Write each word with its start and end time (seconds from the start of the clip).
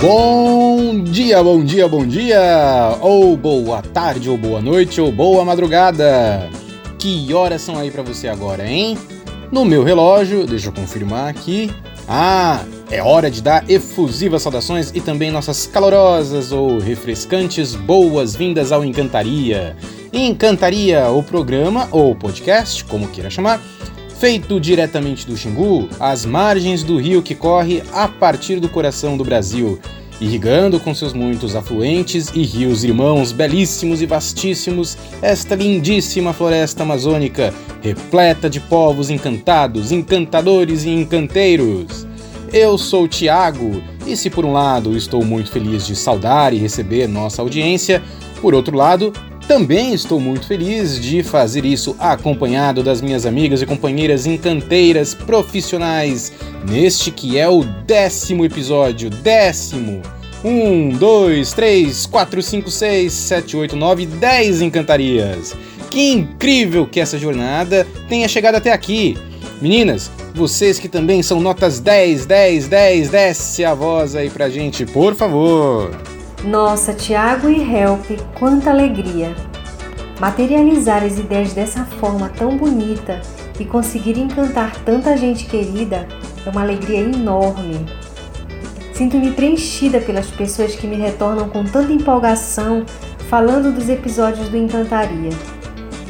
Bom 0.00 1.04
dia, 1.04 1.42
bom 1.42 1.62
dia, 1.62 1.86
bom 1.86 2.06
dia! 2.06 2.96
Ou 3.02 3.36
boa 3.36 3.82
tarde, 3.82 4.30
ou 4.30 4.38
boa 4.38 4.62
noite, 4.62 4.98
ou 4.98 5.12
boa 5.12 5.44
madrugada! 5.44 6.48
Que 6.98 7.34
horas 7.34 7.60
são 7.60 7.76
aí 7.78 7.90
para 7.90 8.02
você 8.02 8.28
agora, 8.28 8.66
hein? 8.66 8.96
No 9.50 9.62
meu 9.66 9.84
relógio, 9.84 10.46
deixa 10.46 10.68
eu 10.68 10.72
confirmar 10.72 11.28
aqui. 11.28 11.70
Ah, 12.08 12.64
é 12.90 13.02
hora 13.02 13.30
de 13.30 13.42
dar 13.42 13.68
efusivas 13.68 14.40
saudações 14.40 14.90
e 14.94 15.02
também 15.02 15.30
nossas 15.30 15.66
calorosas 15.66 16.50
ou 16.50 16.78
refrescantes 16.78 17.74
boas-vindas 17.74 18.72
ao 18.72 18.82
Encantaria. 18.82 19.76
Encantaria, 20.10 21.10
o 21.10 21.22
programa 21.22 21.88
ou 21.90 22.14
podcast, 22.14 22.82
como 22.84 23.08
queira 23.08 23.28
chamar, 23.28 23.60
feito 24.22 24.60
diretamente 24.60 25.26
do 25.26 25.36
Xingu, 25.36 25.88
às 25.98 26.24
margens 26.24 26.84
do 26.84 26.96
rio 26.96 27.24
que 27.24 27.34
corre 27.34 27.82
a 27.92 28.06
partir 28.06 28.60
do 28.60 28.68
coração 28.68 29.16
do 29.16 29.24
Brasil, 29.24 29.80
irrigando 30.20 30.78
com 30.78 30.94
seus 30.94 31.12
muitos 31.12 31.56
afluentes 31.56 32.30
e 32.32 32.44
rios 32.44 32.84
irmãos 32.84 33.32
belíssimos 33.32 34.00
e 34.00 34.06
vastíssimos 34.06 34.96
esta 35.20 35.56
lindíssima 35.56 36.32
floresta 36.32 36.84
amazônica, 36.84 37.52
repleta 37.82 38.48
de 38.48 38.60
povos 38.60 39.10
encantados, 39.10 39.90
encantadores 39.90 40.84
e 40.84 40.90
encanteiros. 40.90 42.06
Eu 42.52 42.78
sou 42.78 43.08
Tiago, 43.08 43.82
e 44.06 44.16
se 44.16 44.30
por 44.30 44.44
um 44.44 44.52
lado 44.52 44.96
estou 44.96 45.24
muito 45.24 45.50
feliz 45.50 45.84
de 45.84 45.96
saudar 45.96 46.52
e 46.52 46.58
receber 46.58 47.08
nossa 47.08 47.42
audiência, 47.42 48.00
por 48.40 48.54
outro 48.54 48.76
lado, 48.76 49.12
também 49.46 49.92
estou 49.92 50.18
muito 50.18 50.46
feliz 50.46 51.00
de 51.00 51.22
fazer 51.22 51.64
isso 51.64 51.94
acompanhado 51.98 52.82
das 52.82 53.00
minhas 53.00 53.26
amigas 53.26 53.60
e 53.60 53.66
companheiras 53.66 54.26
encanteiras 54.26 55.14
profissionais 55.14 56.32
neste 56.68 57.10
que 57.10 57.38
é 57.38 57.48
o 57.48 57.62
décimo 57.62 58.44
episódio. 58.44 59.10
Décimo! 59.10 60.02
Um, 60.44 60.88
dois, 60.90 61.52
três, 61.52 62.06
quatro, 62.06 62.42
cinco, 62.42 62.70
seis, 62.70 63.12
sete, 63.12 63.56
oito, 63.56 63.76
nove, 63.76 64.06
dez 64.06 64.60
encantarias! 64.60 65.54
Que 65.90 66.10
incrível 66.10 66.86
que 66.86 67.00
essa 67.00 67.18
jornada 67.18 67.86
tenha 68.08 68.26
chegado 68.26 68.56
até 68.56 68.72
aqui! 68.72 69.16
Meninas, 69.60 70.10
vocês 70.34 70.78
que 70.78 70.88
também 70.88 71.22
são 71.22 71.40
notas 71.40 71.78
10, 71.78 72.26
10, 72.26 72.66
10, 72.66 73.08
desce 73.10 73.64
a 73.64 73.74
voz 73.74 74.16
aí 74.16 74.28
pra 74.28 74.48
gente, 74.48 74.84
por 74.84 75.14
favor! 75.14 75.90
Nossa, 76.44 76.92
Tiago 76.92 77.48
e 77.48 77.62
Help, 77.62 78.18
quanta 78.36 78.70
alegria! 78.70 79.32
Materializar 80.18 81.04
as 81.04 81.16
ideias 81.16 81.52
dessa 81.52 81.84
forma 81.84 82.28
tão 82.28 82.56
bonita 82.56 83.20
e 83.60 83.64
conseguir 83.64 84.18
encantar 84.18 84.74
tanta 84.84 85.16
gente 85.16 85.46
querida 85.46 86.08
é 86.44 86.50
uma 86.50 86.62
alegria 86.62 86.98
enorme. 86.98 87.86
Sinto-me 88.92 89.30
preenchida 89.30 90.00
pelas 90.00 90.26
pessoas 90.32 90.74
que 90.74 90.88
me 90.88 90.96
retornam 90.96 91.48
com 91.48 91.64
tanta 91.64 91.92
empolgação 91.92 92.84
falando 93.30 93.72
dos 93.72 93.88
episódios 93.88 94.48
do 94.48 94.56
Encantaria. 94.56 95.30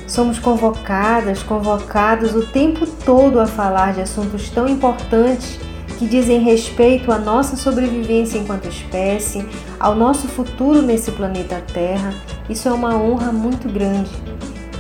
Somos 0.09 0.39
convocadas, 0.39 1.43
convocados 1.43 2.35
o 2.35 2.47
tempo 2.47 2.87
todo 2.87 3.39
a 3.39 3.47
falar 3.47 3.93
de 3.93 4.01
assuntos 4.01 4.49
tão 4.49 4.67
importantes 4.67 5.61
que 6.03 6.09
dizem 6.09 6.41
respeito 6.41 7.13
à 7.13 7.19
nossa 7.19 7.55
sobrevivência 7.55 8.37
enquanto 8.37 8.67
espécie, 8.67 9.47
ao 9.79 9.95
nosso 9.95 10.27
futuro 10.27 10.83
nesse 10.83 11.13
planeta 11.13 11.63
Terra. 11.73 12.13
Isso 12.51 12.69
é 12.69 12.73
uma 12.73 12.97
honra 12.97 13.31
muito 13.31 13.69
grande. 13.69 14.11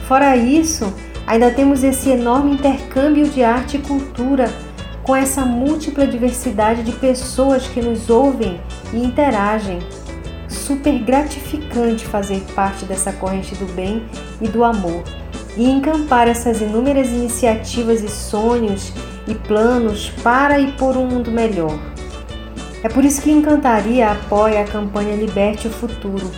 Fora 0.08 0.36
isso, 0.36 0.92
ainda 1.24 1.48
temos 1.52 1.84
esse 1.84 2.08
enorme 2.08 2.54
intercâmbio 2.54 3.28
de 3.28 3.44
arte 3.44 3.76
e 3.76 3.80
cultura 3.80 4.52
com 5.04 5.14
essa 5.14 5.44
múltipla 5.44 6.08
diversidade 6.08 6.82
de 6.82 6.90
pessoas 6.90 7.68
que 7.68 7.80
nos 7.80 8.10
ouvem 8.10 8.60
e 8.92 8.96
interagem. 8.96 9.78
Super 10.48 10.98
gratificante 11.04 12.04
fazer 12.04 12.40
parte 12.52 12.84
dessa 12.84 13.12
corrente 13.12 13.54
do 13.54 13.72
bem 13.74 14.04
e 14.40 14.48
do 14.48 14.64
amor 14.64 15.04
e 15.56 15.70
encampar 15.70 16.26
essas 16.26 16.60
inúmeras 16.60 17.10
iniciativas 17.10 18.02
e 18.02 18.08
sonhos 18.08 18.92
e 19.26 19.34
planos 19.34 20.10
para 20.22 20.58
e 20.58 20.72
por 20.72 20.96
um 20.96 21.06
mundo 21.06 21.30
melhor. 21.30 21.78
É 22.82 22.88
por 22.88 23.04
isso 23.04 23.22
que 23.22 23.30
Encantaria 23.30 24.10
apoia 24.10 24.62
a 24.62 24.64
campanha 24.64 25.14
Liberte 25.14 25.68
o 25.68 25.70
Futuro 25.70 26.30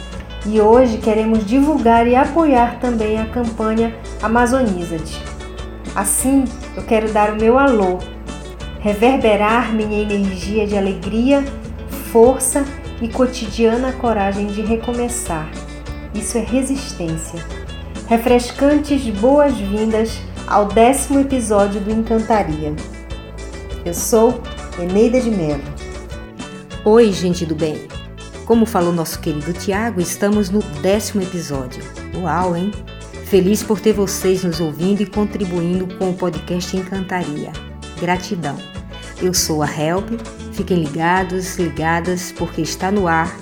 e 0.46 0.60
hoje 0.60 0.98
queremos 0.98 1.46
divulgar 1.46 2.06
e 2.06 2.14
apoiar 2.14 2.78
também 2.78 3.18
a 3.18 3.26
campanha 3.26 3.94
Amazoniza-te. 4.22 5.22
Assim, 5.94 6.44
eu 6.76 6.82
quero 6.82 7.10
dar 7.12 7.32
o 7.32 7.36
meu 7.36 7.58
alô, 7.58 7.98
reverberar 8.80 9.72
minha 9.72 10.02
energia 10.02 10.66
de 10.66 10.76
alegria, 10.76 11.42
força 12.12 12.64
e 13.00 13.08
cotidiana 13.08 13.92
coragem 13.92 14.46
de 14.48 14.60
recomeçar. 14.60 15.48
Isso 16.14 16.36
é 16.36 16.42
resistência. 16.42 17.44
Refrescantes 18.06 19.02
boas-vindas 19.10 20.20
ao 20.46 20.66
décimo 20.66 21.20
episódio 21.20 21.80
do 21.80 21.90
Encantaria. 21.90 22.74
Eu 23.84 23.94
sou 23.94 24.42
Eneida 24.78 25.20
de 25.20 25.30
Mello. 25.30 25.62
Oi, 26.84 27.12
gente 27.12 27.46
do 27.46 27.54
bem! 27.54 27.88
Como 28.44 28.66
falou 28.66 28.92
nosso 28.92 29.20
querido 29.20 29.52
Tiago, 29.54 30.00
estamos 30.00 30.50
no 30.50 30.60
décimo 30.82 31.22
episódio. 31.22 31.82
Uau, 32.14 32.54
hein? 32.54 32.72
Feliz 33.24 33.62
por 33.62 33.80
ter 33.80 33.94
vocês 33.94 34.44
nos 34.44 34.60
ouvindo 34.60 35.00
e 35.00 35.06
contribuindo 35.06 35.86
com 35.96 36.10
o 36.10 36.14
podcast 36.14 36.76
Encantaria. 36.76 37.52
Gratidão! 37.98 38.56
Eu 39.22 39.32
sou 39.32 39.62
a 39.62 39.66
Help, 39.66 40.20
fiquem 40.52 40.84
ligados, 40.84 41.56
ligadas, 41.56 42.32
porque 42.32 42.60
está 42.60 42.90
no 42.90 43.08
ar 43.08 43.34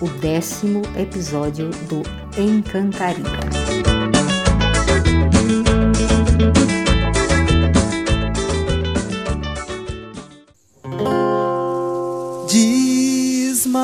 o 0.00 0.08
décimo 0.08 0.82
episódio 0.96 1.70
do 1.88 2.02
Encantaria. 2.40 3.59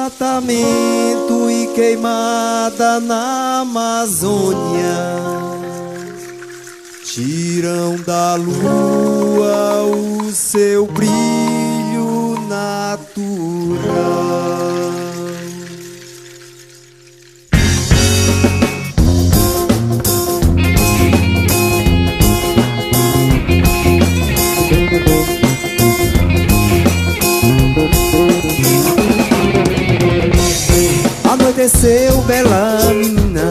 Desmatamento 0.06 1.50
e 1.50 1.66
queimada 1.74 3.00
na 3.00 3.60
Amazônia 3.60 4.94
tiram 7.04 7.96
da 8.06 8.36
lua 8.36 9.82
o 9.84 10.30
seu 10.32 10.86
brilho 10.86 12.38
natural. 12.48 14.55
Anoiteceu, 31.66 32.22
bela 32.22 32.78
menina. 32.94 33.50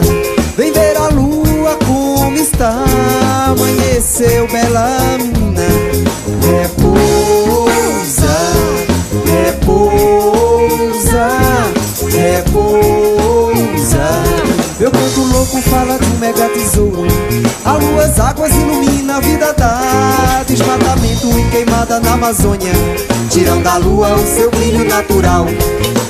Vem 0.56 0.72
ver 0.72 0.96
a 0.96 1.08
lua 1.08 1.76
como 1.84 2.34
está. 2.34 2.82
Amanheceu, 3.46 4.48
bela 4.48 4.88
menina. 5.18 5.60
Repousa, 6.40 8.38
repousa, 9.44 11.28
repousa. 12.10 13.26
Meu 14.80 14.90
canto 14.90 15.20
louco 15.20 15.60
fala 15.68 15.98
de 15.98 16.06
um 16.06 16.18
mega 16.18 16.48
tesouro. 16.48 17.06
A 17.66 17.72
lua, 17.72 18.04
as 18.04 18.18
águas 18.18 18.54
ilumina 18.54 19.18
a 19.18 19.20
vida 19.20 19.52
da 19.52 20.42
Desmatamento 20.46 21.38
e 21.38 21.50
queimada 21.50 22.00
na 22.00 22.14
Amazônia 22.14 22.72
Tiram 23.30 23.60
da 23.62 23.76
lua 23.76 24.14
o 24.14 24.26
seu 24.26 24.50
brilho 24.50 24.84
natural. 24.88 25.46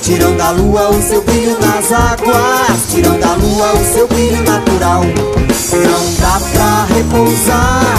Tiram 0.02 0.36
da 0.36 0.50
lua 0.50 0.90
o 0.90 1.02
seu 1.02 1.22
brilho 1.22 1.56
nas 1.60 1.92
águas. 1.92 2.90
Tiram 2.90 3.18
da 3.18 3.34
lua 3.34 3.72
o 3.74 3.92
seu 3.92 4.06
brilho 4.08 4.42
natural. 4.42 5.02
Não 5.02 6.14
dá 6.20 6.40
pra 6.52 6.84
repousar. 6.94 7.98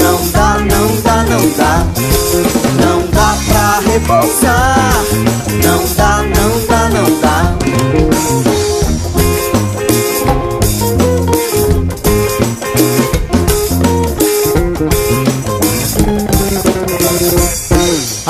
Não 0.00 0.30
dá, 0.30 0.58
não 0.58 0.96
dá, 1.02 1.24
não 1.24 1.50
dá. 1.56 1.86
Não 2.80 3.06
dá 3.12 3.36
pra 3.48 3.92
repousar. 3.92 5.04
Não 5.64 5.84
dá, 5.96 6.22
não 6.22 6.66
dá, 6.66 6.88
não 6.88 7.20
dá 7.20 7.28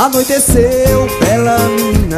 Anoiteceu, 0.09 1.07
bela 1.21 1.59
menina 1.69 2.17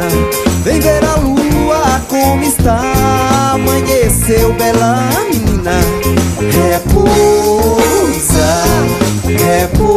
Vem 0.63 0.79
ver 0.79 1.03
a 1.03 1.15
lua 1.15 2.01
como 2.07 2.41
está. 2.41 3.51
Amanheceu, 3.53 4.53
bela 4.53 5.09
menina 5.29 5.73
Repousa, 6.69 7.83
repousa 9.25 9.91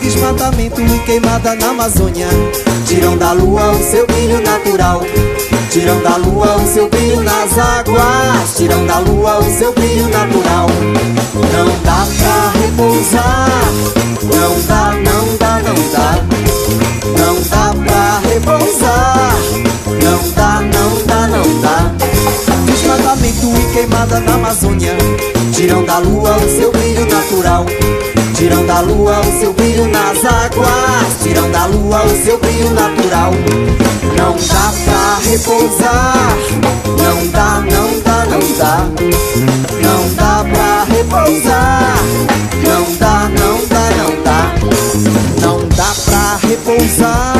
Desmatamento 0.00 0.80
e 0.80 0.98
queimada 1.00 1.54
na 1.54 1.68
Amazônia. 1.68 2.28
Tiram 2.86 3.16
da 3.16 3.32
lua 3.32 3.72
o 3.72 3.82
seu 3.82 4.06
brilho 4.06 4.40
natural. 4.42 5.02
Tiram 5.70 6.00
da 6.02 6.16
lua 6.16 6.56
o 6.56 6.66
seu 6.66 6.88
brilho 6.88 7.20
nas 7.22 7.58
águas. 7.58 8.56
Tiram 8.56 8.86
da 8.86 8.98
lua 9.00 9.38
o 9.38 9.58
seu 9.58 9.72
brilho 9.72 10.08
natural. 10.08 10.66
Não 11.34 11.66
dá 11.84 12.06
pra 12.18 12.60
repousar. 12.60 13.72
Não 14.22 14.60
dá, 14.66 14.94
não 14.94 15.36
dá, 15.36 15.60
não 15.62 15.74
dá. 15.92 16.24
Não 17.18 17.34
dá 17.42 17.74
pra 17.84 18.28
repousar. 18.28 19.34
Não 20.02 20.30
dá, 20.34 20.60
não 20.60 21.06
dá, 21.06 21.26
não 21.28 21.60
dá. 21.60 21.92
Desmatamento 22.66 23.46
e 23.46 23.72
queimada 23.72 24.20
na 24.20 24.34
Amazônia. 24.34 24.96
Tiram 25.52 25.84
da 25.84 25.98
lua 25.98 26.36
o 26.36 26.56
seu 26.56 26.77
natural 27.58 27.66
Tiram 28.34 28.64
da 28.66 28.80
lua 28.80 29.20
o 29.20 29.40
seu 29.40 29.52
brilho 29.52 29.88
nas 29.88 30.24
águas. 30.24 31.22
Tiram 31.22 31.50
da 31.50 31.66
lua 31.66 32.04
o 32.04 32.24
seu 32.24 32.38
brilho 32.38 32.70
natural. 32.70 33.32
Não 34.16 34.36
dá 34.36 34.72
pra 34.84 35.18
repousar. 35.28 36.38
Não 36.86 37.26
dá, 37.32 37.60
não 37.60 38.00
dá, 38.00 38.26
não 38.26 38.38
dá. 38.56 38.86
Não 39.82 40.14
dá 40.14 40.44
pra 40.52 40.84
repousar. 40.84 41.96
Não 42.62 42.96
dá, 42.96 43.28
não 43.28 43.66
dá, 43.66 43.90
não 43.96 44.22
dá. 44.22 44.54
Não 45.40 45.68
dá 45.68 45.92
pra 46.04 46.48
repousar. 46.48 47.34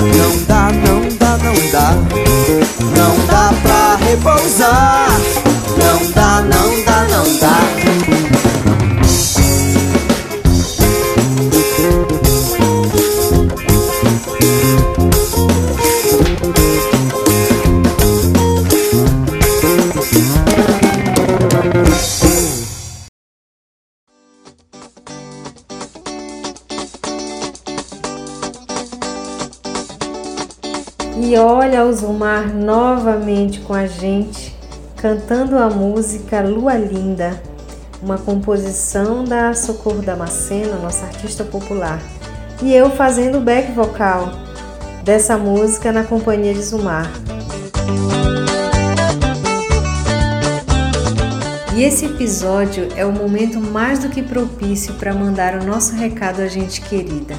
Não 0.00 0.44
dá, 0.46 0.70
não 0.72 1.00
dá, 1.18 1.36
não 1.44 1.70
dá. 1.70 1.94
Não 2.96 3.26
dá 3.26 3.52
pra 3.62 3.96
repousar 4.06 5.01
a 35.58 35.68
música 35.68 36.40
Lua 36.40 36.74
Linda, 36.74 37.40
uma 38.02 38.16
composição 38.16 39.24
da 39.24 39.54
Socorro 39.54 40.00
Damasceno, 40.00 40.80
nossa 40.80 41.04
artista 41.04 41.44
popular. 41.44 42.00
E 42.62 42.74
eu 42.74 42.90
fazendo 42.90 43.38
o 43.38 43.40
back 43.40 43.72
vocal 43.72 44.30
dessa 45.04 45.36
música 45.36 45.92
na 45.92 46.04
companhia 46.04 46.54
de 46.54 46.62
Zumar. 46.62 47.10
E 51.74 51.82
esse 51.82 52.06
episódio 52.06 52.88
é 52.96 53.04
o 53.04 53.12
momento 53.12 53.60
mais 53.60 53.98
do 53.98 54.08
que 54.08 54.22
propício 54.22 54.94
para 54.94 55.14
mandar 55.14 55.60
o 55.60 55.64
nosso 55.64 55.94
recado 55.94 56.40
a 56.40 56.46
gente 56.46 56.80
querida. 56.80 57.34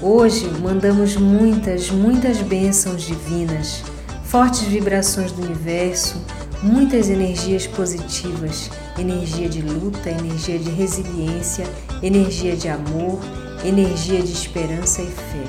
Hoje 0.00 0.48
mandamos 0.60 1.16
muitas, 1.16 1.90
muitas 1.90 2.38
bênçãos 2.38 3.02
divinas, 3.02 3.82
fortes 4.24 4.62
vibrações 4.62 5.32
do 5.32 5.42
universo, 5.42 6.20
muitas 6.64 7.10
energias 7.10 7.66
positivas, 7.66 8.70
energia 8.98 9.50
de 9.50 9.60
luta, 9.60 10.08
energia 10.08 10.58
de 10.58 10.70
resiliência, 10.70 11.66
energia 12.02 12.56
de 12.56 12.68
amor, 12.68 13.20
energia 13.62 14.22
de 14.22 14.32
esperança 14.32 15.02
e 15.02 15.06
fé. 15.06 15.44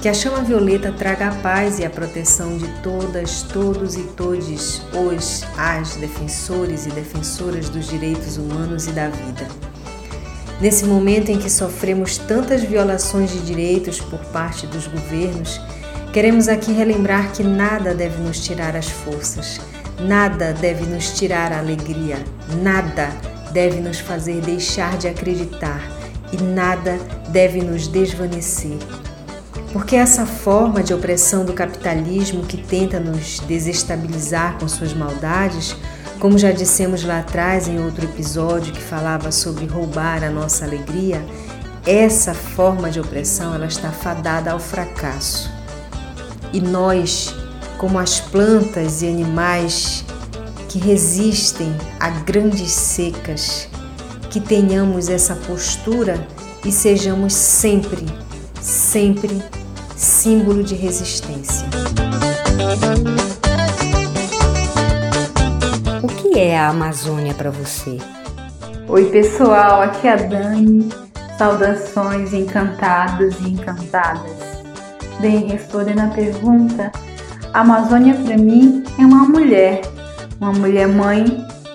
Que 0.00 0.08
a 0.08 0.14
chama 0.14 0.42
violeta 0.42 0.92
traga 0.92 1.28
a 1.28 1.34
paz 1.34 1.80
e 1.80 1.84
a 1.84 1.90
proteção 1.90 2.56
de 2.56 2.68
todas, 2.82 3.42
todos 3.42 3.96
e 3.96 4.02
todes 4.16 4.80
os, 4.94 5.44
as 5.58 5.96
defensores 5.96 6.86
e 6.86 6.90
defensoras 6.90 7.68
dos 7.68 7.88
direitos 7.88 8.36
humanos 8.36 8.86
e 8.86 8.92
da 8.92 9.08
vida. 9.08 9.46
Nesse 10.60 10.84
momento 10.84 11.30
em 11.30 11.38
que 11.38 11.50
sofremos 11.50 12.16
tantas 12.16 12.62
violações 12.62 13.32
de 13.32 13.40
direitos 13.40 14.00
por 14.00 14.20
parte 14.26 14.68
dos 14.68 14.86
governos, 14.86 15.60
queremos 16.12 16.46
aqui 16.46 16.72
relembrar 16.72 17.32
que 17.32 17.42
nada 17.42 17.92
deve 17.92 18.22
nos 18.22 18.38
tirar 18.38 18.76
as 18.76 18.88
forças, 18.88 19.60
nada 20.00 20.52
deve 20.52 20.84
nos 20.86 21.10
tirar 21.10 21.52
a 21.52 21.58
alegria, 21.58 22.16
nada 22.62 23.08
deve 23.52 23.80
nos 23.80 23.98
fazer 23.98 24.40
deixar 24.40 24.96
de 24.96 25.08
acreditar 25.08 25.80
e 26.32 26.42
nada 26.42 26.98
deve 27.28 27.62
nos 27.62 27.86
desvanecer. 27.88 28.78
Porque 29.72 29.96
essa 29.96 30.26
forma 30.26 30.82
de 30.82 30.92
opressão 30.92 31.44
do 31.44 31.52
capitalismo 31.52 32.44
que 32.44 32.56
tenta 32.56 33.00
nos 33.00 33.40
desestabilizar 33.40 34.58
com 34.58 34.68
suas 34.68 34.92
maldades 34.92 35.76
como 36.22 36.38
já 36.38 36.52
dissemos 36.52 37.02
lá 37.02 37.18
atrás 37.18 37.66
em 37.66 37.84
outro 37.84 38.04
episódio 38.04 38.72
que 38.72 38.80
falava 38.80 39.32
sobre 39.32 39.66
roubar 39.66 40.22
a 40.22 40.30
nossa 40.30 40.64
alegria, 40.64 41.20
essa 41.84 42.32
forma 42.32 42.88
de 42.88 43.00
opressão 43.00 43.52
ela 43.52 43.66
está 43.66 43.90
fadada 43.90 44.52
ao 44.52 44.60
fracasso. 44.60 45.50
E 46.52 46.60
nós, 46.60 47.34
como 47.82 47.98
as 47.98 48.20
plantas 48.20 49.02
e 49.02 49.08
animais 49.08 50.04
que 50.68 50.78
resistem 50.78 51.74
a 51.98 52.10
grandes 52.10 52.70
secas, 52.70 53.68
que 54.30 54.40
tenhamos 54.40 55.08
essa 55.08 55.34
postura 55.34 56.24
e 56.64 56.70
sejamos 56.70 57.32
sempre, 57.32 58.06
sempre 58.60 59.42
símbolo 59.96 60.62
de 60.62 60.76
resistência. 60.76 61.66
O 66.04 66.06
que 66.06 66.38
é 66.38 66.56
a 66.56 66.68
Amazônia 66.68 67.34
para 67.34 67.50
você? 67.50 67.98
Oi, 68.86 69.06
pessoal, 69.06 69.82
aqui 69.82 70.06
é 70.06 70.12
a 70.12 70.16
Dani. 70.16 70.88
Saudações 71.36 72.32
encantados 72.32 73.40
e 73.40 73.48
encantadas. 73.48 74.30
Bem, 75.18 75.48
respondendo 75.48 75.98
a 76.02 76.06
pergunta, 76.06 76.92
a 77.52 77.60
Amazônia 77.60 78.14
para 78.14 78.36
mim 78.36 78.82
é 78.98 79.02
uma 79.04 79.24
mulher, 79.24 79.82
uma 80.40 80.52
mulher 80.52 80.88
mãe 80.88 81.24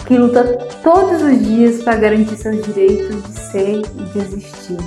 que 0.05 0.17
luta 0.17 0.43
todos 0.81 1.22
os 1.22 1.39
dias 1.46 1.84
para 1.84 1.98
garantir 1.98 2.36
seus 2.36 2.65
direitos 2.65 3.24
de 3.24 3.39
ser 3.39 3.81
e 3.81 4.03
de 4.12 4.19
existir, 4.19 4.77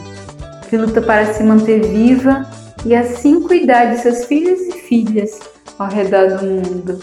que 0.69 0.77
luta 0.77 1.01
para 1.01 1.33
se 1.33 1.43
manter 1.45 1.87
viva 1.87 2.45
e 2.85 2.95
assim 2.95 3.41
cuidar 3.41 3.87
de 3.87 4.01
seus 4.01 4.25
filhos 4.25 4.59
e 4.61 4.73
filhas 4.73 5.39
ao 5.79 5.89
redor 5.89 6.39
do 6.39 6.47
mundo. 6.47 6.99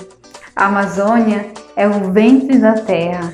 A 0.56 0.66
Amazônia 0.66 1.46
é 1.76 1.88
o 1.88 2.12
ventre 2.12 2.58
da 2.58 2.74
terra, 2.74 3.34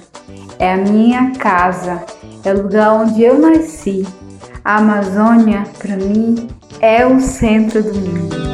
é 0.59 0.73
a 0.73 0.77
minha 0.77 1.31
casa, 1.31 2.03
é 2.43 2.53
o 2.53 2.63
lugar 2.63 2.93
onde 2.93 3.23
eu 3.23 3.39
nasci. 3.39 4.05
A 4.63 4.77
Amazônia, 4.77 5.63
para 5.79 5.95
mim, 5.95 6.47
é 6.79 7.05
o 7.05 7.19
centro 7.19 7.81
do 7.81 7.93
mundo. 7.95 8.52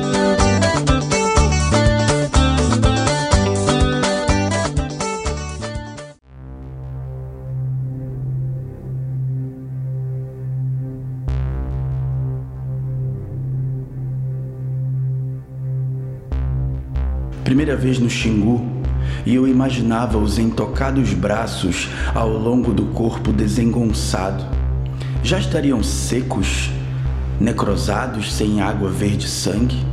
Primeira 17.49 17.75
vez 17.75 17.97
no 17.97 18.07
Xingu, 18.07 18.63
e 19.25 19.33
eu 19.33 19.47
imaginava 19.47 20.19
os 20.19 20.37
intocados 20.37 21.15
braços 21.15 21.89
ao 22.13 22.29
longo 22.29 22.71
do 22.71 22.85
corpo 22.93 23.33
desengonçado. 23.33 24.45
Já 25.23 25.39
estariam 25.39 25.81
secos, 25.81 26.69
necrosados, 27.39 28.31
sem 28.31 28.61
água 28.61 28.91
verde 28.91 29.27
sangue? 29.27 29.83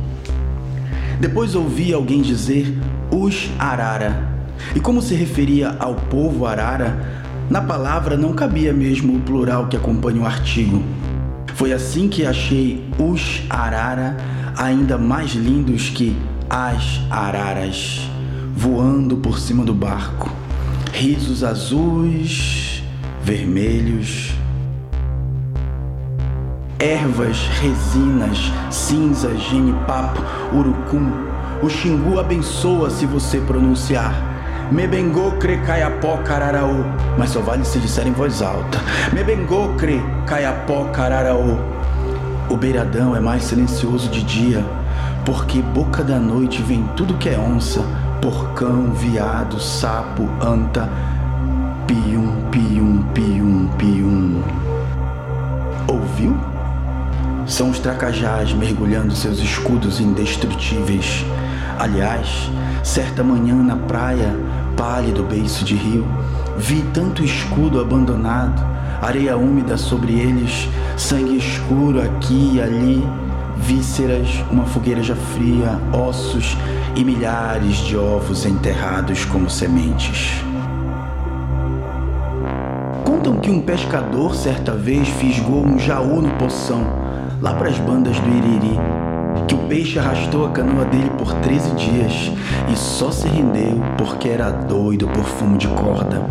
Depois 1.19 1.55
ouvi 1.55 1.91
alguém 1.91 2.21
dizer 2.21 2.77
os 3.09 3.49
arara, 3.57 4.29
e 4.75 4.79
como 4.79 5.01
se 5.01 5.15
referia 5.15 5.75
ao 5.79 5.95
povo 5.95 6.45
arara, 6.45 7.25
na 7.49 7.59
palavra 7.59 8.15
não 8.15 8.33
cabia 8.33 8.71
mesmo 8.71 9.15
o 9.15 9.21
plural 9.21 9.65
que 9.65 9.75
acompanha 9.75 10.21
o 10.21 10.27
artigo. 10.27 10.83
Foi 11.55 11.73
assim 11.73 12.07
que 12.07 12.23
achei 12.23 12.87
os 12.99 13.41
arara 13.49 14.15
ainda 14.55 14.95
mais 14.95 15.33
lindos 15.33 15.89
que 15.89 16.15
as 16.49 17.01
araras 17.09 18.09
voando 18.55 19.17
por 19.17 19.39
cima 19.39 19.63
do 19.63 19.73
barco. 19.73 20.31
Risos 20.91 21.43
azuis, 21.43 22.83
vermelhos, 23.21 24.33
ervas, 26.79 27.37
resinas, 27.59 28.51
cinzas, 28.71 29.39
genipapo, 29.41 30.21
urucum. 30.53 31.11
O 31.61 31.69
xingu 31.69 32.19
abençoa 32.19 32.89
se 32.89 33.05
você 33.05 33.39
pronunciar. 33.39 34.13
Mebengocre 34.71 35.57
caiapó 35.65 36.17
cararaô. 36.17 36.83
Mas 37.17 37.31
só 37.31 37.41
vale 37.41 37.63
se 37.65 37.79
disser 37.79 38.07
em 38.07 38.11
voz 38.11 38.41
alta. 38.41 38.79
Mebengocre 39.13 40.01
caiapó 40.25 40.85
cararaô. 40.85 41.57
O 42.49 42.55
beiradão 42.55 43.15
é 43.15 43.19
mais 43.19 43.43
silencioso 43.43 44.09
de 44.09 44.23
dia, 44.23 44.65
porque 45.27 45.61
boca 45.61 46.05
da 46.05 46.17
noite 46.17 46.61
vem 46.61 46.87
tudo 46.95 47.15
que 47.15 47.27
é 47.27 47.37
onça, 47.37 47.83
porcão, 48.21 48.93
viado, 48.93 49.59
sapo, 49.59 50.23
anta, 50.41 50.89
pium, 51.85 52.31
pium, 52.49 53.03
pium, 53.13 53.67
pium. 53.77 54.41
Ouviu? 55.85 56.33
São 57.45 57.71
os 57.71 57.77
tracajás 57.77 58.53
mergulhando 58.53 59.13
seus 59.13 59.39
escudos 59.39 59.99
indestrutíveis. 59.99 61.25
Aliás, 61.77 62.49
certa 62.81 63.21
manhã 63.21 63.55
na 63.55 63.75
praia, 63.75 64.33
pálido 64.77 65.23
beiço 65.23 65.65
de 65.65 65.75
rio, 65.75 66.07
vi 66.57 66.81
tanto 66.93 67.21
escudo 67.21 67.81
abandonado, 67.81 68.65
areia 69.01 69.35
úmida 69.35 69.75
sobre 69.75 70.13
eles, 70.13 70.69
sangue 70.95 71.35
escuro 71.35 72.01
aqui 72.01 72.53
e 72.53 72.61
ali, 72.61 73.26
vísceras, 73.59 74.27
uma 74.51 74.65
fogueira 74.65 75.01
já 75.01 75.15
fria, 75.15 75.79
ossos 75.93 76.57
e 76.95 77.03
milhares 77.03 77.77
de 77.77 77.97
ovos 77.97 78.45
enterrados 78.45 79.25
como 79.25 79.49
sementes. 79.49 80.41
Contam 83.05 83.37
que 83.39 83.49
um 83.49 83.61
pescador 83.61 84.35
certa 84.35 84.73
vez 84.73 85.07
fisgou 85.07 85.65
um 85.65 85.79
jaú 85.79 86.21
no 86.21 86.31
poção, 86.35 86.83
lá 87.41 87.53
para 87.53 87.69
as 87.69 87.77
bandas 87.79 88.19
do 88.19 88.29
Iriri, 88.29 88.77
que 89.47 89.55
o 89.55 89.59
peixe 89.67 89.99
arrastou 89.99 90.45
a 90.45 90.49
canoa 90.49 90.85
dele 90.85 91.09
por 91.17 91.33
13 91.33 91.71
dias 91.75 92.31
e 92.71 92.75
só 92.75 93.11
se 93.11 93.27
rendeu 93.27 93.79
porque 93.97 94.29
era 94.29 94.49
doido 94.49 95.07
por 95.07 95.23
fumo 95.23 95.57
de 95.57 95.67
corda. 95.67 96.21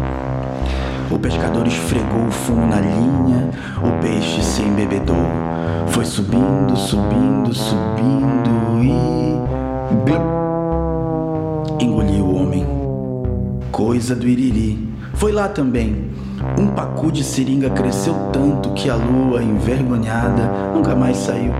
O 1.08 1.20
pescador 1.20 1.68
esfregou 1.68 2.26
o 2.26 2.30
fumo 2.32 2.66
na 2.66 2.80
linha, 2.80 3.48
o 3.80 4.02
peixe 4.02 4.42
se 4.42 4.60
embebedou. 4.60 5.14
Foi 5.86 6.04
subindo, 6.04 6.76
subindo, 6.76 7.54
subindo 7.54 8.82
e. 8.82 9.36
Blim! 10.04 10.20
Engoliu 11.78 12.24
o 12.24 12.42
homem. 12.42 12.66
Coisa 13.70 14.16
do 14.16 14.26
Iriri. 14.26 14.92
Foi 15.14 15.30
lá 15.30 15.48
também. 15.48 16.10
Um 16.58 16.66
pacu 16.68 17.12
de 17.12 17.22
seringa 17.22 17.70
cresceu 17.70 18.14
tanto 18.32 18.70
que 18.70 18.90
a 18.90 18.96
lua, 18.96 19.44
envergonhada, 19.44 20.50
nunca 20.74 20.96
mais 20.96 21.18
saiu. 21.18 21.52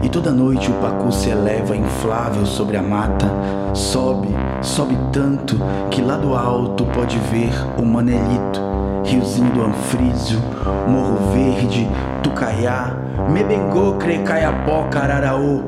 E 0.00 0.08
toda 0.08 0.30
noite 0.30 0.70
o 0.70 0.74
pacu 0.74 1.10
se 1.10 1.30
eleva 1.30 1.76
inflável 1.76 2.46
sobre 2.46 2.76
a 2.76 2.82
mata, 2.82 3.26
sobe, 3.74 4.28
sobe 4.62 4.96
tanto 5.12 5.56
que 5.90 6.00
lá 6.02 6.16
do 6.16 6.34
alto 6.34 6.84
pode 6.86 7.18
ver 7.30 7.50
o 7.78 7.84
manelito 7.84 8.75
Riozinho 9.06 9.52
do 9.52 9.62
Anfrísio, 9.62 10.40
Morro 10.88 11.32
Verde, 11.32 11.88
Tucaiá, 12.24 12.92
Mebengô, 13.30 13.94
Crecaiapó, 13.94 14.88
Cararaô. 14.88 15.62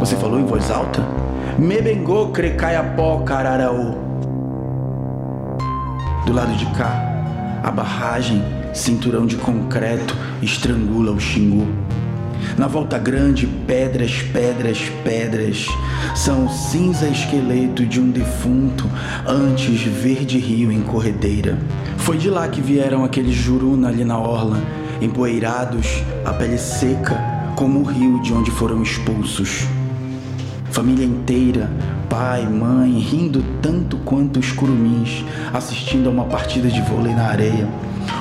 Você 0.00 0.16
falou 0.16 0.40
em 0.40 0.44
voz 0.44 0.68
alta? 0.68 1.00
Mebengô, 1.56 2.30
Crecaiapó, 2.30 3.20
Cararaô. 3.20 3.94
Do 6.26 6.32
lado 6.32 6.56
de 6.56 6.66
cá, 6.76 7.60
a 7.62 7.70
barragem, 7.70 8.42
cinturão 8.74 9.26
de 9.26 9.36
concreto, 9.36 10.16
estrangula 10.42 11.12
o 11.12 11.20
Xingu. 11.20 11.68
Na 12.58 12.66
volta 12.66 12.98
grande, 12.98 13.46
pedras, 13.46 14.22
pedras, 14.32 14.90
pedras. 15.04 15.66
São 16.14 16.48
cinza 16.48 17.06
esqueleto 17.06 17.86
de 17.86 18.00
um 18.00 18.10
defunto, 18.10 18.90
antes 19.26 19.82
verde 19.82 20.38
rio 20.38 20.72
em 20.72 20.82
corredeira. 20.82 21.58
Foi 22.06 22.16
de 22.16 22.30
lá 22.30 22.46
que 22.46 22.60
vieram 22.60 23.02
aqueles 23.02 23.34
juruna 23.34 23.88
ali 23.88 24.04
na 24.04 24.16
orla, 24.16 24.62
empoeirados, 25.02 26.04
a 26.24 26.32
pele 26.32 26.56
seca, 26.56 27.20
como 27.56 27.80
o 27.80 27.82
rio 27.82 28.22
de 28.22 28.32
onde 28.32 28.48
foram 28.48 28.80
expulsos. 28.80 29.66
Família 30.70 31.04
inteira, 31.04 31.68
pai, 32.08 32.48
mãe, 32.48 32.96
rindo 33.00 33.44
tanto 33.60 33.96
quanto 33.96 34.38
os 34.38 34.52
curumins, 34.52 35.24
assistindo 35.52 36.08
a 36.08 36.12
uma 36.12 36.26
partida 36.26 36.68
de 36.68 36.80
vôlei 36.80 37.12
na 37.12 37.24
areia. 37.24 37.68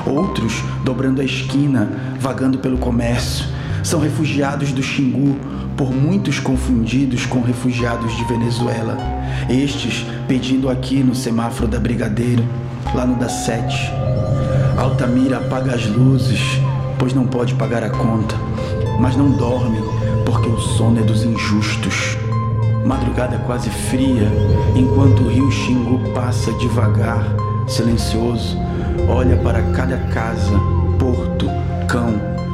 Outros 0.08 0.64
dobrando 0.84 1.22
a 1.22 1.24
esquina, 1.24 1.88
vagando 2.20 2.58
pelo 2.58 2.80
comércio, 2.80 3.46
são 3.84 4.00
refugiados 4.00 4.72
do 4.72 4.82
Xingu, 4.82 5.38
por 5.78 5.94
muitos 5.94 6.40
confundidos 6.40 7.28
com 7.28 7.40
refugiados 7.40 8.18
de 8.18 8.24
Venezuela. 8.24 8.98
Estes 9.48 10.08
pedindo 10.28 10.72
aqui 10.72 11.04
no 11.04 11.14
semáforo 11.14 11.68
da 11.68 11.80
Brigadeiro, 11.80 12.44
lá 12.94 13.06
no 13.06 13.16
da 13.16 13.30
Sete. 13.30 13.92
Altamira 14.78 15.38
apaga 15.38 15.74
as 15.74 15.86
luzes, 15.88 16.42
pois 16.98 17.14
não 17.14 17.26
pode 17.26 17.56
pagar 17.56 17.84
a 17.84 17.90
conta, 17.90 18.36
mas 19.00 19.16
não 19.16 19.32
dorme, 19.32 19.82
porque 20.26 20.50
o 20.50 20.60
sono 20.60 21.00
é 21.00 21.04
dos 21.04 21.24
injustos. 21.24 22.18
Madrugada 22.86 23.38
quase 23.46 23.70
fria, 23.70 24.32
enquanto 24.76 25.24
o 25.24 25.30
rio 25.30 25.52
Xingu 25.52 26.00
passa 26.14 26.52
devagar, 26.54 27.26
silencioso, 27.68 28.58
olha 29.08 29.38
para 29.38 29.62
cada 29.72 29.98
casa, 30.14 30.60
porto, 31.00 31.48
cão, 31.88 32.14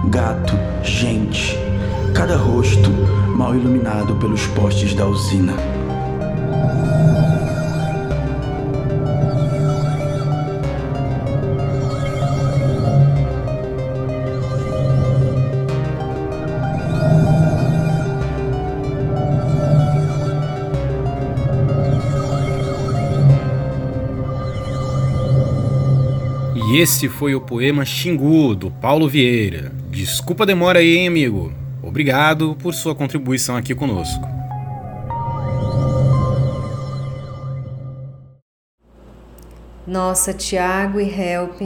gato, 0.10 0.54
gente, 0.84 1.58
cada 2.14 2.38
rosto 2.38 2.90
mal 3.36 3.56
iluminado 3.56 4.16
pelos 4.16 4.46
postes 4.48 4.94
da 4.94 5.06
usina. 5.06 5.54
Esse 26.82 27.08
foi 27.08 27.36
o 27.36 27.42
poema 27.42 27.86
Xingu, 27.86 28.56
do 28.56 28.72
Paulo 28.72 29.08
Vieira. 29.08 29.72
Desculpa 29.92 30.42
a 30.42 30.48
demora 30.48 30.80
aí, 30.80 30.98
hein, 30.98 31.08
amigo? 31.08 31.54
Obrigado 31.84 32.58
por 32.60 32.74
sua 32.74 32.96
contribuição 32.96 33.56
aqui 33.56 33.76
conosco. 33.76 34.28
Nossa, 39.86 40.34
Tiago 40.34 41.00
e 41.00 41.08
Help, 41.08 41.62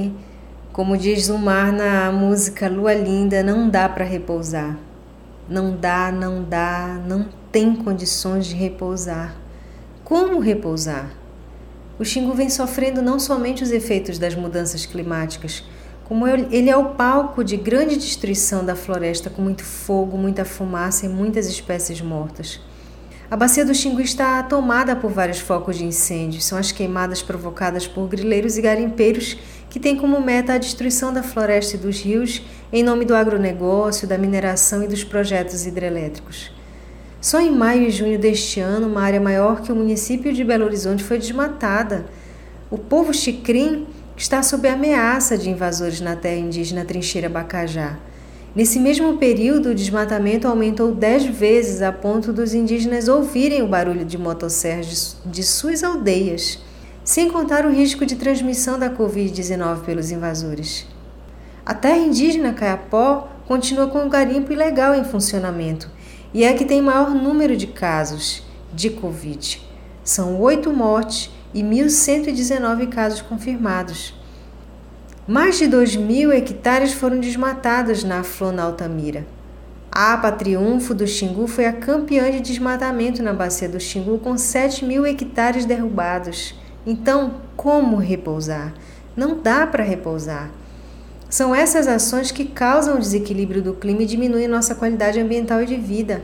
como 0.74 0.98
diz 0.98 1.30
o 1.30 1.38
mar 1.38 1.72
na 1.72 2.12
música 2.12 2.68
Lua 2.68 2.94
Linda, 2.94 3.42
não 3.42 3.70
dá 3.70 3.88
para 3.88 4.04
repousar. 4.04 4.78
Não 5.48 5.78
dá, 5.78 6.12
não 6.12 6.44
dá, 6.44 7.02
não 7.08 7.30
tem 7.54 7.74
condições 7.74 8.48
de 8.48 8.56
repousar. 8.56 9.34
Como 10.04 10.40
repousar? 10.40 11.10
O 11.98 12.04
Xingu 12.04 12.34
vem 12.34 12.50
sofrendo 12.50 13.02
não 13.02 13.18
somente 13.18 13.64
os 13.64 13.72
efeitos 13.72 14.20
das 14.20 14.36
mudanças 14.36 14.86
climáticas, 14.86 15.64
como 16.04 16.28
ele 16.28 16.70
é 16.70 16.76
o 16.76 16.90
palco 16.90 17.42
de 17.44 17.56
grande 17.56 17.96
destruição 17.96 18.66
da 18.66 18.76
floresta, 18.76 19.30
com 19.30 19.42
muito 19.42 19.64
fogo, 19.64 20.18
muita 20.18 20.44
fumaça 20.44 21.06
e 21.06 21.10
muitas 21.10 21.48
espécies 21.48 22.02
mortas. 22.02 22.60
A 23.32 23.36
bacia 23.36 23.66
do 23.66 23.74
Xingu 23.74 24.02
está 24.02 24.44
tomada 24.44 24.96
por 24.96 25.10
vários 25.10 25.40
focos 25.40 25.78
de 25.78 25.86
incêndio. 25.86 26.42
São 26.42 26.60
as 26.60 26.72
queimadas 26.72 27.24
provocadas 27.24 27.88
por 27.88 28.08
grileiros 28.08 28.56
e 28.56 28.62
garimpeiros 28.62 29.38
que 29.70 29.80
têm 29.80 29.96
como 29.96 30.22
meta 30.22 30.54
a 30.54 30.58
destruição 30.60 31.12
da 31.12 31.24
floresta 31.24 31.76
e 31.76 31.80
dos 31.80 32.02
rios 32.02 32.44
em 32.72 32.84
nome 32.84 33.04
do 33.04 33.16
agronegócio, 33.16 34.08
da 34.08 34.18
mineração 34.18 34.84
e 34.84 34.88
dos 34.88 35.04
projetos 35.04 35.66
hidrelétricos. 35.66 36.52
Só 37.26 37.40
em 37.42 37.50
maio 37.50 37.88
e 37.88 37.90
junho 37.90 38.20
deste 38.20 38.60
ano, 38.60 38.86
uma 38.86 39.02
área 39.02 39.20
maior 39.20 39.64
que 39.64 39.72
o 39.72 39.76
município 39.76 40.32
de 40.32 40.44
Belo 40.44 40.64
Horizonte 40.64 41.04
foi 41.04 41.18
desmatada. 41.18 42.06
O 42.70 42.78
povo 42.78 43.12
chicrim 43.12 43.88
está 44.16 44.44
sob 44.44 44.68
ameaça 44.68 45.36
de 45.36 45.50
invasores 45.50 46.00
na 46.00 46.16
terra 46.16 46.36
indígena 46.36 46.86
Trincheira 46.86 47.28
Bacajá. 47.28 47.98
Nesse 48.56 48.80
mesmo 48.80 49.18
período, 49.18 49.70
o 49.70 49.74
desmatamento 49.74 50.48
aumentou 50.48 50.94
dez 50.94 51.26
vezes 51.26 51.82
a 51.82 51.92
ponto 51.92 52.32
dos 52.32 52.54
indígenas 52.54 53.08
ouvirem 53.08 53.64
o 53.64 53.68
barulho 53.68 54.06
de 54.06 54.20
motosserras 54.20 55.18
de 55.26 55.42
suas 55.42 55.84
aldeias, 55.84 56.60
sem 57.04 57.32
contar 57.32 57.66
o 57.66 57.72
risco 57.72 58.06
de 58.06 58.18
transmissão 58.18 58.78
da 58.78 58.92
Covid-19 58.92 59.80
pelos 59.80 60.12
invasores. 60.12 60.86
A 61.66 61.74
terra 61.74 61.98
indígena 61.98 62.54
Caiapó 62.54 63.28
continua 63.48 63.88
com 63.88 64.06
o 64.06 64.10
garimpo 64.10 64.54
ilegal 64.54 64.94
em 64.94 65.04
funcionamento 65.04 65.95
e 66.36 66.44
é 66.44 66.50
a 66.50 66.54
que 66.54 66.66
tem 66.66 66.82
maior 66.82 67.16
número 67.16 67.56
de 67.56 67.66
casos 67.66 68.44
de 68.74 68.90
Covid. 68.90 69.66
São 70.04 70.38
oito 70.42 70.70
mortes 70.74 71.32
e 71.54 71.64
1.119 71.64 72.90
casos 72.90 73.22
confirmados. 73.22 74.14
Mais 75.26 75.58
de 75.58 75.66
2 75.66 75.96
mil 75.96 76.34
hectares 76.34 76.92
foram 76.92 77.22
desmatados 77.22 78.04
na 78.04 78.22
Flona 78.22 78.64
Altamira. 78.64 79.26
A 79.90 80.12
APA 80.12 80.30
Triunfo 80.34 80.94
do 80.94 81.08
Xingu 81.08 81.48
foi 81.48 81.68
a 81.68 81.72
campeã 81.72 82.30
de 82.30 82.42
desmatamento 82.42 83.24
na 83.24 83.32
bacia 83.32 83.70
do 83.70 83.80
Xingu, 83.80 84.20
com 84.20 84.38
7 84.38 84.84
mil 84.84 85.06
hectares 85.06 85.64
derrubados. 85.64 86.54
Então, 86.86 87.36
como 87.56 87.96
repousar? 87.96 88.74
Não 89.16 89.40
dá 89.40 89.66
para 89.66 89.86
repousar. 89.86 90.52
São 91.36 91.54
essas 91.54 91.86
ações 91.86 92.32
que 92.32 92.46
causam 92.46 92.96
o 92.96 93.00
desequilíbrio 93.00 93.62
do 93.62 93.74
clima 93.74 94.04
e 94.04 94.06
diminuem 94.06 94.48
nossa 94.48 94.74
qualidade 94.74 95.20
ambiental 95.20 95.62
e 95.62 95.66
de 95.66 95.76
vida. 95.76 96.22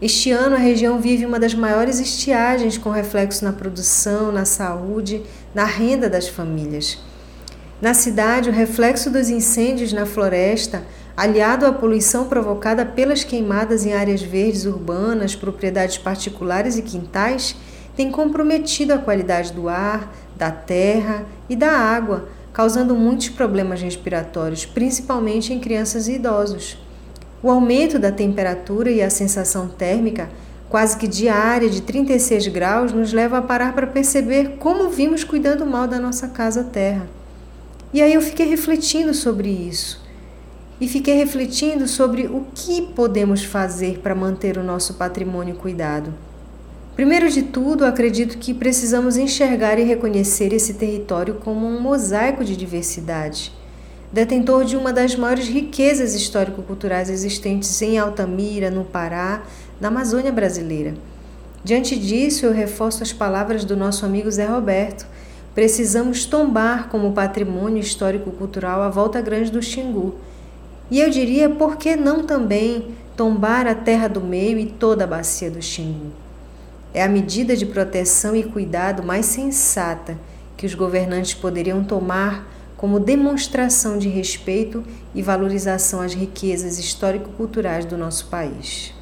Este 0.00 0.30
ano, 0.30 0.54
a 0.54 0.58
região 0.60 1.00
vive 1.00 1.26
uma 1.26 1.40
das 1.40 1.52
maiores 1.52 1.98
estiagens, 1.98 2.78
com 2.78 2.90
reflexo 2.90 3.44
na 3.44 3.52
produção, 3.52 4.30
na 4.30 4.44
saúde, 4.44 5.20
na 5.52 5.64
renda 5.64 6.08
das 6.08 6.28
famílias. 6.28 6.96
Na 7.82 7.92
cidade, 7.92 8.48
o 8.48 8.52
reflexo 8.52 9.10
dos 9.10 9.28
incêndios 9.28 9.92
na 9.92 10.06
floresta, 10.06 10.84
aliado 11.16 11.66
à 11.66 11.72
poluição 11.72 12.26
provocada 12.26 12.86
pelas 12.86 13.24
queimadas 13.24 13.84
em 13.84 13.94
áreas 13.94 14.22
verdes 14.22 14.64
urbanas, 14.64 15.34
propriedades 15.34 15.98
particulares 15.98 16.78
e 16.78 16.82
quintais, 16.82 17.56
tem 17.96 18.12
comprometido 18.12 18.94
a 18.94 18.98
qualidade 18.98 19.52
do 19.52 19.68
ar, 19.68 20.14
da 20.36 20.52
terra 20.52 21.26
e 21.48 21.56
da 21.56 21.72
água, 21.72 22.28
causando 22.56 22.96
muitos 22.96 23.28
problemas 23.28 23.82
respiratórios, 23.82 24.64
principalmente 24.64 25.52
em 25.52 25.60
crianças 25.60 26.08
e 26.08 26.14
idosos. 26.14 26.78
O 27.42 27.50
aumento 27.50 27.98
da 27.98 28.10
temperatura 28.10 28.90
e 28.90 29.02
a 29.02 29.10
sensação 29.10 29.68
térmica, 29.68 30.30
quase 30.66 30.96
que 30.96 31.06
diária, 31.06 31.68
de 31.68 31.82
36 31.82 32.48
graus, 32.48 32.94
nos 32.94 33.12
leva 33.12 33.36
a 33.36 33.42
parar 33.42 33.74
para 33.74 33.86
perceber 33.86 34.56
como 34.58 34.88
vimos 34.88 35.22
cuidando 35.22 35.66
mal 35.66 35.86
da 35.86 36.00
nossa 36.00 36.28
casa 36.28 36.64
terra. 36.64 37.06
E 37.92 38.00
aí 38.00 38.14
eu 38.14 38.22
fiquei 38.22 38.46
refletindo 38.46 39.12
sobre 39.12 39.50
isso. 39.50 40.02
E 40.80 40.88
fiquei 40.88 41.16
refletindo 41.16 41.86
sobre 41.86 42.26
o 42.26 42.46
que 42.54 42.80
podemos 42.80 43.44
fazer 43.44 43.98
para 43.98 44.14
manter 44.14 44.56
o 44.56 44.64
nosso 44.64 44.94
patrimônio 44.94 45.56
cuidado. 45.56 46.14
Primeiro 46.96 47.28
de 47.28 47.42
tudo, 47.42 47.84
acredito 47.84 48.38
que 48.38 48.54
precisamos 48.54 49.18
enxergar 49.18 49.78
e 49.78 49.84
reconhecer 49.84 50.54
esse 50.54 50.72
território 50.72 51.34
como 51.34 51.66
um 51.66 51.78
mosaico 51.78 52.42
de 52.42 52.56
diversidade, 52.56 53.52
detentor 54.10 54.64
de 54.64 54.78
uma 54.78 54.94
das 54.94 55.14
maiores 55.14 55.46
riquezas 55.46 56.14
histórico-culturais 56.14 57.10
existentes 57.10 57.82
em 57.82 57.98
Altamira, 57.98 58.70
no 58.70 58.82
Pará, 58.82 59.42
na 59.78 59.88
Amazônia 59.88 60.32
brasileira. 60.32 60.94
Diante 61.62 61.98
disso, 61.98 62.46
eu 62.46 62.52
reforço 62.52 63.02
as 63.02 63.12
palavras 63.12 63.62
do 63.62 63.76
nosso 63.76 64.06
amigo 64.06 64.30
Zé 64.30 64.46
Roberto. 64.46 65.06
Precisamos 65.54 66.24
tombar 66.24 66.88
como 66.88 67.12
patrimônio 67.12 67.80
histórico-cultural 67.80 68.80
a 68.80 68.88
Volta 68.88 69.20
Grande 69.20 69.50
do 69.50 69.60
Xingu. 69.60 70.14
E 70.90 70.98
eu 70.98 71.10
diria, 71.10 71.50
por 71.50 71.76
que 71.76 71.94
não 71.94 72.24
também 72.24 72.86
tombar 73.14 73.66
a 73.66 73.74
Terra 73.74 74.08
do 74.08 74.22
Meio 74.22 74.58
e 74.58 74.64
toda 74.64 75.04
a 75.04 75.06
bacia 75.06 75.50
do 75.50 75.60
Xingu? 75.60 76.24
É 76.94 77.02
a 77.02 77.08
medida 77.08 77.56
de 77.56 77.66
proteção 77.66 78.34
e 78.34 78.42
cuidado 78.42 79.02
mais 79.02 79.26
sensata 79.26 80.16
que 80.56 80.66
os 80.66 80.74
governantes 80.74 81.34
poderiam 81.34 81.84
tomar 81.84 82.46
como 82.76 83.00
demonstração 83.00 83.98
de 83.98 84.08
respeito 84.08 84.84
e 85.14 85.22
valorização 85.22 86.00
às 86.00 86.14
riquezas 86.14 86.78
histórico-culturais 86.78 87.84
do 87.84 87.96
nosso 87.96 88.26
país. 88.26 88.92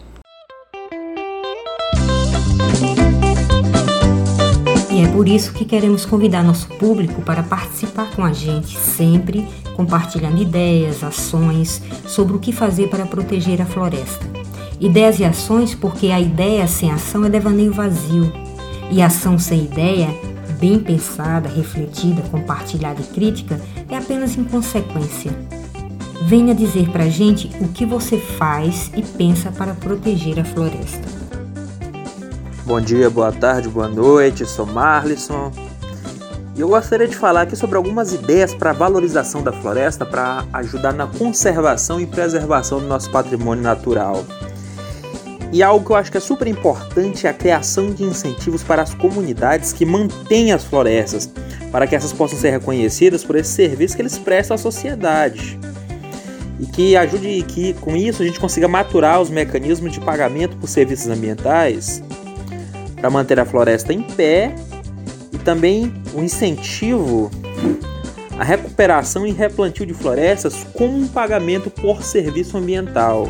E 4.91 5.03
é 5.03 5.09
por 5.09 5.29
isso 5.29 5.53
que 5.53 5.64
queremos 5.64 6.07
convidar 6.07 6.45
nosso 6.45 6.69
público 6.69 7.21
para 7.23 7.43
participar 7.43 8.14
com 8.14 8.25
a 8.25 8.33
gente, 8.33 8.79
sempre 8.79 9.45
compartilhando 9.75 10.41
ideias, 10.41 11.03
ações 11.03 11.83
sobre 12.07 12.37
o 12.37 12.38
que 12.38 12.53
fazer 12.53 12.88
para 12.88 13.05
proteger 13.05 13.61
a 13.61 13.67
floresta. 13.67 14.44
Ideias 14.81 15.21
e 15.21 15.25
ações, 15.25 15.75
porque 15.75 16.09
a 16.09 16.21
ideia 16.21 16.66
sem 16.66 16.90
ação 16.90 17.25
é 17.25 17.28
devaneio 17.28 17.73
vazio, 17.73 18.33
e 18.90 19.01
ação 19.01 19.38
sem 19.38 19.64
ideia, 19.64 20.09
bem 20.59 20.79
pensada, 20.79 21.49
refletida, 21.49 22.22
compartilhada 22.31 23.01
e 23.01 23.05
crítica, 23.05 23.61
é 23.88 23.96
apenas 23.96 24.37
inconsequência. 24.37 25.33
Venha 26.27 26.55
dizer 26.55 26.90
pra 26.90 27.09
gente 27.09 27.51
o 27.61 27.68
que 27.68 27.85
você 27.85 28.18
faz 28.18 28.90
e 28.96 29.03
pensa 29.03 29.53
para 29.53 29.75
proteger 29.75 30.40
a 30.40 30.44
floresta. 30.44 31.07
Bom 32.64 32.81
dia, 32.81 33.11
boa 33.11 33.31
tarde, 33.31 33.68
boa 33.68 33.88
noite, 33.88 34.46
sou 34.46 34.64
Marlisson. 34.64 35.53
E 36.57 36.61
eu 36.61 36.68
gostaria 36.68 37.07
de 37.07 37.16
falar 37.16 37.42
aqui 37.42 37.57
sobre 37.57 37.77
algumas 37.77 38.12
ideias 38.12 38.55
para 38.55 38.70
a 38.70 38.72
valorização 38.72 39.42
da 39.42 39.53
floresta 39.53 40.07
para 40.07 40.44
ajudar 40.53 40.92
na 40.92 41.07
conservação 41.07 42.01
e 42.01 42.07
preservação 42.07 42.81
do 42.81 42.87
nosso 42.87 43.11
patrimônio 43.11 43.62
natural. 43.62 44.25
E 45.55 45.62
algo 45.62 45.87
que 45.87 45.93
eu 45.93 45.95
acho 45.95 46.11
que 46.11 46.17
é 46.17 46.21
super 46.21 46.49
importante 46.49 47.29
é 47.29 47.31
a 47.31 47.33
criação 47.33 47.93
de 47.93 48.03
incentivos 48.03 48.64
para 48.64 48.83
as 48.83 48.93
comunidades 48.93 49.73
que 49.73 49.87
mantêm 49.87 50.51
as 50.51 50.64
florestas, 50.64 51.31
para 51.71 51.87
que 51.87 51.95
essas 51.95 52.12
possam 52.12 52.37
ser 52.37 52.51
reconhecidas 52.51 53.23
por 53.23 53.37
esse 53.37 53.53
serviço 53.53 53.95
que 53.95 54.03
eles 54.03 54.19
prestam 54.19 54.57
à 54.57 54.59
sociedade. 54.59 55.57
E 56.59 56.67
que 56.67 56.97
ajude 56.97 57.45
que 57.47 57.73
com 57.75 57.95
isso 57.95 58.21
a 58.21 58.27
gente 58.27 58.40
consiga 58.40 58.67
maturar 58.67 59.21
os 59.21 59.31
mecanismos 59.31 59.93
de 59.93 60.01
pagamento 60.01 60.57
por 60.57 60.69
serviços 60.69 61.07
ambientais 61.07 62.03
para 62.97 63.09
manter 63.09 63.38
a 63.38 63.45
floresta 63.45 63.93
em 63.93 64.03
pé 64.03 64.53
e 65.33 65.38
também 65.38 65.95
o 66.12 66.19
um 66.19 66.25
incentivo 66.25 67.31
à 68.37 68.43
recuperação 68.43 69.25
e 69.25 69.31
replantio 69.31 69.87
de 69.87 69.95
florestas 69.95 70.67
como 70.75 70.97
um 70.97 71.07
pagamento 71.07 71.71
por 71.71 72.03
serviço 72.03 72.57
ambiental. 72.59 73.29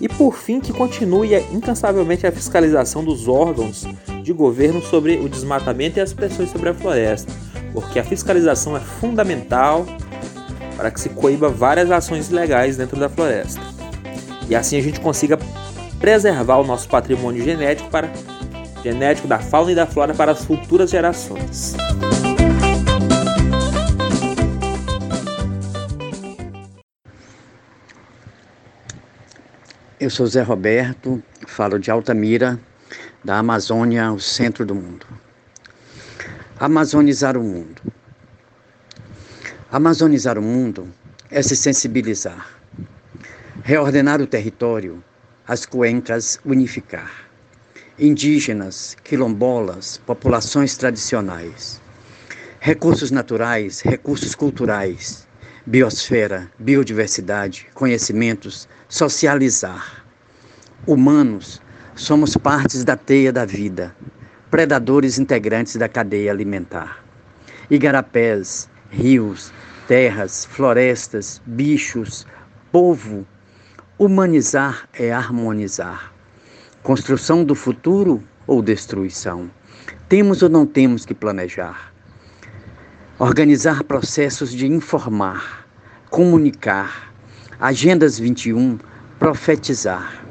E 0.00 0.08
por 0.08 0.36
fim, 0.36 0.60
que 0.60 0.72
continue 0.72 1.34
incansavelmente 1.52 2.26
a 2.26 2.32
fiscalização 2.32 3.04
dos 3.04 3.28
órgãos 3.28 3.84
de 4.22 4.32
governo 4.32 4.82
sobre 4.82 5.16
o 5.16 5.28
desmatamento 5.28 5.98
e 5.98 6.02
as 6.02 6.12
pressões 6.12 6.50
sobre 6.50 6.70
a 6.70 6.74
floresta, 6.74 7.32
porque 7.72 7.98
a 7.98 8.04
fiscalização 8.04 8.76
é 8.76 8.80
fundamental 8.80 9.86
para 10.76 10.90
que 10.90 11.00
se 11.00 11.08
coíba 11.08 11.48
várias 11.48 11.90
ações 11.90 12.30
ilegais 12.30 12.76
dentro 12.76 12.98
da 12.98 13.08
floresta. 13.08 13.60
E 14.48 14.54
assim 14.54 14.76
a 14.76 14.82
gente 14.82 15.00
consiga 15.00 15.38
preservar 15.98 16.58
o 16.58 16.64
nosso 16.64 16.88
patrimônio 16.88 17.42
genético 17.42 17.88
para 17.88 18.10
genético 18.82 19.26
da 19.26 19.38
fauna 19.38 19.72
e 19.72 19.74
da 19.74 19.86
flora 19.86 20.12
para 20.12 20.32
as 20.32 20.44
futuras 20.44 20.90
gerações. 20.90 21.74
Eu 30.04 30.10
sou 30.10 30.26
Zé 30.26 30.42
Roberto, 30.42 31.22
falo 31.46 31.78
de 31.78 31.90
Altamira, 31.90 32.60
da 33.24 33.38
Amazônia, 33.38 34.12
o 34.12 34.20
centro 34.20 34.66
do 34.66 34.74
mundo. 34.74 35.06
Amazonizar 36.60 37.38
o 37.38 37.42
mundo. 37.42 37.80
Amazonizar 39.72 40.38
o 40.38 40.42
mundo 40.42 40.92
é 41.30 41.40
se 41.40 41.56
sensibilizar, 41.56 42.50
reordenar 43.62 44.20
o 44.20 44.26
território, 44.26 45.02
as 45.48 45.64
cuencas 45.64 46.38
unificar. 46.44 47.10
Indígenas, 47.98 48.98
quilombolas, 49.02 49.96
populações 50.04 50.76
tradicionais. 50.76 51.80
Recursos 52.60 53.10
naturais, 53.10 53.80
recursos 53.80 54.34
culturais, 54.34 55.26
biosfera, 55.64 56.50
biodiversidade, 56.58 57.68
conhecimentos, 57.72 58.68
socializar. 58.94 60.04
Humanos, 60.86 61.60
somos 61.96 62.36
partes 62.36 62.84
da 62.84 62.96
teia 62.96 63.32
da 63.32 63.44
vida, 63.44 63.92
predadores 64.52 65.18
integrantes 65.18 65.74
da 65.74 65.88
cadeia 65.88 66.30
alimentar. 66.30 67.04
Igarapés, 67.68 68.70
rios, 68.90 69.52
terras, 69.88 70.44
florestas, 70.44 71.42
bichos, 71.44 72.24
povo. 72.70 73.26
Humanizar 73.98 74.88
é 74.92 75.12
harmonizar. 75.12 76.12
Construção 76.84 77.44
do 77.44 77.56
futuro 77.56 78.22
ou 78.46 78.62
destruição? 78.62 79.50
Temos 80.08 80.40
ou 80.40 80.48
não 80.48 80.64
temos 80.64 81.04
que 81.04 81.14
planejar? 81.14 81.92
Organizar 83.18 83.82
processos 83.82 84.52
de 84.52 84.68
informar, 84.68 85.66
comunicar, 86.10 87.12
Agendas 87.64 88.18
21, 88.18 88.78
profetizar. 89.18 90.22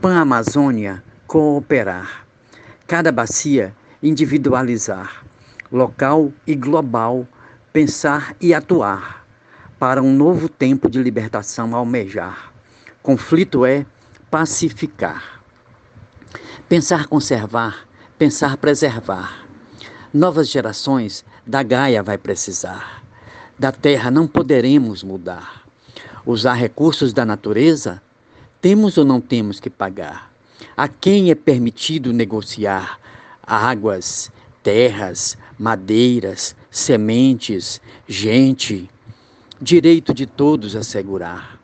Pan 0.00 0.16
Amazônia, 0.18 1.04
cooperar. 1.26 2.26
Cada 2.86 3.12
bacia, 3.12 3.76
individualizar. 4.02 5.26
Local 5.70 6.32
e 6.46 6.54
global, 6.54 7.28
pensar 7.70 8.34
e 8.40 8.54
atuar. 8.54 9.26
Para 9.78 10.02
um 10.02 10.16
novo 10.16 10.48
tempo 10.48 10.88
de 10.88 11.02
libertação 11.02 11.76
almejar. 11.76 12.50
Conflito 13.02 13.66
é 13.66 13.84
pacificar. 14.30 15.42
Pensar 16.66 17.08
conservar, 17.08 17.86
pensar 18.16 18.56
preservar. 18.56 19.46
Novas 20.14 20.48
gerações 20.48 21.26
da 21.46 21.62
Gaia 21.62 22.02
vai 22.02 22.16
precisar. 22.16 23.04
Da 23.58 23.70
terra 23.70 24.10
não 24.10 24.26
poderemos 24.26 25.02
mudar 25.02 25.63
usar 26.26 26.54
recursos 26.54 27.12
da 27.12 27.24
natureza, 27.24 28.02
temos 28.60 28.96
ou 28.98 29.04
não 29.04 29.20
temos 29.20 29.60
que 29.60 29.70
pagar? 29.70 30.32
A 30.76 30.88
quem 30.88 31.30
é 31.30 31.34
permitido 31.34 32.12
negociar 32.12 32.98
águas, 33.46 34.32
terras, 34.62 35.36
madeiras, 35.58 36.56
sementes, 36.70 37.80
gente? 38.08 38.88
direito 39.60 40.12
de 40.12 40.26
todos 40.26 40.76
assegurar. 40.76 41.58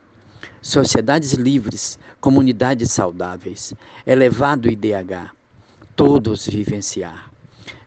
Sociedades 0.61 1.33
livres, 1.33 1.99
comunidades 2.19 2.91
saudáveis, 2.91 3.73
elevado 4.05 4.69
IDH, 4.69 5.31
todos 5.95 6.47
vivenciar. 6.47 7.31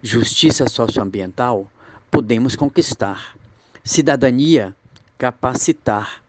Justiça 0.02 0.68
socioambiental, 0.68 1.70
podemos 2.10 2.56
conquistar. 2.56 3.37
Cidadania, 3.82 4.74
capacitar. 5.18 6.22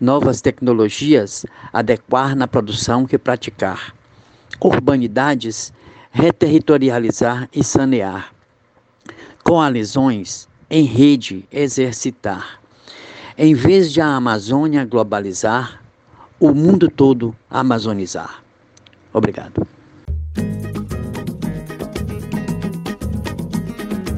Novas 0.00 0.40
tecnologias, 0.40 1.46
adequar 1.72 2.36
na 2.36 2.46
produção 2.46 3.06
que 3.06 3.16
praticar. 3.16 3.94
Urbanidades, 4.60 5.72
reterritorializar 6.10 7.48
e 7.52 7.64
sanear. 7.64 8.32
Coalizões, 9.42 10.48
em 10.68 10.84
rede, 10.84 11.46
exercitar. 11.50 12.60
Em 13.38 13.54
vez 13.54 13.92
de 13.92 14.00
a 14.00 14.16
Amazônia 14.16 14.84
globalizar, 14.84 15.82
o 16.40 16.52
mundo 16.52 16.90
todo 16.90 17.34
amazonizar. 17.50 18.42
Obrigado. 19.12 19.66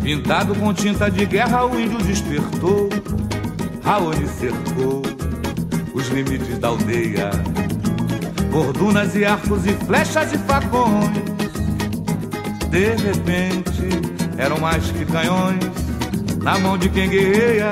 Pintado 0.03 0.55
com 0.55 0.73
tinta 0.73 1.11
de 1.11 1.27
guerra, 1.27 1.67
o 1.67 1.79
índio 1.79 1.99
despertou. 1.99 2.89
Raoni 3.83 4.27
cercou 4.27 5.18
os 5.95 6.09
limites 6.09 6.59
da 6.59 6.69
aldeia. 6.69 7.31
Cordunas 8.53 9.15
e 9.15 9.25
arcos 9.25 9.67
e 9.67 9.73
flechas 9.73 10.33
e 10.33 10.39
facões. 10.39 11.11
De 12.71 12.95
repente, 12.97 13.89
eram 14.37 14.59
mais 14.59 14.91
que 14.91 15.05
canhões 15.05 15.59
na 16.43 16.59
mão 16.59 16.79
de 16.79 16.89
quem 16.89 17.09
guerreia. 17.09 17.71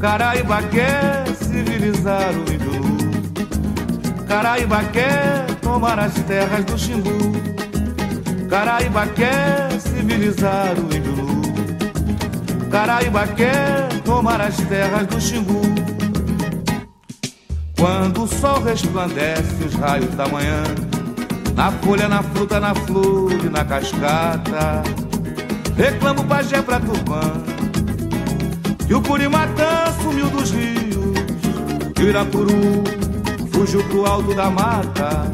Caraíba 0.00 0.62
quer 0.62 1.26
civilizar 1.36 2.32
o 2.32 2.52
índio 2.52 2.70
Caraíba 4.30 4.84
quer 4.92 5.44
tomar 5.60 5.98
as 5.98 6.14
terras 6.22 6.64
do 6.64 6.78
Xingu. 6.78 7.32
Caraíba 8.48 9.04
quer 9.08 9.72
civilizar 9.80 10.74
o 10.78 10.84
índio. 10.84 12.70
Caraíba 12.70 13.26
quer 13.26 13.88
tomar 14.04 14.40
as 14.40 14.56
terras 14.56 15.04
do 15.08 15.20
Xingu. 15.20 15.79
Quando 17.80 18.24
o 18.24 18.28
sol 18.28 18.62
resplandece 18.62 19.64
os 19.64 19.72
raios 19.72 20.14
da 20.14 20.28
manhã, 20.28 20.62
na 21.56 21.72
folha, 21.72 22.10
na 22.10 22.22
fruta, 22.22 22.60
na 22.60 22.74
flor 22.74 23.32
e 23.32 23.48
na 23.48 23.64
cascata, 23.64 24.82
reclamo 25.78 26.22
pajé 26.24 26.60
pra 26.60 26.78
Tupã. 26.78 27.22
E 28.86 28.92
o 28.92 29.00
Curimatã 29.00 29.90
sumiu 30.02 30.28
dos 30.28 30.50
rios, 30.50 31.40
e 31.98 32.02
o 32.02 32.06
Irapuru 32.06 32.84
fugiu 33.50 33.82
pro 33.84 34.04
alto 34.04 34.34
da 34.34 34.50
mata. 34.50 35.32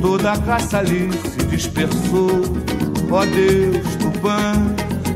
Toda 0.00 0.34
a 0.34 0.38
caça 0.38 0.78
ali 0.78 1.10
se 1.12 1.44
dispersou. 1.46 2.40
Ó 3.10 3.20
oh 3.20 3.26
Deus, 3.26 3.96
Tupã, 3.96 4.52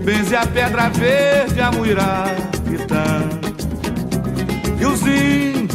benze 0.04 0.34
a 0.34 0.44
pedra 0.44 0.88
verde, 0.88 1.60
a 1.60 1.70
muirapitã. 1.70 3.38
E 4.80 4.86
os 4.86 5.00
índios 5.02 5.68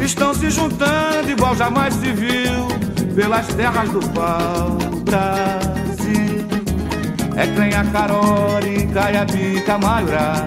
estão 0.00 0.34
se 0.34 0.50
juntando 0.50 1.30
igual 1.30 1.54
jamais 1.54 1.94
se 1.94 2.12
viu 2.12 2.68
pelas 3.14 3.46
terras 3.48 3.88
do 3.90 4.00
pau 4.08 4.78
Brasil. 5.04 6.46
É 7.36 7.46
Crenha, 7.46 7.84
Carori, 7.92 8.86
Caiabi, 8.92 9.62
Camaiurá, 9.64 10.46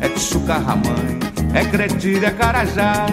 é 0.00 0.18
Xuca, 0.18 0.54
Ramãe. 0.58 1.18
É 1.54 1.64
Cretilha, 1.64 2.26
é 2.26 2.30
Carajá, 2.30 3.06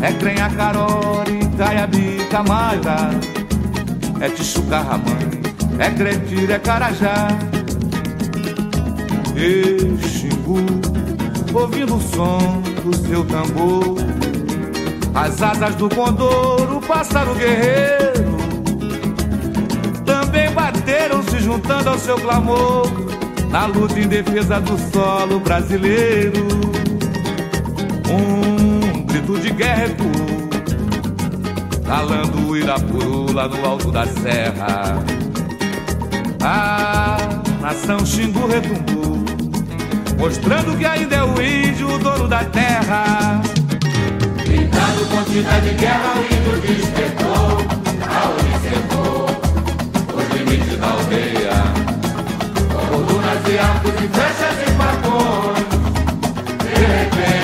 é 0.00 0.12
Crenha, 0.12 0.48
Carori, 0.50 1.40
Caiabi, 1.58 2.26
Camara, 2.30 3.10
é 4.20 4.28
Tichuca, 4.28 4.78
Ramãe, 4.78 5.42
é 5.78 5.90
Cretilha, 5.90 6.54
é 6.54 6.58
Carajá, 6.58 7.28
e 9.36 10.06
Xingu, 10.06 10.64
ouvindo 11.54 11.96
o 11.96 12.00
som 12.00 12.62
do 12.82 12.96
seu 12.96 13.24
tambor, 13.24 13.96
as 15.14 15.40
asas 15.42 15.74
do 15.76 15.88
condor, 15.88 16.76
o 16.76 16.80
pássaro 16.80 17.34
guerreiro, 17.34 18.34
também 20.04 20.50
bateram 20.52 21.22
se 21.22 21.38
juntando 21.38 21.90
ao 21.90 21.98
seu 21.98 22.16
clamor, 22.16 22.86
na 23.50 23.66
luta 23.66 23.98
em 23.98 24.08
defesa 24.08 24.60
do 24.60 24.76
solo 24.92 25.38
brasileiro 25.40 26.74
um 28.10 29.02
grito 29.06 29.38
de 29.38 29.50
guerra 29.50 29.86
ecoou, 29.86 30.10
calando 31.86 32.48
o 32.48 32.56
Irapuru 32.56 33.32
lá 33.32 33.48
no 33.48 33.64
alto 33.64 33.90
da 33.90 34.06
serra. 34.06 35.02
A 36.42 37.16
nação 37.60 38.04
Xingu 38.04 38.46
retumbou, 38.46 39.13
mostrando 40.18 40.76
que 40.76 40.84
ainda 40.84 41.16
é 41.16 41.22
o 41.22 41.42
índio 41.42 41.88
o 41.88 41.98
dono 41.98 42.28
da 42.28 42.44
terra. 42.44 43.40
Gritando 44.44 45.06
com 45.10 45.24
tinta 45.24 45.60
de 45.60 45.70
guerra, 45.74 46.14
o 46.16 46.24
índio 46.24 46.60
despertou, 46.60 47.58
a 48.02 48.58
cercou 48.60 49.26
os 50.16 50.36
limites 50.36 50.78
da 50.78 50.86
aldeia. 50.86 51.56
Cordunas 52.88 53.48
e 53.48 53.58
arcos 53.58 53.94
e 53.94 54.08
flechas 54.08 54.56
e 54.62 54.70
facões, 54.78 55.66
de 56.62 56.74
repente. 56.84 57.43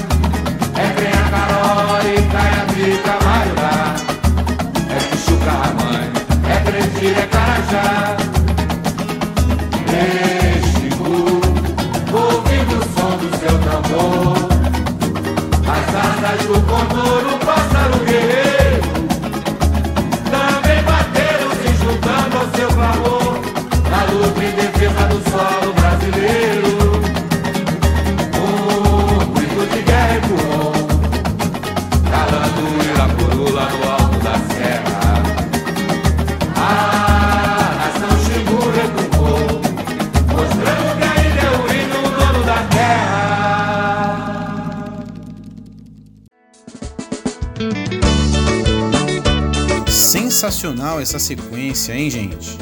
sensacional 50.41 50.99
essa 50.99 51.19
sequência, 51.19 51.93
hein, 51.93 52.09
gente? 52.09 52.57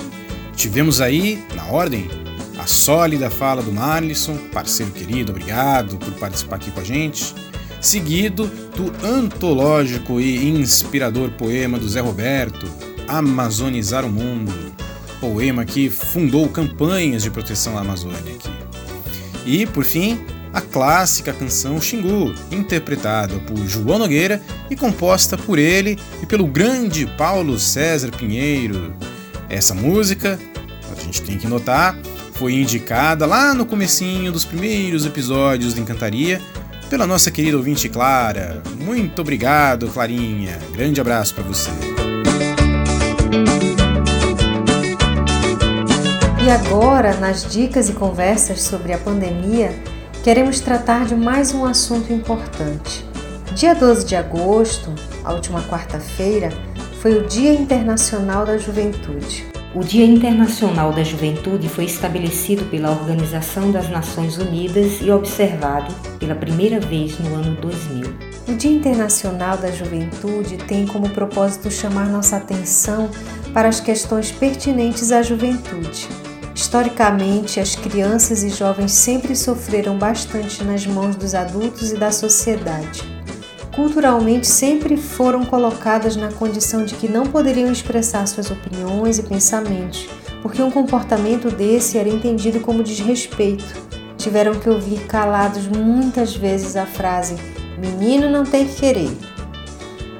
Tivemos 0.53 0.99
aí, 0.99 1.41
na 1.55 1.67
ordem, 1.67 2.09
a 2.57 2.67
sólida 2.67 3.29
fala 3.29 3.63
do 3.63 3.71
Marlisson, 3.71 4.35
parceiro 4.51 4.91
querido, 4.91 5.31
obrigado 5.31 5.97
por 5.97 6.11
participar 6.15 6.57
aqui 6.57 6.71
com 6.71 6.81
a 6.81 6.83
gente. 6.83 7.33
Seguido 7.79 8.47
do 8.75 8.93
antológico 9.07 10.19
e 10.19 10.49
inspirador 10.49 11.31
poema 11.31 11.79
do 11.79 11.87
Zé 11.87 12.01
Roberto, 12.01 12.69
Amazonizar 13.07 14.03
o 14.03 14.09
Mundo, 14.09 14.53
poema 15.21 15.63
que 15.63 15.89
fundou 15.89 16.49
campanhas 16.49 17.23
de 17.23 17.31
proteção 17.31 17.77
à 17.77 17.81
Amazônia 17.81 18.19
aqui. 18.19 18.49
E, 19.45 19.65
por 19.65 19.85
fim, 19.85 20.19
a 20.59 20.61
clássica 20.61 21.31
canção 21.31 21.79
Xingu, 21.79 22.35
interpretada 22.51 23.39
por 23.39 23.57
João 23.65 23.97
Nogueira 23.97 24.41
e 24.69 24.75
composta 24.75 25.37
por 25.37 25.57
ele 25.57 25.97
e 26.21 26.25
pelo 26.25 26.45
grande 26.45 27.05
Paulo 27.17 27.57
César 27.57 28.11
Pinheiro. 28.11 28.93
Essa 29.49 29.73
música, 29.73 30.37
a 30.91 31.01
gente 31.01 31.21
tem 31.21 31.37
que 31.37 31.47
notar, 31.47 31.97
foi 32.33 32.55
indicada 32.55 33.25
lá 33.25 33.53
no 33.53 33.65
comecinho 33.65 34.33
dos 34.33 34.43
primeiros 34.43 35.05
episódios 35.05 35.73
do 35.73 35.79
Encantaria 35.79 36.41
pela 36.89 37.07
nossa 37.07 37.31
querida 37.31 37.55
ouvinte 37.55 37.87
Clara. 37.87 38.61
Muito 38.77 39.21
obrigado, 39.21 39.87
Clarinha. 39.87 40.59
Grande 40.73 40.99
abraço 40.99 41.35
para 41.35 41.43
você. 41.45 41.71
E 46.45 46.49
agora, 46.51 47.15
nas 47.15 47.49
dicas 47.49 47.87
e 47.87 47.93
conversas 47.93 48.61
sobre 48.61 48.91
a 48.91 48.97
pandemia, 48.97 49.71
queremos 50.23 50.60
tratar 50.60 51.05
de 51.05 51.15
mais 51.15 51.53
um 51.53 51.65
assunto 51.65 52.12
importante. 52.12 53.05
Dia 53.53 53.73
12 53.73 54.05
de 54.05 54.15
agosto, 54.15 54.93
a 55.23 55.34
última 55.34 55.62
quarta-feira, 55.63 56.49
foi 57.01 57.17
o 57.17 57.27
Dia 57.27 57.53
Internacional 57.53 58.45
da 58.45 58.58
Juventude. 58.58 59.45
O 59.73 59.82
Dia 59.82 60.05
Internacional 60.05 60.91
da 60.91 61.03
Juventude 61.03 61.69
foi 61.69 61.86
estabelecido 61.86 62.65
pela 62.65 62.91
Organização 62.91 63.71
das 63.71 63.89
Nações 63.89 64.38
Unidas 64.38 64.99
e 65.01 65.10
observado 65.10 65.93
pela 66.19 66.36
primeira 66.36 66.79
vez 66.79 67.17
no 67.19 67.36
ano 67.36 67.55
2000. 67.62 68.13
O 68.49 68.55
Dia 68.55 68.71
Internacional 68.71 69.58
da 69.58 69.71
Juventude 69.71 70.58
tem 70.58 70.86
como 70.86 71.10
propósito 71.12 71.71
chamar 71.71 72.08
nossa 72.08 72.36
atenção 72.36 73.10
para 73.53 73.69
as 73.69 73.79
questões 73.79 74.32
pertinentes 74.32 75.12
à 75.12 75.21
juventude. 75.21 76.28
Historicamente, 76.59 77.59
as 77.59 77.73
crianças 77.73 78.43
e 78.43 78.49
jovens 78.49 78.91
sempre 78.91 79.33
sofreram 79.33 79.97
bastante 79.97 80.61
nas 80.63 80.85
mãos 80.85 81.15
dos 81.15 81.33
adultos 81.33 81.91
e 81.91 81.95
da 81.95 82.11
sociedade 82.11 83.19
culturalmente 83.79 84.45
sempre 84.45 84.97
foram 84.97 85.45
colocadas 85.45 86.17
na 86.17 86.29
condição 86.33 86.83
de 86.83 86.95
que 86.95 87.07
não 87.07 87.25
poderiam 87.25 87.71
expressar 87.71 88.27
suas 88.27 88.51
opiniões 88.51 89.17
e 89.19 89.23
pensamentos, 89.23 90.05
porque 90.41 90.61
um 90.61 90.69
comportamento 90.69 91.49
desse 91.49 91.97
era 91.97 92.09
entendido 92.09 92.59
como 92.59 92.83
desrespeito. 92.83 93.63
Tiveram 94.17 94.59
que 94.59 94.69
ouvir 94.69 95.05
calados 95.05 95.65
muitas 95.65 96.35
vezes 96.35 96.75
a 96.75 96.85
frase: 96.85 97.37
menino 97.77 98.29
não 98.29 98.43
tem 98.43 98.67
que 98.67 98.75
querer. 98.75 99.17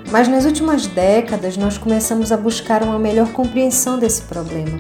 Mas 0.10 0.30
nas 0.30 0.46
últimas 0.46 0.88
décadas 0.88 1.58
nós 1.58 1.78
começamos 1.78 2.32
a 2.32 2.38
buscar 2.38 2.82
uma 2.82 2.98
melhor 2.98 3.34
compreensão 3.34 4.00
desse 4.00 4.22
problema, 4.22 4.80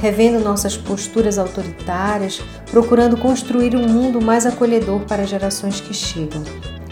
revendo 0.00 0.40
nossas 0.40 0.76
posturas 0.76 1.38
autoritárias, 1.38 2.40
procurando 2.70 3.16
construir 3.16 3.76
um 3.76 3.88
mundo 3.88 4.20
mais 4.20 4.46
acolhedor 4.46 5.00
para 5.00 5.22
as 5.22 5.28
gerações 5.28 5.80
que 5.80 5.94
chegam. 5.94 6.42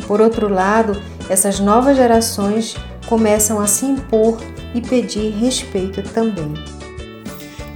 Por 0.07 0.21
outro 0.21 0.49
lado, 0.49 1.01
essas 1.29 1.59
novas 1.59 1.97
gerações 1.97 2.77
começam 3.07 3.61
a 3.61 3.67
se 3.67 3.87
impor 3.87 4.39
e 4.75 4.81
pedir 4.81 5.31
respeito 5.31 6.03
também. 6.03 6.55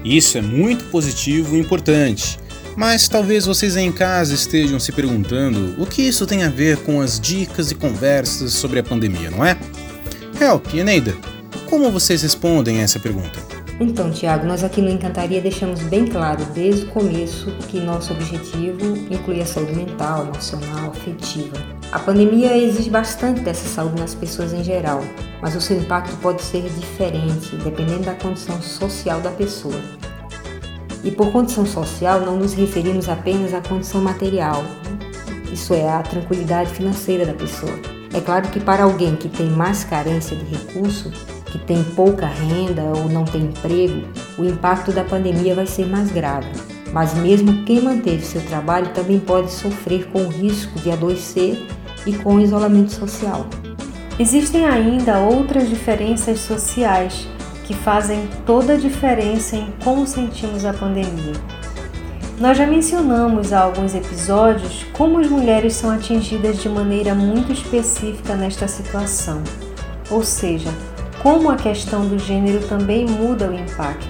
Isso 0.04 0.38
é 0.38 0.42
muito 0.42 0.84
positivo 0.86 1.56
e 1.56 1.60
importante. 1.60 2.38
Mas 2.76 3.08
talvez 3.08 3.46
vocês 3.46 3.76
em 3.76 3.90
casa 3.90 4.32
estejam 4.32 4.78
se 4.78 4.92
perguntando 4.92 5.74
o 5.76 5.86
que 5.86 6.02
isso 6.02 6.26
tem 6.26 6.44
a 6.44 6.48
ver 6.48 6.78
com 6.78 7.00
as 7.00 7.20
dicas 7.20 7.70
e 7.70 7.74
conversas 7.74 8.52
sobre 8.54 8.78
a 8.78 8.82
pandemia, 8.82 9.30
não 9.30 9.44
é? 9.44 9.58
Help 10.40 10.72
e 10.72 10.78
Eneida, 10.78 11.14
como 11.68 11.90
vocês 11.90 12.22
respondem 12.22 12.78
a 12.78 12.82
essa 12.82 12.98
pergunta? 12.98 13.59
Então, 13.82 14.10
Tiago, 14.10 14.46
nós 14.46 14.62
aqui 14.62 14.82
no 14.82 14.90
Encantaria 14.90 15.40
deixamos 15.40 15.80
bem 15.84 16.04
claro 16.04 16.44
desde 16.52 16.84
o 16.84 16.88
começo 16.90 17.50
que 17.66 17.80
nosso 17.80 18.12
objetivo 18.12 18.94
inclui 19.10 19.40
a 19.40 19.46
saúde 19.46 19.72
mental, 19.72 20.26
emocional, 20.26 20.90
afetiva. 20.90 21.56
A 21.90 21.98
pandemia 21.98 22.54
exige 22.58 22.90
bastante 22.90 23.40
dessa 23.40 23.66
saúde 23.66 23.98
nas 23.98 24.14
pessoas 24.14 24.52
em 24.52 24.62
geral, 24.62 25.02
mas 25.40 25.56
o 25.56 25.62
seu 25.62 25.78
impacto 25.78 26.14
pode 26.18 26.42
ser 26.42 26.68
diferente 26.68 27.56
dependendo 27.56 28.02
da 28.02 28.14
condição 28.14 28.60
social 28.60 29.18
da 29.22 29.30
pessoa. 29.30 29.80
E 31.02 31.10
por 31.10 31.32
condição 31.32 31.64
social, 31.64 32.20
não 32.20 32.36
nos 32.36 32.52
referimos 32.52 33.08
apenas 33.08 33.54
à 33.54 33.62
condição 33.62 34.02
material, 34.02 34.62
isso 35.50 35.72
é, 35.72 35.88
a 35.88 36.02
tranquilidade 36.02 36.70
financeira 36.70 37.24
da 37.24 37.32
pessoa. 37.32 37.72
É 38.12 38.20
claro 38.20 38.46
que 38.48 38.60
para 38.60 38.84
alguém 38.84 39.16
que 39.16 39.30
tem 39.30 39.48
mais 39.48 39.84
carência 39.84 40.36
de 40.36 40.44
recurso, 40.44 41.10
que 41.50 41.58
tem 41.58 41.82
pouca 41.82 42.26
renda 42.26 42.82
ou 42.82 43.08
não 43.08 43.24
tem 43.24 43.42
emprego, 43.42 44.02
o 44.38 44.44
impacto 44.44 44.92
da 44.92 45.04
pandemia 45.04 45.54
vai 45.54 45.66
ser 45.66 45.86
mais 45.86 46.10
grave. 46.10 46.48
Mas 46.92 47.14
mesmo 47.14 47.64
quem 47.64 47.80
manteve 47.80 48.24
seu 48.24 48.40
trabalho 48.42 48.92
também 48.92 49.18
pode 49.18 49.50
sofrer 49.52 50.06
com 50.08 50.24
o 50.24 50.28
risco 50.28 50.78
de 50.80 50.90
adoecer 50.90 51.66
e 52.06 52.12
com 52.12 52.36
o 52.36 52.40
isolamento 52.40 52.92
social. 52.92 53.46
Existem 54.18 54.66
ainda 54.66 55.18
outras 55.18 55.68
diferenças 55.68 56.40
sociais 56.40 57.26
que 57.64 57.74
fazem 57.74 58.28
toda 58.44 58.74
a 58.74 58.76
diferença 58.76 59.56
em 59.56 59.72
como 59.84 60.06
sentimos 60.06 60.64
a 60.64 60.72
pandemia. 60.72 61.34
Nós 62.40 62.56
já 62.56 62.66
mencionamos 62.66 63.52
há 63.52 63.60
alguns 63.60 63.94
episódios 63.94 64.84
como 64.94 65.18
as 65.18 65.28
mulheres 65.28 65.74
são 65.74 65.90
atingidas 65.90 66.60
de 66.60 66.68
maneira 66.68 67.14
muito 67.14 67.52
específica 67.52 68.34
nesta 68.34 68.66
situação, 68.66 69.42
ou 70.10 70.24
seja, 70.24 70.70
como 71.22 71.50
a 71.50 71.56
questão 71.56 72.06
do 72.06 72.18
gênero 72.18 72.66
também 72.66 73.04
muda 73.06 73.50
o 73.50 73.54
impacto. 73.54 74.08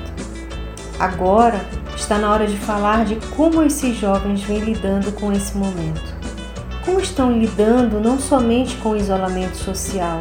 Agora 0.98 1.60
está 1.96 2.18
na 2.18 2.30
hora 2.30 2.46
de 2.46 2.56
falar 2.56 3.04
de 3.04 3.16
como 3.34 3.62
esses 3.62 3.96
jovens 3.96 4.42
vêm 4.42 4.60
lidando 4.60 5.10
com 5.12 5.32
esse 5.32 5.56
momento. 5.56 6.14
Como 6.84 7.00
estão 7.00 7.32
lidando 7.32 8.00
não 8.00 8.18
somente 8.18 8.76
com 8.76 8.90
o 8.90 8.96
isolamento 8.96 9.56
social, 9.56 10.20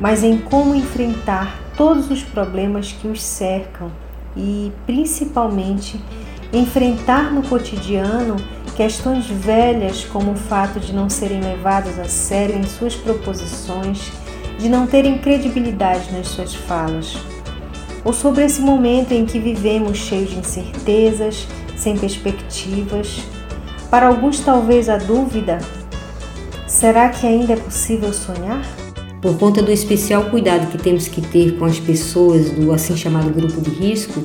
mas 0.00 0.22
em 0.22 0.38
como 0.38 0.74
enfrentar 0.74 1.58
todos 1.76 2.10
os 2.10 2.22
problemas 2.22 2.92
que 2.92 3.08
os 3.08 3.22
cercam 3.22 3.90
e, 4.36 4.70
principalmente, 4.84 5.98
enfrentar 6.52 7.32
no 7.32 7.42
cotidiano 7.42 8.36
questões 8.76 9.26
velhas 9.26 10.04
como 10.04 10.32
o 10.32 10.36
fato 10.36 10.78
de 10.78 10.92
não 10.92 11.08
serem 11.08 11.40
levados 11.40 11.98
a 11.98 12.04
sério 12.04 12.56
em 12.56 12.64
suas 12.64 12.94
proposições 12.94 14.12
de 14.60 14.68
não 14.68 14.86
terem 14.86 15.18
credibilidade 15.18 16.12
nas 16.12 16.28
suas 16.28 16.54
falas, 16.54 17.16
ou 18.04 18.12
sobre 18.12 18.44
esse 18.44 18.60
momento 18.60 19.12
em 19.12 19.24
que 19.24 19.38
vivemos 19.38 19.98
cheios 19.98 20.30
de 20.30 20.38
incertezas, 20.38 21.46
sem 21.76 21.96
perspectivas. 21.96 23.22
Para 23.90 24.06
alguns, 24.06 24.40
talvez 24.40 24.88
a 24.88 24.98
dúvida: 24.98 25.58
será 26.66 27.08
que 27.08 27.26
ainda 27.26 27.54
é 27.54 27.56
possível 27.56 28.12
sonhar? 28.12 28.62
Por 29.20 29.36
conta 29.38 29.62
do 29.62 29.70
especial 29.70 30.24
cuidado 30.30 30.70
que 30.70 30.78
temos 30.78 31.06
que 31.08 31.20
ter 31.20 31.58
com 31.58 31.66
as 31.66 31.78
pessoas 31.78 32.50
do 32.50 32.72
assim 32.72 32.96
chamado 32.96 33.30
grupo 33.30 33.60
de 33.60 33.70
risco, 33.70 34.22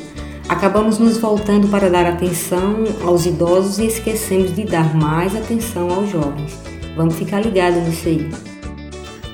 acabamos 0.48 1.00
nos 1.00 1.18
voltando 1.18 1.68
para 1.68 1.90
dar 1.90 2.06
atenção 2.06 2.86
aos 3.04 3.26
idosos 3.26 3.78
e 3.78 3.88
esquecemos 3.88 4.56
de 4.56 4.64
dar 4.64 4.96
mais 4.96 5.36
atenção 5.36 5.90
aos 5.90 6.10
jovens. 6.10 6.58
Vamos 6.96 7.16
ficar 7.16 7.42
ligados 7.42 7.84
nisso 7.84 8.08
aí. 8.08 8.55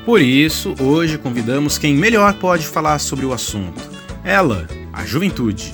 Por 0.06 0.20
isso, 0.20 0.74
hoje 0.80 1.18
convidamos 1.18 1.78
quem 1.78 1.96
melhor 1.96 2.34
pode 2.34 2.66
falar 2.66 2.98
sobre 2.98 3.26
o 3.26 3.34
assunto. 3.34 3.80
Ela, 4.24 4.68
a 4.92 5.06
juventude. 5.06 5.74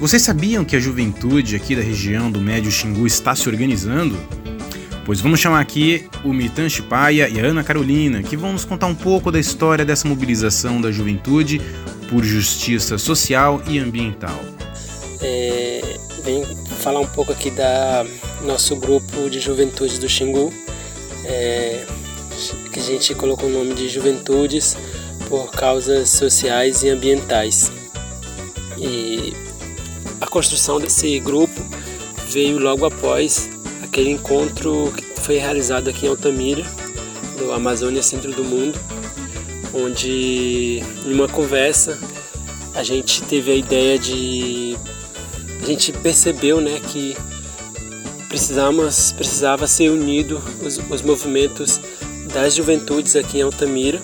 Vocês 0.00 0.22
sabiam 0.22 0.64
que 0.64 0.74
a 0.74 0.80
juventude 0.80 1.56
aqui 1.56 1.76
da 1.76 1.82
região 1.82 2.30
do 2.30 2.40
Médio 2.40 2.70
Xingu 2.70 3.06
está 3.06 3.36
se 3.36 3.46
organizando? 3.50 4.16
Pois 5.04 5.20
vamos 5.20 5.40
chamar 5.40 5.60
aqui 5.60 6.08
o 6.24 6.32
Mitan 6.32 6.70
Chipaia 6.70 7.28
e 7.28 7.38
a 7.38 7.44
Ana 7.44 7.62
Carolina, 7.62 8.22
que 8.22 8.36
vão 8.36 8.52
nos 8.52 8.64
contar 8.64 8.86
um 8.86 8.94
pouco 8.94 9.30
da 9.30 9.38
história 9.38 9.84
dessa 9.84 10.08
mobilização 10.08 10.80
da 10.80 10.90
juventude 10.90 11.60
por 12.08 12.24
justiça 12.24 12.96
social 12.96 13.62
e 13.68 13.78
ambiental. 13.78 14.40
É, 15.20 15.82
falar 16.78 17.00
um 17.00 17.06
pouco 17.06 17.30
aqui 17.30 17.50
da 17.50 18.06
nosso 18.42 18.74
grupo 18.76 19.28
de 19.28 19.38
juventude 19.38 20.00
do 20.00 20.08
Xingu. 20.08 20.50
É, 21.26 21.84
que 22.72 22.80
a 22.80 22.82
gente 22.82 23.14
colocou 23.14 23.48
o 23.48 23.52
nome 23.52 23.74
de 23.74 23.88
Juventudes 23.88 24.76
por 25.28 25.50
causas 25.50 26.10
sociais 26.10 26.82
e 26.82 26.88
ambientais. 26.88 27.70
E 28.78 29.32
a 30.20 30.26
construção 30.26 30.80
desse 30.80 31.18
grupo 31.20 31.60
veio 32.28 32.58
logo 32.58 32.84
após 32.84 33.48
aquele 33.82 34.10
encontro 34.10 34.92
que 34.96 35.20
foi 35.20 35.36
realizado 35.36 35.88
aqui 35.88 36.06
em 36.06 36.08
Altamira, 36.08 36.64
no 37.38 37.52
Amazônia 37.52 38.02
Centro 38.02 38.32
do 38.32 38.44
Mundo, 38.44 38.78
onde 39.74 40.82
em 41.04 41.12
uma 41.12 41.28
conversa 41.28 41.98
a 42.74 42.82
gente 42.82 43.22
teve 43.22 43.50
a 43.50 43.54
ideia 43.54 43.98
de. 43.98 44.76
A 45.62 45.66
gente 45.66 45.92
percebeu 45.92 46.60
né, 46.60 46.80
que 46.88 47.16
precisamos, 48.28 49.12
precisava 49.12 49.66
ser 49.66 49.90
unido 49.90 50.40
os, 50.62 50.78
os 50.78 51.02
movimentos 51.02 51.80
das 52.32 52.54
juventudes 52.54 53.16
aqui 53.16 53.38
em 53.38 53.42
Altamira. 53.42 54.00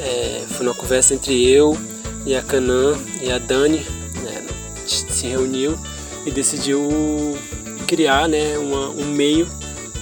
É, 0.00 0.44
foi 0.48 0.66
uma 0.66 0.74
conversa 0.74 1.14
entre 1.14 1.48
eu 1.48 1.76
e 2.24 2.34
a 2.34 2.42
Canã 2.42 2.96
e 3.20 3.30
a 3.30 3.38
Dani, 3.38 3.78
né, 4.22 4.44
se 4.86 5.26
reuniu 5.26 5.78
e 6.26 6.30
decidiu 6.30 7.38
criar 7.86 8.28
né, 8.28 8.58
uma, 8.58 8.90
um 8.90 9.04
meio, 9.06 9.48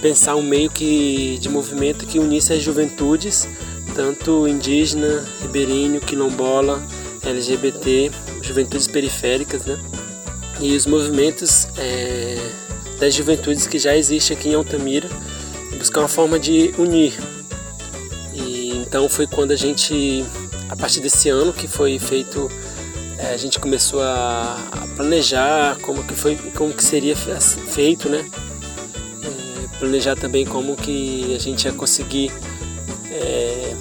pensar 0.01 0.35
um 0.35 0.41
meio 0.41 0.69
que, 0.69 1.37
de 1.39 1.49
movimento 1.49 2.05
que 2.05 2.19
unisse 2.19 2.53
as 2.53 2.61
juventudes, 2.61 3.47
tanto 3.95 4.47
indígena, 4.47 5.25
ribeirinho, 5.41 6.01
quilombola, 6.01 6.83
LGBT, 7.25 8.11
juventudes 8.41 8.87
periféricas, 8.87 9.65
né? 9.65 9.79
E 10.59 10.75
os 10.75 10.85
movimentos 10.85 11.67
é, 11.77 12.37
das 12.99 13.13
juventudes 13.13 13.67
que 13.67 13.79
já 13.79 13.95
existem 13.95 14.35
aqui 14.35 14.49
em 14.49 14.53
Altamira, 14.55 15.09
buscar 15.77 16.01
uma 16.01 16.07
forma 16.07 16.39
de 16.39 16.73
unir. 16.77 17.13
Então 18.97 19.07
foi 19.07 19.27
quando 19.27 19.51
a 19.51 19.55
gente, 19.55 20.25
a 20.71 20.75
partir 20.75 21.01
desse 21.01 21.29
ano 21.29 21.53
que 21.53 21.67
foi 21.67 21.99
feito, 21.99 22.49
é, 23.19 23.31
a 23.31 23.37
gente 23.37 23.59
começou 23.59 24.01
a, 24.01 24.57
a, 24.71 24.87
planejar 24.95 25.77
como 25.83 26.03
que 26.03 26.15
foi, 26.15 26.35
como 26.55 26.73
que 26.73 26.83
seria 26.83 27.15
feito, 27.15 28.09
né? 28.09 28.27
É, 29.21 29.77
planejar 29.77 30.15
também 30.15 30.47
como 30.47 30.75
que 30.75 31.31
a 31.35 31.37
gente 31.37 31.65
ia 31.65 31.73
conseguir 31.73 32.31
é, 33.11 33.75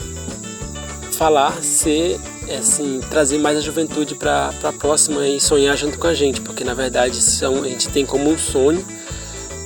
falar, 1.12 1.62
ser 1.62 2.20
assim, 2.58 3.00
trazer 3.08 3.38
mais 3.38 3.56
a 3.56 3.62
juventude 3.62 4.14
para 4.16 4.52
a 4.62 4.72
próxima 4.74 5.26
e 5.26 5.40
sonhar 5.40 5.78
junto 5.78 5.98
com 5.98 6.08
a 6.08 6.14
gente, 6.14 6.42
porque 6.42 6.62
na 6.62 6.74
verdade 6.74 7.22
são, 7.22 7.62
a 7.62 7.68
gente 7.68 7.88
tem 7.88 8.04
como 8.04 8.28
um 8.28 8.36
sonho 8.36 8.84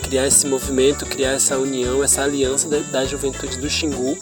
criar 0.05 0.29
esse 0.29 0.47
movimento, 0.47 1.05
criar 1.07 1.33
essa 1.33 1.59
união, 1.59 2.05
essa 2.05 2.23
aliança 2.23 2.69
da, 2.69 2.79
da 2.79 3.05
juventude 3.05 3.57
do 3.57 3.69
Xingu. 3.69 4.17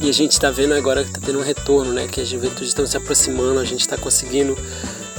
E 0.00 0.08
a 0.08 0.12
gente 0.12 0.32
está 0.32 0.50
vendo 0.50 0.74
agora 0.74 1.02
que 1.02 1.10
está 1.10 1.20
tendo 1.20 1.38
um 1.38 1.42
retorno, 1.42 1.92
né? 1.92 2.08
que 2.08 2.20
as 2.20 2.28
juventudes 2.28 2.68
estão 2.68 2.86
se 2.86 2.96
aproximando, 2.96 3.60
a 3.60 3.64
gente 3.64 3.80
está 3.80 3.96
conseguindo 3.96 4.56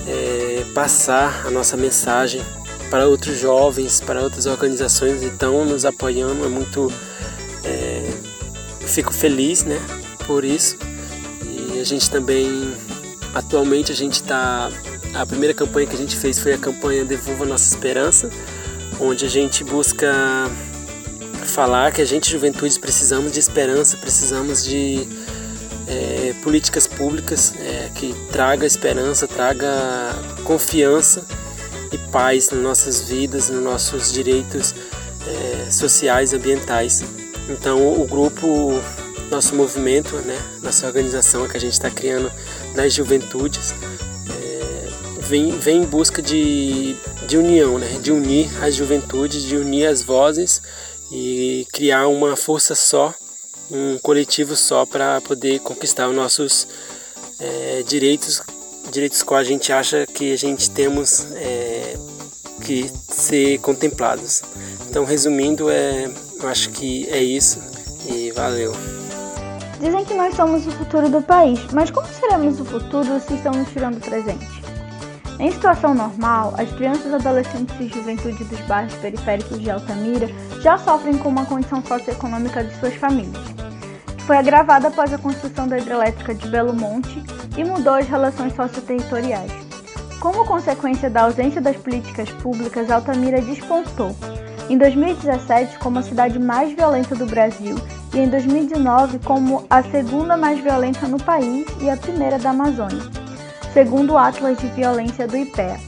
é, 0.07 0.65
passar 0.73 1.45
a 1.45 1.51
nossa 1.51 1.77
mensagem 1.77 2.41
para 2.89 3.07
outros 3.07 3.39
jovens, 3.39 4.01
para 4.01 4.21
outras 4.21 4.47
organizações 4.47 5.19
que 5.19 5.27
estão 5.27 5.63
nos 5.65 5.85
apoiando. 5.85 6.43
É 6.43 6.49
muito. 6.49 6.91
É, 7.63 8.11
fico 8.87 9.13
feliz 9.13 9.63
né, 9.63 9.79
por 10.25 10.43
isso 10.43 10.75
a 11.81 11.83
gente 11.83 12.09
também, 12.09 12.73
atualmente 13.33 13.91
a 13.91 13.95
gente 13.95 14.13
está, 14.13 14.71
a 15.13 15.25
primeira 15.25 15.53
campanha 15.53 15.87
que 15.87 15.95
a 15.95 15.97
gente 15.97 16.15
fez 16.15 16.39
foi 16.39 16.53
a 16.53 16.57
campanha 16.57 17.03
Devolva 17.03 17.43
Nossa 17.43 17.67
Esperança, 17.67 18.29
onde 18.99 19.25
a 19.25 19.29
gente 19.29 19.63
busca 19.63 20.49
falar 21.51 21.91
que 21.91 22.01
a 22.01 22.05
gente, 22.05 22.31
juventudes, 22.31 22.77
precisamos 22.77 23.31
de 23.31 23.39
esperança, 23.39 23.97
precisamos 23.97 24.63
de 24.63 25.05
é, 25.85 26.33
políticas 26.41 26.87
públicas 26.87 27.53
é, 27.59 27.89
que 27.93 28.15
traga 28.31 28.65
esperança, 28.65 29.27
traga 29.27 29.67
confiança 30.45 31.25
e 31.91 31.97
paz 32.09 32.49
nas 32.51 32.61
nossas 32.61 33.01
vidas, 33.01 33.49
nos 33.49 33.61
nossos 33.61 34.13
direitos 34.13 34.73
é, 35.27 35.69
sociais, 35.69 36.33
ambientais. 36.33 37.03
Então 37.49 38.01
o 38.01 38.05
grupo 38.07 38.81
nosso 39.29 39.53
movimento, 39.53 40.15
né, 40.17 40.39
nossa 40.63 40.87
organização 40.87 41.47
que 41.47 41.57
a 41.57 41.59
gente 41.59 41.73
está 41.73 41.89
criando 41.89 42.31
das 42.73 42.93
juventudes, 42.93 43.73
é, 44.29 45.21
vem, 45.21 45.57
vem 45.57 45.83
em 45.83 45.85
busca 45.85 46.21
de, 46.21 46.95
de 47.27 47.37
união, 47.37 47.77
né, 47.77 47.99
de 48.01 48.11
unir 48.11 48.49
as 48.63 48.73
juventudes, 48.73 49.43
de 49.43 49.57
unir 49.57 49.85
as 49.85 50.01
vozes 50.01 50.61
e 51.11 51.67
criar 51.73 52.07
uma 52.07 52.35
força 52.35 52.73
só, 52.73 53.13
um 53.69 53.97
coletivo 53.99 54.55
só 54.55 54.85
para 54.85 55.19
poder 55.21 55.59
conquistar 55.59 56.07
os 56.07 56.15
nossos 56.15 56.67
é, 57.39 57.83
direitos, 57.87 58.41
direitos 58.91 59.21
que 59.21 59.33
a 59.33 59.43
gente 59.43 59.73
acha 59.73 60.05
que 60.07 60.33
a 60.33 60.37
gente 60.37 60.69
temos 60.71 61.27
é, 61.33 61.97
que 62.63 62.89
ser 63.09 63.59
contemplados. 63.59 64.41
Então, 64.89 65.03
resumindo, 65.03 65.69
é, 65.69 66.09
eu 66.39 66.47
acho 66.47 66.69
que 66.69 67.07
é 67.09 67.21
isso 67.21 67.59
e 68.07 68.31
valeu. 68.31 68.73
Dizem 69.79 70.05
que 70.05 70.13
nós 70.13 70.35
somos 70.35 70.65
o 70.67 70.71
futuro 70.71 71.09
do 71.09 71.21
país, 71.21 71.59
mas 71.73 71.89
como 71.89 72.07
seremos 72.13 72.59
o 72.59 72.65
futuro 72.65 73.19
se 73.19 73.33
estamos 73.33 73.67
tirando 73.69 73.97
o 73.97 73.99
presente? 73.99 74.60
Em 75.41 75.51
situação 75.51 75.95
normal, 75.95 76.53
as 76.55 76.71
crianças, 76.71 77.11
adolescentes 77.11 77.75
e 77.79 77.87
juventude 77.87 78.43
dos 78.43 78.59
bairros 78.67 78.93
periféricos 78.97 79.59
de 79.59 79.71
Altamira 79.71 80.29
já 80.61 80.77
sofrem 80.77 81.17
com 81.17 81.29
uma 81.29 81.47
condição 81.47 81.83
socioeconômica 81.83 82.63
de 82.63 82.71
suas 82.75 82.93
famílias, 82.93 83.43
que 84.15 84.23
foi 84.23 84.37
agravada 84.37 84.89
após 84.89 85.11
a 85.11 85.17
construção 85.17 85.67
da 85.67 85.79
hidrelétrica 85.79 86.35
de 86.35 86.47
Belo 86.47 86.75
Monte 86.75 87.23
e 87.57 87.63
mudou 87.63 87.95
as 87.95 88.07
relações 88.07 88.53
socioterritoriais. 88.53 89.51
Como 90.19 90.45
consequência 90.45 91.09
da 91.09 91.23
ausência 91.23 91.59
das 91.59 91.75
políticas 91.75 92.29
públicas, 92.29 92.91
Altamira 92.91 93.41
despontou. 93.41 94.15
Em 94.69 94.77
2017, 94.77 95.79
como 95.79 95.97
a 95.97 96.03
cidade 96.03 96.37
mais 96.37 96.71
violenta 96.73 97.15
do 97.15 97.25
Brasil 97.25 97.77
e 98.13 98.19
em 98.19 98.29
2019 98.29 99.17
como 99.17 99.65
a 99.71 99.81
segunda 99.81 100.37
mais 100.37 100.59
violenta 100.59 101.07
no 101.07 101.17
país 101.17 101.65
e 101.81 101.89
a 101.89 101.97
primeira 101.97 102.37
da 102.37 102.51
Amazônia, 102.51 103.20
segundo 103.73 104.13
o 104.13 104.17
Atlas 104.17 104.57
de 104.57 104.67
Violência 104.67 105.25
do 105.25 105.37
IPEA. 105.37 105.79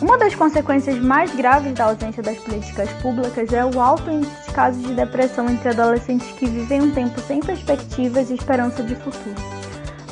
Uma 0.00 0.16
das 0.16 0.34
consequências 0.34 0.96
mais 0.98 1.34
graves 1.34 1.74
da 1.74 1.86
ausência 1.86 2.22
das 2.22 2.38
políticas 2.38 2.88
públicas 3.02 3.52
é 3.52 3.64
o 3.64 3.80
alto 3.80 4.08
índice 4.08 4.46
de 4.46 4.52
casos 4.52 4.82
de 4.82 4.94
depressão 4.94 5.48
entre 5.48 5.70
adolescentes 5.70 6.30
que 6.32 6.46
vivem 6.46 6.82
um 6.82 6.90
tempo 6.92 7.20
sem 7.20 7.40
perspectivas 7.40 8.30
e 8.30 8.34
esperança 8.34 8.84
de 8.84 8.94
futuro. 8.94 9.34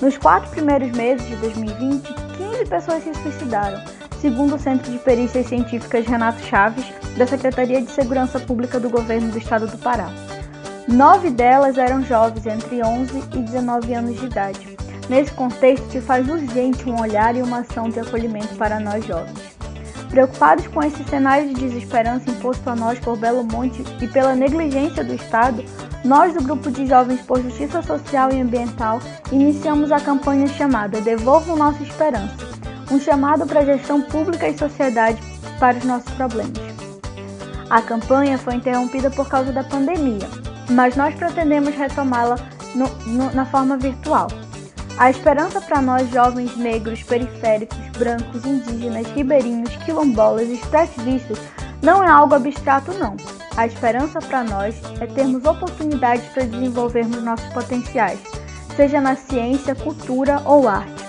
Nos 0.02 0.18
quatro 0.18 0.50
primeiros 0.50 0.90
meses 0.90 1.24
de 1.29 1.37
2020, 1.37 2.02
15 2.37 2.66
pessoas 2.66 3.05
se 3.05 3.14
suicidaram, 3.14 3.81
segundo 4.20 4.57
o 4.57 4.59
Centro 4.59 4.90
de 4.90 4.98
Perícias 4.98 5.46
Científicas 5.46 6.05
Renato 6.05 6.42
Chaves, 6.42 6.85
da 7.16 7.26
Secretaria 7.26 7.81
de 7.81 7.90
Segurança 7.92 8.40
Pública 8.40 8.81
do 8.81 8.90
Governo 8.90 9.31
do 9.31 9.38
Estado 9.38 9.68
do 9.68 9.79
Pará. 9.79 10.11
Nove 10.88 11.31
delas 11.31 11.79
eram 11.79 12.02
jovens 12.02 12.44
entre 12.44 12.85
11 12.85 13.22
e 13.35 13.38
19 13.38 13.94
anos 13.94 14.18
de 14.18 14.26
idade. 14.26 14.75
Nesse 15.09 15.31
contexto, 15.33 15.88
se 15.90 16.01
faz 16.01 16.29
urgente 16.29 16.88
um 16.88 17.01
olhar 17.01 17.37
e 17.37 17.42
uma 17.42 17.59
ação 17.61 17.88
de 17.88 18.01
acolhimento 18.01 18.55
para 18.57 18.81
nós 18.81 19.05
jovens. 19.05 19.57
Preocupados 20.11 20.66
com 20.69 20.83
esse 20.83 21.05
cenário 21.05 21.49
de 21.49 21.55
desesperança 21.55 22.31
imposto 22.31 22.69
a 22.71 22.75
nós 22.75 22.99
por 22.99 23.16
Belo 23.16 23.45
Monte 23.45 23.85
e 24.01 24.09
pela 24.09 24.35
negligência 24.35 25.05
do 25.05 25.14
Estado, 25.14 25.64
nós 26.05 26.35
do 26.35 26.42
Grupo 26.42 26.71
de 26.71 26.87
Jovens 26.87 27.21
por 27.23 27.42
Justiça 27.42 27.83
Social 27.83 28.33
e 28.33 28.40
Ambiental 28.40 29.01
iniciamos 29.31 29.92
a 29.92 30.01
campanha 30.01 30.47
chamada 30.47 31.01
Devolvam 31.01 31.57
Nossa 31.57 31.83
Esperança, 31.83 32.37
um 32.90 32.99
chamado 32.99 33.47
para 33.47 33.61
a 33.61 33.64
gestão 33.64 34.01
pública 34.01 34.49
e 34.49 34.57
sociedade 34.57 35.21
para 35.59 35.77
os 35.77 35.85
nossos 35.85 36.12
problemas. 36.14 36.53
A 37.69 37.83
campanha 37.83 38.38
foi 38.38 38.55
interrompida 38.55 39.11
por 39.11 39.29
causa 39.29 39.53
da 39.53 39.64
pandemia, 39.64 40.29
mas 40.71 40.97
nós 40.97 41.14
pretendemos 41.14 41.75
retomá-la 41.75 42.37
na 43.35 43.44
forma 43.44 43.77
virtual. 43.77 44.29
A 44.99 45.11
esperança 45.11 45.61
para 45.61 45.83
nós, 45.83 46.11
jovens 46.11 46.57
negros, 46.57 47.03
periféricos, 47.03 47.77
brancos, 47.99 48.47
indígenas, 48.47 49.07
ribeirinhos, 49.09 49.77
quilombolas 49.85 50.49
e 50.49 50.55
expressivistas, 50.55 51.38
não 51.83 52.03
é 52.03 52.09
algo 52.09 52.35
abstrato, 52.35 52.94
não. 52.94 53.15
A 53.59 53.67
esperança 53.67 54.21
para 54.21 54.42
nós 54.42 54.75
é 54.99 55.07
termos 55.07 55.44
oportunidades 55.44 56.25
para 56.33 56.44
desenvolvermos 56.44 57.23
nossos 57.23 57.47
potenciais, 57.53 58.19
seja 58.75 58.99
na 58.99 59.15
ciência, 59.17 59.75
cultura 59.75 60.40
ou 60.47 60.67
arte. 60.67 61.05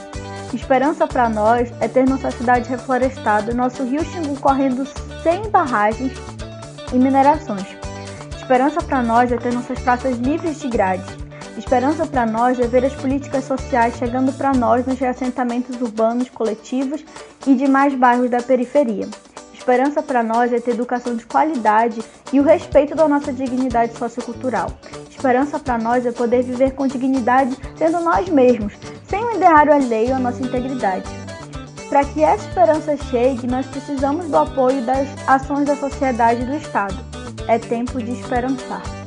Esperança 0.54 1.08
para 1.08 1.30
nós 1.30 1.72
é 1.80 1.88
ter 1.88 2.08
nossa 2.08 2.30
cidade 2.32 2.70
reflorestada, 2.70 3.54
nosso 3.54 3.84
rio 3.86 4.04
Xingu 4.04 4.38
correndo 4.42 4.86
sem 5.24 5.50
barragens 5.50 6.12
e 6.92 6.98
minerações. 6.98 7.66
Esperança 8.38 8.82
para 8.82 9.02
nós 9.02 9.32
é 9.32 9.38
ter 9.38 9.54
nossas 9.54 9.80
praças 9.80 10.18
livres 10.18 10.60
de 10.60 10.68
grades. 10.68 11.27
Esperança 11.58 12.06
para 12.06 12.26
nós 12.26 12.60
é 12.60 12.68
ver 12.68 12.86
as 12.86 12.94
políticas 12.94 13.44
sociais 13.44 13.96
chegando 13.98 14.32
para 14.32 14.54
nós 14.54 14.86
nos 14.86 15.00
reassentamentos 15.00 15.82
urbanos 15.82 16.30
coletivos 16.30 17.04
e 17.48 17.56
demais 17.56 17.96
bairros 17.96 18.30
da 18.30 18.42
periferia. 18.42 19.08
Esperança 19.54 20.04
para 20.04 20.22
nós 20.22 20.54
é 20.54 20.60
ter 20.60 20.72
educação 20.72 21.16
de 21.16 21.26
qualidade 21.26 22.02
e 22.32 22.40
o 22.40 22.44
respeito 22.44 22.96
da 22.96 23.08
nossa 23.08 23.34
dignidade 23.34 23.98
sociocultural. 23.98 24.72
Esperança 25.10 25.58
para 25.58 25.80
nós 25.80 26.06
é 26.06 26.12
poder 26.12 26.44
viver 26.44 26.72
com 26.72 26.88
dignidade 26.88 27.58
sendo 27.76 28.00
nós 28.02 28.30
mesmos, 28.30 28.74
sem 29.10 29.26
um 29.26 29.36
ideário 29.36 29.74
alheio 29.74 30.16
à 30.16 30.20
nossa 30.20 30.44
integridade. 30.44 31.10
Para 31.90 32.06
que 32.06 32.24
essa 32.24 32.48
esperança 32.48 32.96
chegue, 32.96 33.48
nós 33.48 33.66
precisamos 33.66 34.28
do 34.28 34.38
apoio 34.38 34.84
das 34.84 35.08
ações 35.28 35.66
da 35.66 35.76
sociedade 35.76 36.44
e 36.44 36.46
do 36.46 36.56
Estado. 36.56 36.96
É 37.48 37.58
tempo 37.58 38.02
de 38.02 38.12
esperançar. 38.12 39.07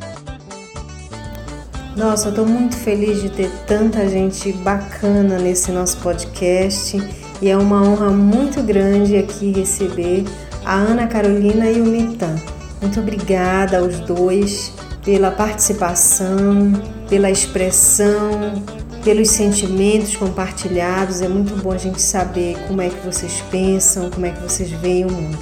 Nossa, 1.96 2.28
eu 2.28 2.34
tô 2.34 2.44
muito 2.44 2.76
feliz 2.76 3.20
de 3.20 3.30
ter 3.30 3.50
tanta 3.66 4.08
gente 4.08 4.52
bacana 4.52 5.38
nesse 5.38 5.72
nosso 5.72 5.96
podcast 5.98 7.02
e 7.42 7.48
é 7.48 7.56
uma 7.56 7.82
honra 7.82 8.10
muito 8.10 8.62
grande 8.62 9.16
aqui 9.16 9.52
receber 9.52 10.24
a 10.64 10.74
Ana 10.74 11.06
Carolina 11.06 11.68
e 11.70 11.80
o 11.80 11.84
Mitan. 11.84 12.36
Muito 12.80 13.00
obrigada 13.00 13.78
aos 13.78 13.98
dois 14.00 14.72
pela 15.04 15.30
participação, 15.30 16.72
pela 17.08 17.30
expressão, 17.30 18.62
pelos 19.02 19.28
sentimentos 19.30 20.16
compartilhados. 20.16 21.20
É 21.20 21.28
muito 21.28 21.60
bom 21.62 21.72
a 21.72 21.78
gente 21.78 22.00
saber 22.00 22.56
como 22.68 22.80
é 22.80 22.88
que 22.88 23.04
vocês 23.04 23.42
pensam, 23.50 24.10
como 24.10 24.26
é 24.26 24.30
que 24.30 24.42
vocês 24.42 24.70
veem 24.70 25.06
o 25.06 25.10
mundo. 25.12 25.38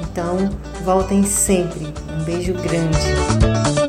Então, 0.00 0.50
voltem 0.84 1.22
sempre. 1.24 1.86
Um 2.20 2.24
beijo 2.24 2.52
grande. 2.54 3.87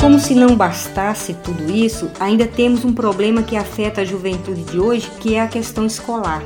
Como 0.00 0.18
se 0.18 0.34
não 0.34 0.56
bastasse 0.56 1.34
tudo 1.34 1.70
isso, 1.70 2.10
ainda 2.18 2.46
temos 2.46 2.86
um 2.86 2.92
problema 2.92 3.42
que 3.42 3.54
afeta 3.54 4.00
a 4.00 4.04
juventude 4.04 4.62
de 4.62 4.80
hoje, 4.80 5.06
que 5.20 5.34
é 5.34 5.42
a 5.42 5.46
questão 5.46 5.84
escolar. 5.84 6.42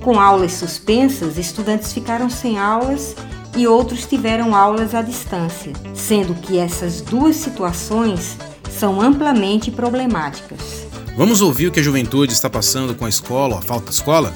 Com 0.00 0.20
aulas 0.20 0.52
suspensas, 0.52 1.36
estudantes 1.36 1.92
ficaram 1.92 2.30
sem 2.30 2.60
aulas 2.60 3.16
e 3.56 3.66
outros 3.66 4.06
tiveram 4.06 4.54
aulas 4.54 4.94
à 4.94 5.02
distância, 5.02 5.72
sendo 5.94 6.32
que 6.32 6.58
essas 6.58 7.00
duas 7.00 7.34
situações 7.34 8.36
são 8.70 9.00
amplamente 9.00 9.72
problemáticas. 9.72 10.86
Vamos 11.16 11.40
ouvir 11.40 11.66
o 11.66 11.72
que 11.72 11.80
a 11.80 11.82
juventude 11.82 12.32
está 12.32 12.48
passando 12.48 12.94
com 12.94 13.04
a 13.04 13.08
escola, 13.08 13.58
a 13.58 13.62
falta 13.62 13.86
de 13.86 13.96
escola? 13.96 14.32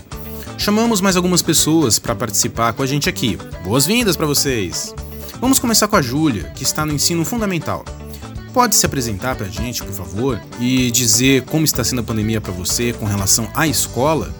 Chamamos 0.58 1.00
mais 1.00 1.14
algumas 1.14 1.40
pessoas 1.40 2.00
para 2.00 2.16
participar 2.16 2.72
com 2.72 2.82
a 2.82 2.86
gente 2.86 3.08
aqui. 3.08 3.38
Boas-vindas 3.62 4.16
para 4.16 4.26
vocês! 4.26 4.92
Vamos 5.40 5.60
começar 5.60 5.86
com 5.86 5.94
a 5.94 6.02
Júlia, 6.02 6.52
que 6.56 6.64
está 6.64 6.84
no 6.84 6.92
ensino 6.92 7.24
fundamental. 7.24 7.84
Pode 8.54 8.76
se 8.76 8.86
apresentar 8.86 9.34
para 9.34 9.46
a 9.46 9.50
gente, 9.50 9.82
por 9.82 9.92
favor, 9.92 10.40
e 10.60 10.88
dizer 10.92 11.42
como 11.46 11.64
está 11.64 11.82
sendo 11.82 12.02
a 12.02 12.04
pandemia 12.04 12.40
para 12.40 12.52
você 12.52 12.92
com 12.92 13.04
relação 13.04 13.50
à 13.52 13.66
escola? 13.66 14.32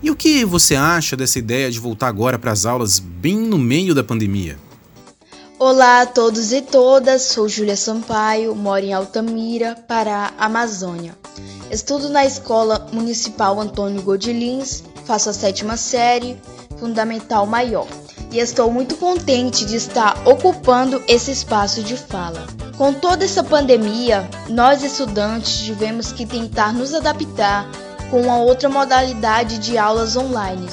E 0.00 0.08
o 0.08 0.14
que 0.14 0.44
você 0.44 0.76
acha 0.76 1.16
dessa 1.16 1.40
ideia 1.40 1.68
de 1.68 1.80
voltar 1.80 2.06
agora 2.06 2.38
para 2.38 2.52
as 2.52 2.64
aulas 2.64 3.00
bem 3.00 3.36
no 3.36 3.58
meio 3.58 3.92
da 3.92 4.04
pandemia? 4.04 4.56
Olá 5.58 6.02
a 6.02 6.06
todos 6.06 6.52
e 6.52 6.62
todas, 6.62 7.22
sou 7.22 7.48
Júlia 7.48 7.76
Sampaio, 7.76 8.54
moro 8.54 8.84
em 8.84 8.92
Altamira, 8.92 9.76
Pará, 9.88 10.32
Amazônia. 10.38 11.18
Estudo 11.72 12.08
na 12.08 12.24
Escola 12.24 12.86
Municipal 12.92 13.60
Antônio 13.60 14.00
Godilins, 14.00 14.84
faço 15.04 15.28
a 15.28 15.32
sétima 15.32 15.76
série, 15.76 16.36
Fundamental 16.78 17.46
Maior, 17.46 17.88
e 18.30 18.38
estou 18.38 18.70
muito 18.70 18.94
contente 18.94 19.64
de 19.64 19.74
estar 19.74 20.16
ocupando 20.24 21.02
esse 21.08 21.32
espaço 21.32 21.82
de 21.82 21.96
fala. 21.96 22.46
Com 22.80 22.94
toda 22.94 23.26
essa 23.26 23.44
pandemia, 23.44 24.26
nós 24.48 24.82
estudantes 24.82 25.58
tivemos 25.66 26.12
que 26.12 26.24
tentar 26.24 26.72
nos 26.72 26.94
adaptar 26.94 27.68
com 28.10 28.32
a 28.32 28.38
outra 28.38 28.70
modalidade 28.70 29.58
de 29.58 29.76
aulas 29.76 30.16
online. 30.16 30.66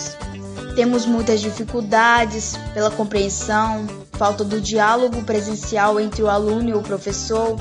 Temos 0.74 1.06
muitas 1.06 1.42
dificuldades 1.42 2.56
pela 2.74 2.90
compreensão, 2.90 3.86
falta 4.14 4.46
do 4.46 4.62
diálogo 4.62 5.22
presencial 5.24 6.00
entre 6.00 6.24
o 6.24 6.30
aluno 6.30 6.70
e 6.70 6.74
o 6.74 6.82
professor, 6.82 7.60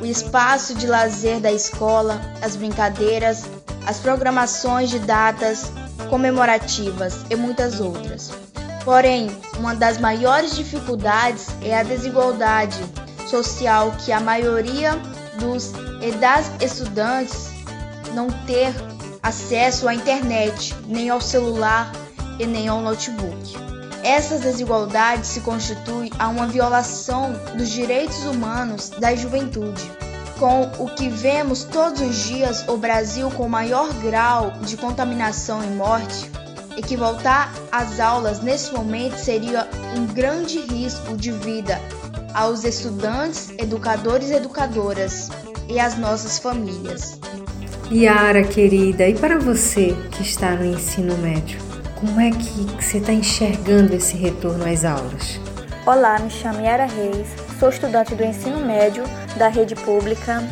o 0.00 0.04
espaço 0.04 0.74
de 0.74 0.88
lazer 0.88 1.38
da 1.38 1.52
escola, 1.52 2.20
as 2.42 2.56
brincadeiras, 2.56 3.44
as 3.86 3.98
programações 3.98 4.90
de 4.90 4.98
datas 4.98 5.70
comemorativas 6.10 7.18
e 7.30 7.36
muitas 7.36 7.78
outras. 7.78 8.32
Porém, 8.84 9.30
uma 9.56 9.72
das 9.72 9.98
maiores 9.98 10.56
dificuldades 10.56 11.46
é 11.62 11.78
a 11.78 11.84
desigualdade 11.84 12.76
social 13.28 13.92
que 14.04 14.10
a 14.10 14.20
maioria 14.20 14.92
dos 15.38 15.72
e 16.00 16.12
das 16.12 16.50
estudantes 16.60 17.50
não 18.14 18.28
ter 18.46 18.72
acesso 19.22 19.88
à 19.88 19.94
internet, 19.94 20.74
nem 20.86 21.10
ao 21.10 21.20
celular 21.20 21.92
e 22.38 22.46
nem 22.46 22.68
ao 22.68 22.80
notebook. 22.80 23.56
Essas 24.02 24.40
desigualdades 24.40 25.28
se 25.28 25.40
constituem 25.40 26.10
a 26.18 26.28
uma 26.28 26.46
violação 26.46 27.32
dos 27.56 27.68
direitos 27.68 28.24
humanos 28.24 28.90
da 28.90 29.14
juventude. 29.14 29.90
Com 30.38 30.70
o 30.78 30.88
que 30.94 31.08
vemos 31.08 31.64
todos 31.64 32.00
os 32.00 32.16
dias, 32.16 32.64
o 32.68 32.76
Brasil 32.76 33.28
com 33.32 33.48
maior 33.48 33.92
grau 33.94 34.52
de 34.62 34.76
contaminação 34.76 35.62
e 35.64 35.66
morte, 35.66 36.30
e 36.76 36.82
que 36.82 36.96
voltar 36.96 37.52
às 37.72 37.98
aulas 37.98 38.40
nesse 38.40 38.72
momento 38.72 39.16
seria 39.18 39.68
um 39.96 40.06
grande 40.06 40.60
risco 40.60 41.16
de 41.16 41.32
vida 41.32 41.80
aos 42.34 42.64
estudantes, 42.64 43.50
educadores 43.58 44.30
e 44.30 44.34
educadoras 44.34 45.28
e 45.68 45.78
às 45.78 45.96
nossas 45.96 46.38
famílias. 46.38 47.18
Yara, 47.90 48.42
querida, 48.42 49.08
e 49.08 49.14
para 49.14 49.38
você 49.38 49.96
que 50.10 50.22
está 50.22 50.50
no 50.52 50.64
ensino 50.64 51.16
médio, 51.18 51.58
como 51.94 52.20
é 52.20 52.30
que 52.30 52.82
você 52.82 52.98
está 52.98 53.12
enxergando 53.12 53.94
esse 53.94 54.16
retorno 54.16 54.64
às 54.70 54.84
aulas? 54.84 55.40
Olá, 55.86 56.18
me 56.18 56.30
chamo 56.30 56.60
Yara 56.60 56.86
Reis, 56.86 57.26
sou 57.58 57.70
estudante 57.70 58.14
do 58.14 58.22
ensino 58.22 58.60
médio 58.60 59.02
da 59.36 59.48
rede 59.48 59.74
pública. 59.74 60.42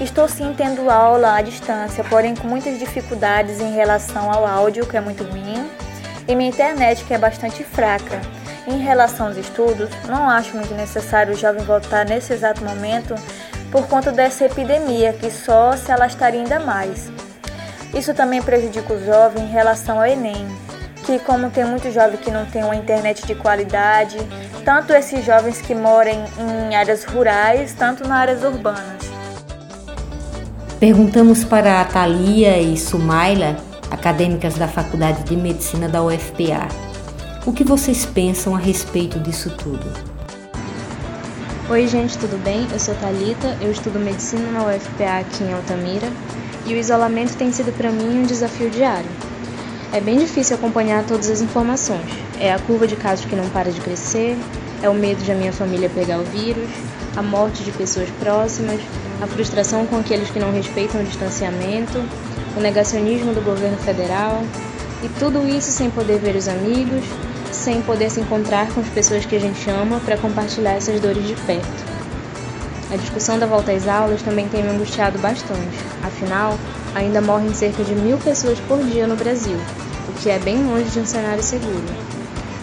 Estou 0.00 0.28
sim 0.28 0.52
tendo 0.56 0.90
aula 0.90 1.36
à 1.36 1.40
distância, 1.40 2.04
porém 2.04 2.34
com 2.34 2.46
muitas 2.46 2.78
dificuldades 2.78 3.60
em 3.60 3.72
relação 3.72 4.30
ao 4.30 4.46
áudio, 4.46 4.86
que 4.86 4.96
é 4.96 5.00
muito 5.00 5.24
ruim, 5.24 5.68
e 6.28 6.34
minha 6.34 6.50
internet, 6.50 7.04
que 7.04 7.14
é 7.14 7.18
bastante 7.18 7.64
fraca. 7.64 8.20
Em 8.66 8.78
relação 8.78 9.26
aos 9.26 9.36
estudos, 9.36 9.90
não 10.08 10.28
acho 10.28 10.56
muito 10.56 10.72
necessário 10.74 11.34
o 11.34 11.36
jovem 11.36 11.62
voltar 11.64 12.06
nesse 12.06 12.32
exato 12.32 12.64
momento 12.64 13.14
por 13.70 13.86
conta 13.86 14.10
dessa 14.10 14.46
epidemia 14.46 15.12
que 15.12 15.30
só 15.30 15.76
se 15.76 15.92
alastaria 15.92 16.40
ainda 16.40 16.60
mais. 16.60 17.10
Isso 17.92 18.14
também 18.14 18.40
prejudica 18.40 18.94
o 18.94 19.04
jovem 19.04 19.44
em 19.44 19.50
relação 19.50 19.98
ao 19.98 20.06
Enem, 20.06 20.46
que 21.04 21.18
como 21.18 21.50
tem 21.50 21.64
muito 21.64 21.90
jovem 21.90 22.16
que 22.16 22.30
não 22.30 22.46
tem 22.46 22.64
uma 22.64 22.74
internet 22.74 23.26
de 23.26 23.34
qualidade, 23.34 24.16
tanto 24.64 24.94
esses 24.94 25.24
jovens 25.24 25.60
que 25.60 25.74
moram 25.74 26.24
em 26.70 26.74
áreas 26.74 27.04
rurais, 27.04 27.74
tanto 27.74 28.08
nas 28.08 28.18
áreas 28.18 28.42
urbanas. 28.42 29.04
Perguntamos 30.80 31.44
para 31.44 31.82
a 31.82 31.84
Thalia 31.84 32.58
e 32.58 32.76
Sumaila, 32.76 33.56
acadêmicas 33.90 34.54
da 34.54 34.66
Faculdade 34.66 35.22
de 35.24 35.36
Medicina 35.36 35.88
da 35.88 36.02
UFPA, 36.02 36.68
o 37.46 37.52
que 37.52 37.62
vocês 37.62 38.06
pensam 38.06 38.54
a 38.56 38.58
respeito 38.58 39.20
disso 39.20 39.50
tudo. 39.50 39.84
Oi, 41.68 41.86
gente, 41.86 42.16
tudo 42.16 42.42
bem? 42.42 42.66
Eu 42.72 42.78
sou 42.78 42.94
Talita, 42.94 43.56
eu 43.60 43.70
estudo 43.70 43.98
medicina 43.98 44.50
na 44.50 44.64
UFPA 44.64 45.20
aqui 45.20 45.44
em 45.44 45.52
Altamira 45.52 46.08
e 46.66 46.72
o 46.72 46.76
isolamento 46.76 47.36
tem 47.36 47.52
sido 47.52 47.70
para 47.76 47.90
mim 47.90 48.20
um 48.20 48.26
desafio 48.26 48.70
diário. 48.70 49.08
É 49.92 50.00
bem 50.00 50.18
difícil 50.18 50.56
acompanhar 50.56 51.04
todas 51.04 51.28
as 51.28 51.42
informações. 51.42 52.06
É 52.40 52.52
a 52.52 52.58
curva 52.58 52.86
de 52.86 52.96
casos 52.96 53.26
que 53.26 53.36
não 53.36 53.48
para 53.50 53.70
de 53.70 53.80
crescer, 53.80 54.36
é 54.82 54.88
o 54.88 54.94
medo 54.94 55.22
de 55.22 55.30
a 55.30 55.34
minha 55.34 55.52
família 55.52 55.90
pegar 55.90 56.18
o 56.18 56.24
vírus, 56.24 56.68
a 57.14 57.22
morte 57.22 57.62
de 57.62 57.72
pessoas 57.72 58.08
próximas, 58.20 58.80
a 59.20 59.26
frustração 59.26 59.86
com 59.86 59.98
aqueles 59.98 60.30
que 60.30 60.38
não 60.38 60.50
respeitam 60.50 61.00
o 61.00 61.04
distanciamento, 61.04 62.02
o 62.56 62.60
negacionismo 62.60 63.34
do 63.34 63.42
governo 63.42 63.76
federal 63.78 64.42
e 65.02 65.08
tudo 65.18 65.46
isso 65.46 65.70
sem 65.70 65.90
poder 65.90 66.18
ver 66.18 66.34
os 66.34 66.48
amigos, 66.48 67.04
sem 67.54 67.80
poder 67.82 68.10
se 68.10 68.20
encontrar 68.20 68.68
com 68.72 68.80
as 68.80 68.88
pessoas 68.88 69.24
que 69.24 69.36
a 69.36 69.40
gente 69.40 69.70
ama 69.70 70.00
para 70.00 70.16
compartilhar 70.16 70.72
essas 70.72 71.00
dores 71.00 71.26
de 71.26 71.34
perto. 71.34 71.94
A 72.92 72.96
discussão 72.96 73.38
da 73.38 73.46
volta 73.46 73.72
às 73.72 73.88
aulas 73.88 74.22
também 74.22 74.48
tem 74.48 74.62
me 74.62 74.70
angustiado 74.70 75.18
bastante, 75.18 75.78
afinal, 76.02 76.58
ainda 76.94 77.20
morrem 77.20 77.54
cerca 77.54 77.82
de 77.82 77.94
mil 77.94 78.18
pessoas 78.18 78.58
por 78.68 78.78
dia 78.84 79.06
no 79.06 79.16
Brasil, 79.16 79.56
o 80.08 80.12
que 80.12 80.30
é 80.30 80.38
bem 80.38 80.62
longe 80.64 80.90
de 80.90 81.00
um 81.00 81.06
cenário 81.06 81.42
seguro. 81.42 81.84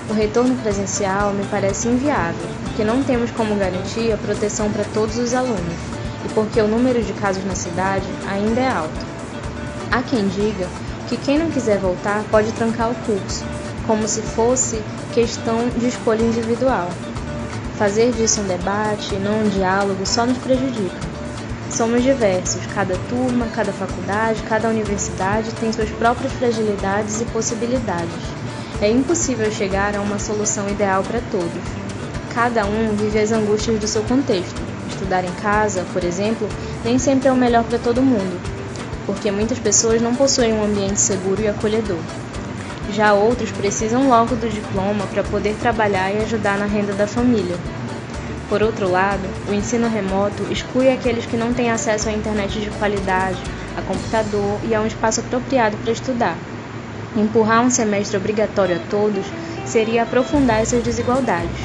O 0.09 0.13
retorno 0.13 0.55
presencial 0.57 1.33
me 1.33 1.45
parece 1.45 1.87
inviável, 1.87 2.47
porque 2.63 2.83
não 2.83 3.01
temos 3.03 3.31
como 3.31 3.55
garantir 3.55 4.11
a 4.11 4.17
proteção 4.17 4.71
para 4.71 4.83
todos 4.93 5.17
os 5.17 5.33
alunos 5.33 5.79
e 6.23 6.29
porque 6.33 6.61
o 6.61 6.67
número 6.67 7.01
de 7.01 7.13
casos 7.13 7.43
na 7.45 7.55
cidade 7.55 8.05
ainda 8.27 8.61
é 8.61 8.69
alto. 8.69 9.05
Há 9.91 10.01
quem 10.03 10.27
diga 10.27 10.67
que 11.07 11.17
quem 11.17 11.39
não 11.39 11.49
quiser 11.49 11.77
voltar 11.79 12.23
pode 12.29 12.51
trancar 12.53 12.91
o 12.91 12.95
curso, 12.95 13.43
como 13.87 14.07
se 14.07 14.21
fosse 14.21 14.81
questão 15.13 15.69
de 15.77 15.87
escolha 15.87 16.23
individual. 16.23 16.89
Fazer 17.77 18.11
disso 18.11 18.41
um 18.41 18.47
debate 18.47 19.15
não 19.15 19.39
um 19.39 19.49
diálogo 19.49 20.05
só 20.05 20.25
nos 20.25 20.37
prejudica. 20.37 21.11
Somos 21.71 22.03
diversos, 22.03 22.61
cada 22.75 22.95
turma, 23.09 23.47
cada 23.55 23.71
faculdade, 23.71 24.43
cada 24.43 24.67
universidade 24.67 25.51
tem 25.53 25.71
suas 25.71 25.89
próprias 25.89 26.33
fragilidades 26.33 27.21
e 27.21 27.25
possibilidades. 27.25 28.11
É 28.81 28.89
impossível 28.89 29.49
chegar 29.51 29.95
a 29.95 30.01
uma 30.01 30.19
solução 30.19 30.69
ideal 30.69 31.01
para 31.03 31.21
todos. 31.31 31.63
Cada 32.33 32.65
um 32.65 32.95
vive 32.95 33.19
as 33.19 33.31
angústias 33.31 33.79
do 33.79 33.87
seu 33.87 34.03
contexto. 34.03 34.61
Estudar 34.89 35.23
em 35.23 35.31
casa, 35.41 35.85
por 35.93 36.03
exemplo, 36.03 36.47
nem 36.83 36.99
sempre 36.99 37.29
é 37.29 37.31
o 37.31 37.35
melhor 37.35 37.63
para 37.63 37.79
todo 37.79 38.01
mundo, 38.01 38.39
porque 39.05 39.31
muitas 39.31 39.57
pessoas 39.57 40.01
não 40.01 40.13
possuem 40.13 40.53
um 40.53 40.63
ambiente 40.63 40.99
seguro 40.99 41.41
e 41.41 41.47
acolhedor. 41.47 41.99
Já 42.93 43.13
outros 43.13 43.51
precisam 43.51 44.09
logo 44.09 44.35
do 44.35 44.49
diploma 44.49 45.07
para 45.07 45.23
poder 45.23 45.55
trabalhar 45.61 46.11
e 46.11 46.17
ajudar 46.23 46.57
na 46.57 46.65
renda 46.65 46.91
da 46.91 47.07
família. 47.07 47.55
Por 48.49 48.61
outro 48.61 48.91
lado, 48.91 49.23
o 49.49 49.53
ensino 49.53 49.87
remoto 49.87 50.43
exclui 50.51 50.91
aqueles 50.91 51.25
que 51.25 51.37
não 51.37 51.53
têm 51.53 51.71
acesso 51.71 52.09
à 52.09 52.11
internet 52.11 52.59
de 52.59 52.69
qualidade, 52.71 53.41
a 53.77 53.81
computador 53.81 54.59
e 54.67 54.75
a 54.75 54.81
um 54.81 54.85
espaço 54.85 55.21
apropriado 55.21 55.77
para 55.77 55.93
estudar. 55.93 56.35
Empurrar 57.15 57.61
um 57.61 57.69
semestre 57.69 58.17
obrigatório 58.17 58.75
a 58.75 58.89
todos 58.89 59.25
seria 59.65 60.03
aprofundar 60.03 60.61
essas 60.61 60.83
desigualdades. 60.83 61.61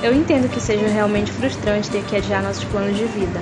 Eu 0.00 0.14
entendo 0.14 0.48
que 0.48 0.60
seja 0.60 0.86
realmente 0.86 1.32
frustrante 1.32 1.90
ter 1.90 2.04
que 2.04 2.16
adiar 2.16 2.40
nossos 2.40 2.64
planos 2.64 2.96
de 2.96 3.04
vida, 3.04 3.40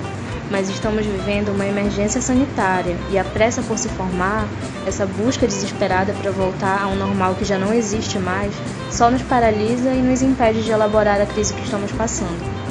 mas 0.51 0.69
estamos 0.69 1.05
vivendo 1.05 1.49
uma 1.49 1.65
emergência 1.65 2.21
sanitária 2.21 2.97
e 3.09 3.17
a 3.17 3.23
pressa 3.23 3.61
por 3.63 3.77
se 3.77 3.87
formar, 3.89 4.45
essa 4.85 5.05
busca 5.05 5.47
desesperada 5.47 6.13
para 6.13 6.29
voltar 6.29 6.83
a 6.83 6.87
um 6.87 6.95
normal 6.95 7.35
que 7.35 7.45
já 7.45 7.57
não 7.57 7.73
existe 7.73 8.19
mais, 8.19 8.53
só 8.91 9.09
nos 9.09 9.21
paralisa 9.23 9.91
e 9.93 10.01
nos 10.01 10.21
impede 10.21 10.61
de 10.61 10.71
elaborar 10.71 11.21
a 11.21 11.25
crise 11.25 11.53
que 11.53 11.63
estamos 11.63 11.91
passando. 11.93 12.61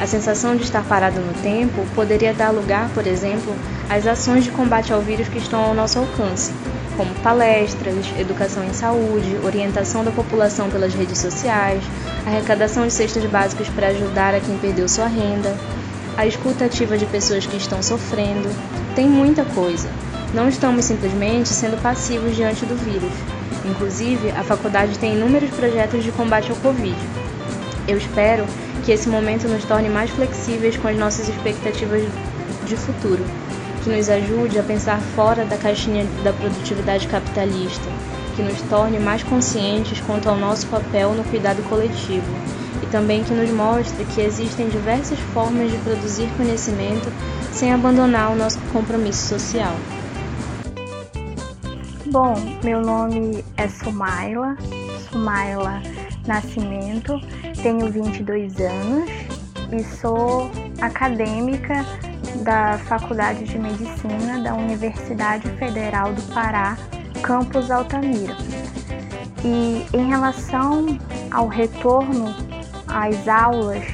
A 0.00 0.06
sensação 0.06 0.54
de 0.54 0.62
estar 0.62 0.84
parado 0.84 1.20
no 1.20 1.34
tempo 1.42 1.84
poderia 1.92 2.32
dar 2.32 2.50
lugar, 2.50 2.88
por 2.90 3.04
exemplo, 3.04 3.52
às 3.90 4.06
ações 4.06 4.44
de 4.44 4.52
combate 4.52 4.92
ao 4.92 5.00
vírus 5.00 5.26
que 5.26 5.38
estão 5.38 5.60
ao 5.60 5.74
nosso 5.74 5.98
alcance, 5.98 6.52
como 6.96 7.12
palestras, 7.16 8.06
educação 8.16 8.62
em 8.62 8.72
saúde, 8.72 9.40
orientação 9.44 10.04
da 10.04 10.12
população 10.12 10.70
pelas 10.70 10.94
redes 10.94 11.18
sociais, 11.18 11.82
arrecadação 12.24 12.86
de 12.86 12.92
cestas 12.92 13.24
básicas 13.24 13.68
para 13.70 13.88
ajudar 13.88 14.36
a 14.36 14.40
quem 14.40 14.56
perdeu 14.58 14.88
sua 14.88 15.08
renda, 15.08 15.58
a 16.18 16.26
escuta 16.26 16.64
ativa 16.64 16.98
de 16.98 17.06
pessoas 17.06 17.46
que 17.46 17.56
estão 17.56 17.80
sofrendo. 17.80 18.48
Tem 18.96 19.08
muita 19.08 19.44
coisa. 19.44 19.88
Não 20.34 20.48
estamos 20.48 20.84
simplesmente 20.84 21.48
sendo 21.48 21.80
passivos 21.80 22.34
diante 22.34 22.66
do 22.66 22.74
vírus. 22.74 23.12
Inclusive, 23.64 24.32
a 24.32 24.42
faculdade 24.42 24.98
tem 24.98 25.14
inúmeros 25.14 25.50
projetos 25.50 26.02
de 26.02 26.10
combate 26.10 26.50
ao 26.50 26.56
Covid. 26.56 26.96
Eu 27.86 27.96
espero 27.96 28.44
que 28.84 28.90
esse 28.90 29.08
momento 29.08 29.46
nos 29.46 29.64
torne 29.64 29.88
mais 29.88 30.10
flexíveis 30.10 30.76
com 30.76 30.88
as 30.88 30.96
nossas 30.96 31.28
expectativas 31.28 32.02
de 32.66 32.76
futuro, 32.76 33.24
que 33.84 33.90
nos 33.90 34.08
ajude 34.08 34.58
a 34.58 34.64
pensar 34.64 35.00
fora 35.14 35.44
da 35.44 35.56
caixinha 35.56 36.04
da 36.24 36.32
produtividade 36.32 37.06
capitalista, 37.06 37.88
que 38.34 38.42
nos 38.42 38.60
torne 38.62 38.98
mais 38.98 39.22
conscientes 39.22 40.00
quanto 40.00 40.28
ao 40.28 40.36
nosso 40.36 40.66
papel 40.66 41.14
no 41.14 41.22
cuidado 41.22 41.62
coletivo 41.68 42.57
e 42.82 42.86
também 42.86 43.24
que 43.24 43.32
nos 43.32 43.50
mostre 43.50 44.04
que 44.04 44.20
existem 44.20 44.68
diversas 44.68 45.18
formas 45.34 45.70
de 45.70 45.78
produzir 45.78 46.28
conhecimento 46.36 47.12
sem 47.52 47.72
abandonar 47.72 48.32
o 48.32 48.36
nosso 48.36 48.58
compromisso 48.72 49.28
social. 49.28 49.74
Bom, 52.06 52.34
meu 52.64 52.80
nome 52.80 53.44
é 53.56 53.68
Sumaila, 53.68 54.56
Sumaila 55.10 55.82
Nascimento, 56.26 57.20
tenho 57.62 57.90
22 57.90 58.58
anos 58.60 59.10
e 59.72 59.82
sou 59.96 60.50
acadêmica 60.80 61.84
da 62.42 62.78
Faculdade 62.78 63.44
de 63.44 63.58
Medicina 63.58 64.40
da 64.42 64.54
Universidade 64.54 65.48
Federal 65.52 66.12
do 66.12 66.22
Pará, 66.34 66.76
campus 67.22 67.70
Altamira. 67.70 68.36
E 69.44 69.84
em 69.92 70.08
relação 70.08 70.86
ao 71.30 71.46
retorno 71.46 72.34
às 72.88 73.28
aulas, 73.28 73.84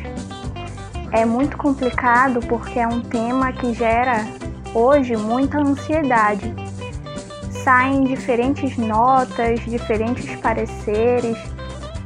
é 1.12 1.24
muito 1.24 1.57
complicado 1.57 2.40
porque 2.49 2.78
é 2.78 2.88
um 2.88 3.01
tema 3.01 3.53
que 3.53 3.72
gera 3.72 4.26
hoje 4.74 5.16
muita 5.16 5.59
ansiedade. 5.59 6.53
Saem 7.51 8.03
diferentes 8.05 8.76
notas, 8.76 9.61
diferentes 9.61 10.34
pareceres 10.40 11.38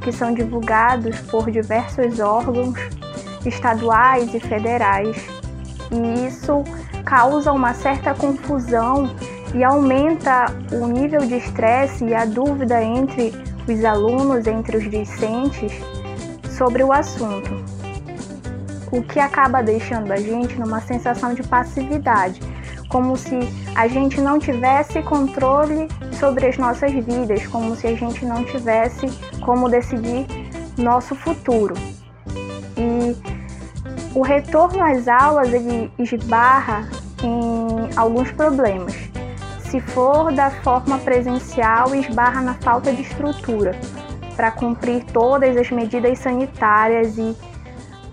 que 0.03 0.12
são 0.12 0.32
divulgados 0.32 1.18
por 1.22 1.51
diversos 1.51 2.20
órgãos 2.20 2.78
estaduais 3.47 4.32
e 4.34 4.41
federais. 4.41 5.16
E 5.91 6.26
isso 6.26 6.62
causa 7.05 7.51
uma 7.51 7.72
certa 7.72 8.14
confusão 8.14 9.11
e 9.55 9.64
aumenta 9.64 10.47
o 10.70 10.86
nível 10.86 11.20
de 11.20 11.36
estresse 11.36 12.05
e 12.05 12.14
a 12.14 12.26
dúvida 12.26 12.82
entre 12.82 13.32
os 13.66 13.84
alunos, 13.84 14.47
entre 14.47 14.76
os 14.76 14.91
discentes 14.91 15.72
sobre 16.59 16.83
o 16.83 16.93
assunto, 16.93 17.65
o 18.91 19.01
que 19.01 19.21
acaba 19.21 19.63
deixando 19.63 20.13
a 20.13 20.17
gente 20.17 20.59
numa 20.59 20.81
sensação 20.81 21.33
de 21.33 21.43
passividade, 21.45 22.41
como 22.89 23.17
se 23.17 23.39
a 23.77 23.87
gente 23.87 24.21
não 24.21 24.41
tivesse 24.41 25.01
controle 25.03 25.87
sobre 26.19 26.49
as 26.49 26.59
nossas 26.59 26.91
vidas, 26.93 27.47
como 27.47 27.77
se 27.77 27.87
a 27.87 27.95
gente 27.95 28.25
não 28.27 28.45
tivesse 28.45 29.07
como 29.41 29.69
decidir 29.69 30.27
nosso 30.77 31.15
futuro. 31.15 31.75
E 32.77 33.17
o 34.15 34.23
retorno 34.23 34.83
às 34.83 35.07
aulas 35.07 35.53
ele 35.53 35.93
esbarra 35.99 36.89
em 37.23 37.97
alguns 37.97 38.33
problemas. 38.33 38.95
Se 39.61 39.81
for 39.81 40.33
da 40.33 40.51
forma 40.51 40.99
presencial, 40.99 41.95
esbarra 41.95 42.41
na 42.41 42.55
falta 42.55 42.93
de 42.93 43.03
estrutura 43.03 43.79
para 44.39 44.53
cumprir 44.53 45.03
todas 45.07 45.57
as 45.57 45.68
medidas 45.72 46.20
sanitárias 46.20 47.18
e, 47.18 47.36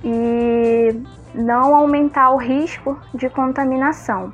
e 0.03 1.03
não 1.35 1.75
aumentar 1.75 2.31
o 2.31 2.37
risco 2.37 2.99
de 3.13 3.29
contaminação. 3.29 4.33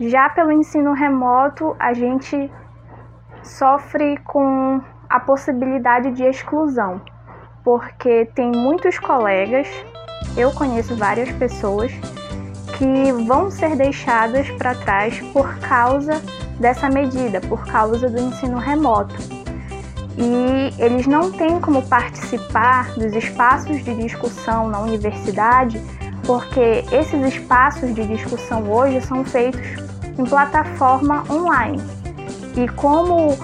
Já 0.00 0.28
pelo 0.30 0.50
ensino 0.50 0.92
remoto, 0.92 1.76
a 1.78 1.92
gente 1.92 2.50
sofre 3.40 4.16
com 4.24 4.80
a 5.08 5.20
possibilidade 5.20 6.10
de 6.10 6.24
exclusão, 6.24 7.00
porque 7.62 8.28
tem 8.34 8.50
muitos 8.50 8.98
colegas, 8.98 9.68
eu 10.36 10.50
conheço 10.50 10.96
várias 10.96 11.30
pessoas 11.30 11.92
que 12.76 13.12
vão 13.28 13.48
ser 13.48 13.76
deixadas 13.76 14.50
para 14.50 14.74
trás 14.74 15.20
por 15.32 15.56
causa 15.60 16.20
dessa 16.58 16.88
medida, 16.88 17.40
por 17.42 17.64
causa 17.64 18.08
do 18.08 18.18
ensino 18.18 18.58
remoto 18.58 19.41
e 20.16 20.82
eles 20.82 21.06
não 21.06 21.32
têm 21.32 21.60
como 21.60 21.82
participar 21.82 22.92
dos 22.94 23.14
espaços 23.14 23.82
de 23.82 23.94
discussão 23.94 24.68
na 24.68 24.80
universidade, 24.80 25.80
porque 26.26 26.84
esses 26.92 27.34
espaços 27.34 27.94
de 27.94 28.06
discussão 28.06 28.70
hoje 28.70 29.00
são 29.00 29.24
feitos 29.24 29.60
em 30.18 30.24
plataforma 30.24 31.24
online. 31.30 31.82
E 32.56 32.68
como 32.68 33.36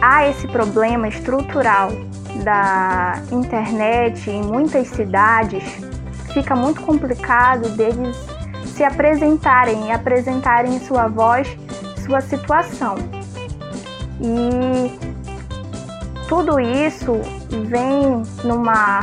há 0.00 0.26
esse 0.26 0.48
problema 0.48 1.08
estrutural 1.08 1.90
da 2.42 3.20
internet 3.30 4.30
em 4.30 4.42
muitas 4.42 4.88
cidades, 4.88 5.62
fica 6.32 6.56
muito 6.56 6.80
complicado 6.80 7.68
deles 7.76 8.16
se 8.64 8.82
apresentarem 8.82 9.88
e 9.88 9.92
apresentarem 9.92 10.80
sua 10.80 11.06
voz, 11.06 11.56
sua 12.04 12.20
situação. 12.20 12.96
E 14.20 15.13
tudo 16.28 16.58
isso 16.58 17.20
vem 17.66 18.22
numa, 18.44 19.00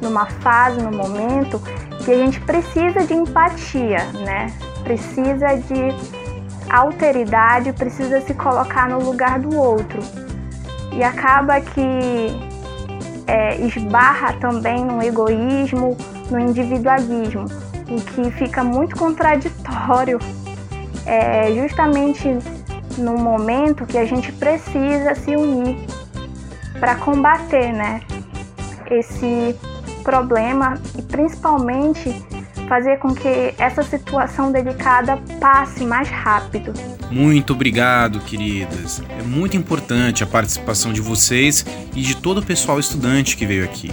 numa 0.00 0.26
fase, 0.26 0.80
num 0.82 0.96
momento 0.96 1.60
que 2.04 2.10
a 2.10 2.16
gente 2.16 2.40
precisa 2.40 3.06
de 3.06 3.14
empatia, 3.14 4.04
né? 4.24 4.52
Precisa 4.82 5.56
de 5.56 5.94
alteridade, 6.68 7.72
precisa 7.72 8.20
se 8.20 8.34
colocar 8.34 8.88
no 8.88 9.02
lugar 9.02 9.38
do 9.38 9.56
outro. 9.56 10.00
E 10.92 11.02
acaba 11.02 11.60
que 11.60 12.52
é, 13.26 13.56
esbarra 13.56 14.34
também 14.34 14.84
no 14.84 15.02
egoísmo, 15.02 15.96
no 16.30 16.38
individualismo, 16.38 17.44
o 17.88 18.00
que 18.00 18.30
fica 18.32 18.62
muito 18.64 18.96
contraditório 18.96 20.18
é, 21.06 21.52
justamente 21.54 22.38
no 22.98 23.16
momento 23.16 23.86
que 23.86 23.96
a 23.96 24.04
gente 24.04 24.30
precisa 24.32 25.14
se 25.14 25.34
unir 25.34 26.01
para 26.82 26.96
combater 26.96 27.72
né, 27.72 28.00
esse 28.90 29.54
problema 30.02 30.74
e 30.98 31.02
principalmente 31.02 32.12
fazer 32.68 32.98
com 32.98 33.14
que 33.14 33.54
essa 33.56 33.84
situação 33.84 34.50
delicada 34.50 35.16
passe 35.40 35.84
mais 35.84 36.08
rápido. 36.08 36.72
Muito 37.08 37.52
obrigado, 37.52 38.18
queridas. 38.18 39.00
É 39.16 39.22
muito 39.22 39.56
importante 39.56 40.24
a 40.24 40.26
participação 40.26 40.92
de 40.92 41.00
vocês 41.00 41.64
e 41.94 42.02
de 42.02 42.16
todo 42.16 42.38
o 42.38 42.44
pessoal 42.44 42.80
estudante 42.80 43.36
que 43.36 43.46
veio 43.46 43.62
aqui. 43.62 43.92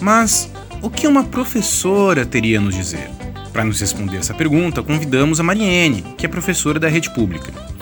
Mas 0.00 0.48
o 0.80 0.88
que 0.88 1.08
uma 1.08 1.24
professora 1.24 2.24
teria 2.24 2.58
a 2.58 2.62
nos 2.62 2.76
dizer? 2.76 3.10
Para 3.52 3.64
nos 3.64 3.80
responder 3.80 4.18
essa 4.18 4.34
pergunta, 4.34 4.84
convidamos 4.84 5.40
a 5.40 5.42
Mariene, 5.42 6.02
que 6.16 6.26
é 6.26 6.28
professora 6.28 6.78
da 6.78 6.86
rede 6.86 7.12
pública. 7.12 7.73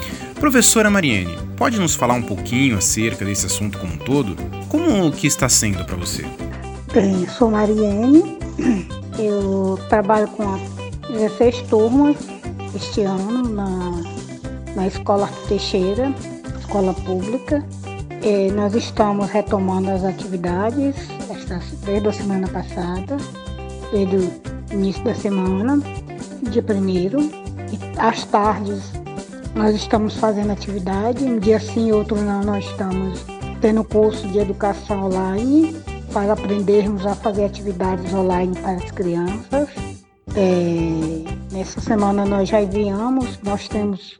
Professora 0.42 0.90
Mariene, 0.90 1.38
pode 1.56 1.78
nos 1.78 1.94
falar 1.94 2.14
um 2.14 2.22
pouquinho 2.22 2.76
acerca 2.76 3.24
desse 3.24 3.46
assunto 3.46 3.78
como 3.78 3.94
um 3.94 3.96
todo? 3.96 4.34
Como 4.68 5.12
que 5.12 5.28
está 5.28 5.48
sendo 5.48 5.84
para 5.84 5.94
você? 5.94 6.24
Bem, 6.92 7.28
sou 7.28 7.48
Mariene, 7.48 8.38
eu 9.20 9.78
trabalho 9.88 10.26
com 10.26 10.58
16 11.12 11.62
turmas 11.68 12.16
este 12.74 13.02
ano 13.02 13.50
na, 13.50 14.02
na 14.74 14.88
Escola 14.88 15.30
Teixeira, 15.46 16.12
escola 16.58 16.92
pública. 16.92 17.64
E 18.20 18.50
nós 18.50 18.74
estamos 18.74 19.30
retomando 19.30 19.92
as 19.92 20.02
atividades, 20.02 20.96
as 21.30 21.70
desde 21.84 22.08
a 22.08 22.12
semana 22.12 22.48
passada, 22.48 23.16
desde 23.92 24.16
o 24.16 24.42
início 24.72 25.04
da 25.04 25.14
semana, 25.14 25.80
dia 26.50 26.64
primeiro. 26.64 27.20
E 27.20 27.78
às 27.96 28.24
tardes 28.24 29.01
nós 29.54 29.74
estamos 29.74 30.16
fazendo 30.16 30.50
atividade, 30.50 31.24
um 31.24 31.38
dia 31.38 31.60
sim, 31.60 31.92
outro 31.92 32.16
não, 32.16 32.42
nós 32.42 32.64
estamos 32.64 33.24
tendo 33.60 33.84
curso 33.84 34.26
de 34.28 34.38
educação 34.38 35.04
online 35.04 35.76
para 36.12 36.32
aprendermos 36.32 37.06
a 37.06 37.14
fazer 37.14 37.44
atividades 37.44 38.12
online 38.12 38.56
para 38.56 38.72
as 38.72 38.90
crianças. 38.90 39.68
É, 40.34 41.54
nessa 41.54 41.80
semana 41.80 42.24
nós 42.24 42.48
já 42.48 42.62
enviamos, 42.62 43.38
nós 43.42 43.68
temos 43.68 44.16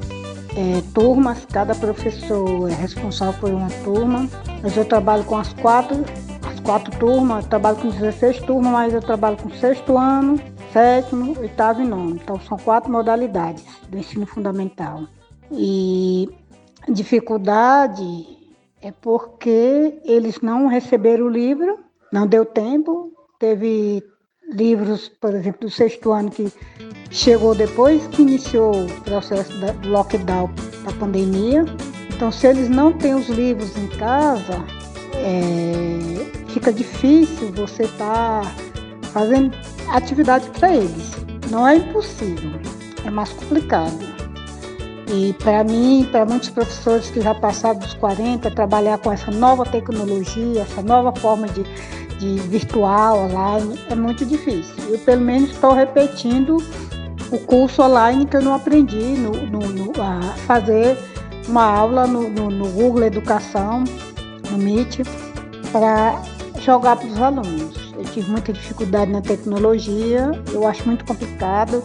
é, 0.57 0.83
turmas, 0.95 1.47
cada 1.51 1.74
professor 1.74 2.70
é 2.70 2.74
responsável 2.74 3.39
por 3.41 3.51
uma 3.51 3.68
turma. 3.85 4.28
Mas 4.62 4.76
eu 4.76 4.85
trabalho 4.85 5.24
com 5.24 5.37
as 5.37 5.53
quatro, 5.55 6.05
as 6.47 6.61
quatro 6.61 6.97
turmas, 6.99 7.45
eu 7.45 7.51
trabalho 7.51 7.76
com 7.76 7.89
16 7.89 8.41
turmas, 8.41 8.72
mas 8.72 8.95
eu 8.95 9.01
trabalho 9.01 9.37
com 9.37 9.51
sexto 9.51 9.99
ano, 9.99 10.39
sétimo, 10.72 11.39
oitavo 11.39 11.83
e 11.83 11.87
nono. 11.87 12.16
Então 12.16 12.39
são 12.41 12.59
quatro 12.59 12.93
modalidades 12.93 13.64
do 13.89 13.99
ensino 13.99 14.26
fundamental. 14.26 15.03
E 15.53 16.28
dificuldade 16.88 18.26
é 18.80 18.90
porque 18.90 20.00
eles 20.05 20.40
não 20.40 20.66
receberam 20.66 21.26
o 21.26 21.30
livro, 21.30 21.78
não 22.12 22.26
deu 22.26 22.44
tempo. 22.44 23.12
Teve 23.38 24.03
livros, 24.53 25.09
por 25.09 25.34
exemplo, 25.34 25.61
do 25.62 25.70
sexto 25.70 26.12
ano 26.12 26.30
que 26.30 26.53
chegou 27.11 27.55
depois 27.55 28.07
que 28.09 28.22
iniciou 28.22 28.72
o 28.84 29.00
processo 29.03 29.53
do 29.59 29.88
lockdown 29.88 30.50
da 30.84 30.92
pandemia. 30.92 31.64
Então, 32.14 32.30
se 32.30 32.46
eles 32.46 32.68
não 32.68 32.92
têm 32.92 33.14
os 33.14 33.28
livros 33.28 33.76
em 33.76 33.88
casa, 33.88 34.64
é, 35.14 36.48
fica 36.48 36.72
difícil 36.72 37.53
você 37.53 37.84
estar 37.84 38.42
tá 38.42 38.53
fazendo 39.12 39.57
atividade 39.88 40.48
para 40.50 40.74
eles. 40.74 41.12
Não 41.50 41.66
é 41.66 41.76
impossível, 41.76 42.53
é 43.05 43.11
mais 43.11 43.32
complicado. 43.32 44.11
E 45.12 45.34
para 45.34 45.62
mim, 45.62 46.08
para 46.10 46.24
muitos 46.24 46.48
professores 46.48 47.10
que 47.10 47.20
já 47.20 47.34
passaram 47.34 47.78
dos 47.78 47.92
40, 47.94 48.50
trabalhar 48.50 48.96
com 48.96 49.12
essa 49.12 49.30
nova 49.30 49.66
tecnologia, 49.66 50.62
essa 50.62 50.80
nova 50.80 51.14
forma 51.20 51.46
de, 51.48 51.62
de 52.18 52.40
virtual, 52.48 53.26
online, 53.26 53.78
é 53.90 53.94
muito 53.94 54.24
difícil. 54.24 54.74
Eu, 54.88 54.98
pelo 55.00 55.20
menos, 55.20 55.50
estou 55.50 55.74
repetindo 55.74 56.56
o 57.30 57.38
curso 57.40 57.82
online 57.82 58.24
que 58.24 58.38
eu 58.38 58.42
não 58.42 58.54
aprendi 58.54 58.96
no, 58.96 59.32
no, 59.32 59.60
no 59.60 59.92
a 60.00 60.20
fazer 60.46 60.96
uma 61.46 61.64
aula 61.64 62.06
no, 62.06 62.30
no, 62.30 62.68
Google 62.68 63.04
Educação, 63.04 63.84
no 64.50 64.56
Meet, 64.56 65.00
para 65.70 66.22
jogar 66.60 66.96
para 66.96 67.08
os 67.08 67.20
alunos. 67.20 67.92
Eu 67.98 68.04
tive 68.04 68.30
muita 68.30 68.50
dificuldade 68.50 69.10
na 69.10 69.20
tecnologia, 69.20 70.30
eu 70.52 70.66
acho 70.66 70.86
muito 70.86 71.04
complicado. 71.04 71.82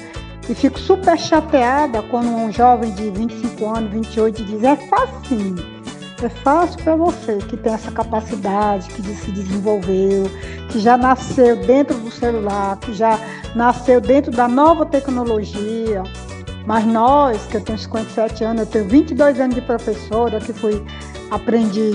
E 0.49 0.55
fico 0.55 0.79
super 0.79 1.17
chateada 1.17 2.01
quando 2.03 2.27
um 2.27 2.51
jovem 2.51 2.93
de 2.93 3.09
25 3.09 3.65
anos, 3.65 3.91
28 3.91 4.43
diz: 4.45 4.63
é 4.63 4.75
fácil. 4.75 5.55
É 6.23 6.29
fácil 6.29 6.81
para 6.83 6.95
você 6.95 7.37
que 7.37 7.55
tem 7.55 7.73
essa 7.73 7.91
capacidade, 7.91 8.87
que 8.89 9.03
se 9.03 9.31
desenvolveu, 9.31 10.23
que 10.71 10.79
já 10.79 10.97
nasceu 10.97 11.55
dentro 11.57 11.95
do 11.99 12.09
celular, 12.09 12.77
que 12.77 12.91
já 12.93 13.19
nasceu 13.55 14.01
dentro 14.01 14.31
da 14.31 14.47
nova 14.47 14.83
tecnologia. 14.85 16.01
Mas 16.65 16.85
nós, 16.85 17.45
que 17.45 17.57
eu 17.57 17.61
tenho 17.61 17.77
57 17.77 18.43
anos, 18.43 18.61
eu 18.61 18.65
tenho 18.65 18.87
22 18.89 19.39
anos 19.39 19.55
de 19.55 19.61
professora, 19.61 20.39
que 20.39 20.51
fui 20.53 20.83
aprendi 21.29 21.91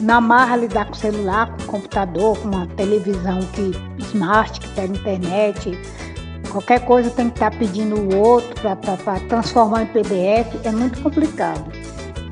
na 0.00 0.20
marra 0.20 0.56
lidar 0.56 0.86
com 0.86 0.94
celular, 0.94 1.56
com 1.56 1.78
computador, 1.78 2.36
com 2.38 2.48
uma 2.48 2.66
televisão 2.68 3.40
que 3.52 3.72
smart, 4.02 4.60
que 4.60 4.68
pega 4.68 4.92
internet, 4.92 5.78
Qualquer 6.52 6.84
coisa 6.84 7.08
tem 7.08 7.30
que 7.30 7.36
estar 7.36 7.50
tá 7.50 7.56
pedindo 7.56 7.96
o 7.96 8.18
outro 8.18 8.54
para 8.60 9.20
transformar 9.20 9.84
em 9.84 9.86
PDF, 9.86 10.54
é 10.64 10.70
muito 10.70 11.00
complicado. 11.00 11.64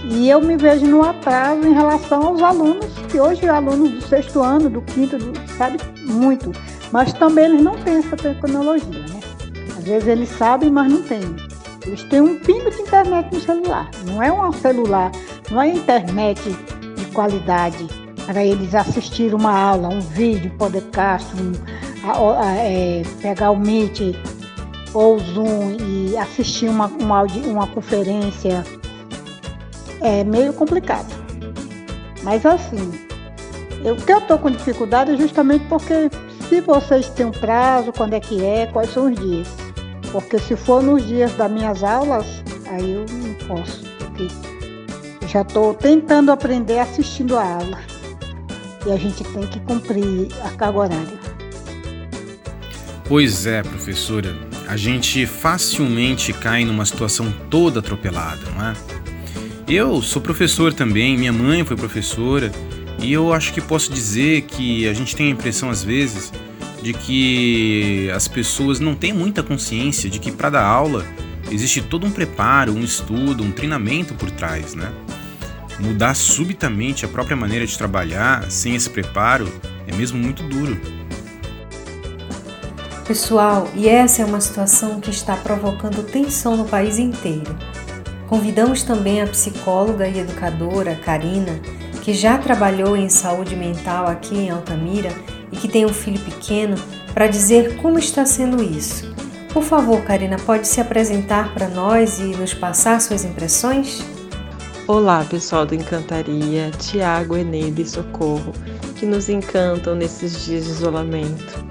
E 0.05 0.29
eu 0.29 0.43
me 0.43 0.59
vejo 0.59 0.87
no 0.87 1.03
atraso 1.03 1.66
em 1.66 1.73
relação 1.73 2.23
aos 2.23 2.43
alunos, 2.43 2.87
que 3.11 3.18
hoje 3.18 3.49
alunos 3.49 3.91
do 3.93 4.03
sexto 4.03 4.43
ano, 4.43 4.68
do 4.68 4.83
quinto, 4.83 5.16
do, 5.16 5.33
sabe 5.57 5.79
muito. 6.05 6.53
Mas 6.93 7.14
também 7.14 7.47
eles 7.47 7.62
não 7.62 7.77
têm 7.79 7.97
essa 7.97 8.14
tecnologia, 8.14 9.07
né? 9.09 9.21
Às 9.79 9.85
vezes 9.85 10.09
eles 10.09 10.29
sabem, 10.29 10.71
mas 10.71 10.93
não 10.93 11.03
têm. 11.03 11.37
Eles 11.87 12.03
têm 12.05 12.21
um 12.21 12.39
pingo 12.41 12.71
de 12.71 12.83
internet 12.83 13.33
no 13.33 13.41
celular. 13.41 13.91
Não 14.05 14.23
é 14.23 14.31
um 14.31 14.53
celular, 14.53 15.11
não 15.51 15.62
é 15.62 15.68
internet 15.68 16.43
de 16.97 17.05
qualidade 17.07 17.89
para 18.27 18.45
eles 18.45 18.75
assistirem 18.75 19.35
uma 19.35 19.59
aula, 19.59 19.89
um 19.89 20.01
vídeo, 20.01 20.53
um 20.53 20.59
podcast, 20.59 21.27
um, 21.41 21.53
a, 22.05 22.42
a, 22.42 22.55
é, 22.57 23.03
pegar 23.20 23.51
o 23.51 23.57
Meet 23.57 24.16
ou 24.92 25.16
o 25.16 25.18
Zoom 25.18 25.76
e 25.80 26.16
assistir 26.16 26.68
uma, 26.68 26.86
uma, 26.86 27.22
uma 27.22 27.66
conferência 27.66 28.64
é 30.01 30.24
meio 30.24 30.53
complicado. 30.53 31.09
Mas 32.22 32.44
assim, 32.44 32.92
eu, 33.84 33.94
o 33.94 33.96
que 33.96 34.12
eu 34.12 34.18
estou 34.18 34.38
com 34.38 34.51
dificuldade 34.51 35.12
é 35.12 35.16
justamente 35.16 35.64
porque 35.66 36.11
se 36.48 36.61
vocês 36.61 37.09
têm 37.11 37.26
um 37.26 37.30
prazo, 37.30 37.92
quando 37.92 38.14
é 38.14 38.20
que 38.20 38.44
é, 38.44 38.66
quais 38.66 38.92
são 38.92 39.11
os 39.11 39.18
dias. 39.18 39.48
Porque 40.11 40.38
se 40.38 40.57
for 40.57 40.82
nos 40.82 41.07
dias 41.07 41.32
das 41.34 41.51
minhas 41.51 41.84
aulas, 41.84 42.26
aí 42.68 42.92
eu 42.92 43.07
não 43.09 43.34
posso, 43.46 43.84
porque 43.98 44.26
já 45.28 45.42
estou 45.42 45.72
tentando 45.74 46.32
aprender 46.32 46.80
assistindo 46.80 47.38
a 47.38 47.44
aula. 47.44 47.78
E 48.84 48.90
a 48.90 48.96
gente 48.96 49.22
tem 49.22 49.46
que 49.46 49.61
cumprir 49.61 50.28
a 50.44 50.51
carga 50.51 50.78
horária. 50.78 51.30
Pois 53.11 53.44
é, 53.44 53.61
professora, 53.61 54.36
a 54.68 54.76
gente 54.76 55.26
facilmente 55.26 56.32
cai 56.32 56.64
numa 56.64 56.86
situação 56.86 57.34
toda 57.50 57.80
atropelada, 57.80 58.40
não 58.54 58.68
é? 58.68 58.76
Eu 59.66 60.00
sou 60.00 60.22
professor 60.22 60.72
também, 60.72 61.18
minha 61.18 61.32
mãe 61.32 61.64
foi 61.64 61.76
professora, 61.76 62.52
e 63.00 63.12
eu 63.12 63.32
acho 63.32 63.52
que 63.52 63.61
posso 63.61 63.92
dizer 63.92 64.42
que 64.42 64.86
a 64.86 64.94
gente 64.94 65.16
tem 65.16 65.26
a 65.26 65.30
impressão 65.30 65.70
às 65.70 65.82
vezes 65.82 66.32
de 66.80 66.92
que 66.92 68.08
as 68.14 68.28
pessoas 68.28 68.78
não 68.78 68.94
têm 68.94 69.12
muita 69.12 69.42
consciência 69.42 70.08
de 70.08 70.20
que 70.20 70.30
para 70.30 70.50
dar 70.50 70.64
aula 70.64 71.04
existe 71.50 71.80
todo 71.80 72.06
um 72.06 72.12
preparo, 72.12 72.72
um 72.72 72.84
estudo, 72.84 73.42
um 73.42 73.50
treinamento 73.50 74.14
por 74.14 74.30
trás, 74.30 74.76
né? 74.76 74.88
Mudar 75.80 76.14
subitamente 76.14 77.04
a 77.04 77.08
própria 77.08 77.36
maneira 77.36 77.66
de 77.66 77.76
trabalhar 77.76 78.48
sem 78.52 78.76
esse 78.76 78.88
preparo 78.88 79.52
é 79.88 79.96
mesmo 79.96 80.16
muito 80.16 80.44
duro. 80.44 80.99
Pessoal, 83.11 83.66
e 83.74 83.88
essa 83.88 84.22
é 84.22 84.24
uma 84.24 84.40
situação 84.40 85.00
que 85.00 85.11
está 85.11 85.34
provocando 85.34 86.04
tensão 86.04 86.56
no 86.56 86.64
país 86.64 86.96
inteiro. 86.96 87.58
Convidamos 88.28 88.84
também 88.84 89.20
a 89.20 89.26
psicóloga 89.26 90.06
e 90.06 90.20
educadora 90.20 90.94
Karina, 90.94 91.58
que 92.04 92.14
já 92.14 92.38
trabalhou 92.38 92.96
em 92.96 93.08
saúde 93.08 93.56
mental 93.56 94.06
aqui 94.06 94.36
em 94.36 94.50
Altamira 94.50 95.11
e 95.50 95.56
que 95.56 95.66
tem 95.66 95.84
um 95.84 95.92
filho 95.92 96.20
pequeno, 96.20 96.76
para 97.12 97.26
dizer 97.26 97.78
como 97.78 97.98
está 97.98 98.24
sendo 98.24 98.62
isso. 98.62 99.12
Por 99.52 99.64
favor, 99.64 100.00
Karina, 100.04 100.36
pode 100.38 100.68
se 100.68 100.80
apresentar 100.80 101.52
para 101.52 101.66
nós 101.66 102.20
e 102.20 102.26
nos 102.36 102.54
passar 102.54 103.00
suas 103.00 103.24
impressões? 103.24 104.04
Olá, 104.86 105.26
pessoal 105.28 105.66
do 105.66 105.74
Encantaria, 105.74 106.70
Tiago, 106.78 107.36
Eneida 107.36 107.82
e 107.82 107.88
Socorro, 107.88 108.52
que 108.94 109.04
nos 109.04 109.28
encantam 109.28 109.96
nesses 109.96 110.44
dias 110.44 110.66
de 110.66 110.70
isolamento. 110.70 111.70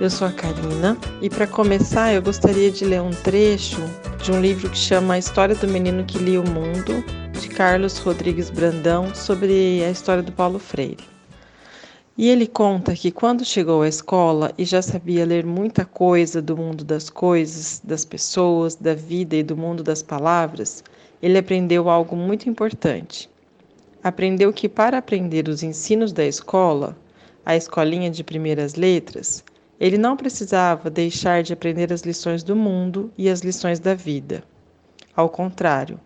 Eu 0.00 0.08
sou 0.08 0.28
a 0.28 0.32
Karina 0.32 0.96
e 1.20 1.28
para 1.28 1.44
começar 1.44 2.14
eu 2.14 2.22
gostaria 2.22 2.70
de 2.70 2.84
ler 2.84 3.02
um 3.02 3.10
trecho 3.10 3.80
de 4.22 4.30
um 4.30 4.40
livro 4.40 4.70
que 4.70 4.78
chama 4.78 5.14
A 5.14 5.18
História 5.18 5.56
do 5.56 5.66
Menino 5.66 6.04
que 6.04 6.18
Lia 6.18 6.40
o 6.40 6.48
Mundo, 6.48 7.04
de 7.32 7.48
Carlos 7.48 7.98
Rodrigues 7.98 8.48
Brandão, 8.48 9.12
sobre 9.12 9.82
a 9.84 9.90
história 9.90 10.22
do 10.22 10.30
Paulo 10.30 10.60
Freire. 10.60 11.02
E 12.16 12.28
ele 12.28 12.46
conta 12.46 12.94
que 12.94 13.10
quando 13.10 13.44
chegou 13.44 13.82
à 13.82 13.88
escola 13.88 14.52
e 14.56 14.64
já 14.64 14.80
sabia 14.80 15.26
ler 15.26 15.44
muita 15.44 15.84
coisa 15.84 16.40
do 16.40 16.56
mundo 16.56 16.84
das 16.84 17.10
coisas, 17.10 17.82
das 17.82 18.04
pessoas, 18.04 18.76
da 18.76 18.94
vida 18.94 19.34
e 19.34 19.42
do 19.42 19.56
mundo 19.56 19.82
das 19.82 20.00
palavras, 20.00 20.84
ele 21.20 21.36
aprendeu 21.36 21.90
algo 21.90 22.14
muito 22.14 22.48
importante. 22.48 23.28
Aprendeu 24.00 24.52
que 24.52 24.68
para 24.68 24.98
aprender 24.98 25.48
os 25.48 25.64
ensinos 25.64 26.12
da 26.12 26.24
escola, 26.24 26.96
a 27.44 27.56
escolinha 27.56 28.10
de 28.10 28.22
primeiras 28.22 28.74
letras, 28.76 29.42
ele 29.80 29.96
não 29.96 30.16
precisava 30.16 30.90
deixar 30.90 31.42
de 31.42 31.52
aprender 31.52 31.92
as 31.92 32.02
lições 32.02 32.42
do 32.42 32.56
mundo 32.56 33.12
e 33.16 33.28
as 33.28 33.40
lições 33.40 33.78
da 33.78 33.94
vida. 33.94 34.42
Ao 35.14 35.28
contrário, 35.28 36.00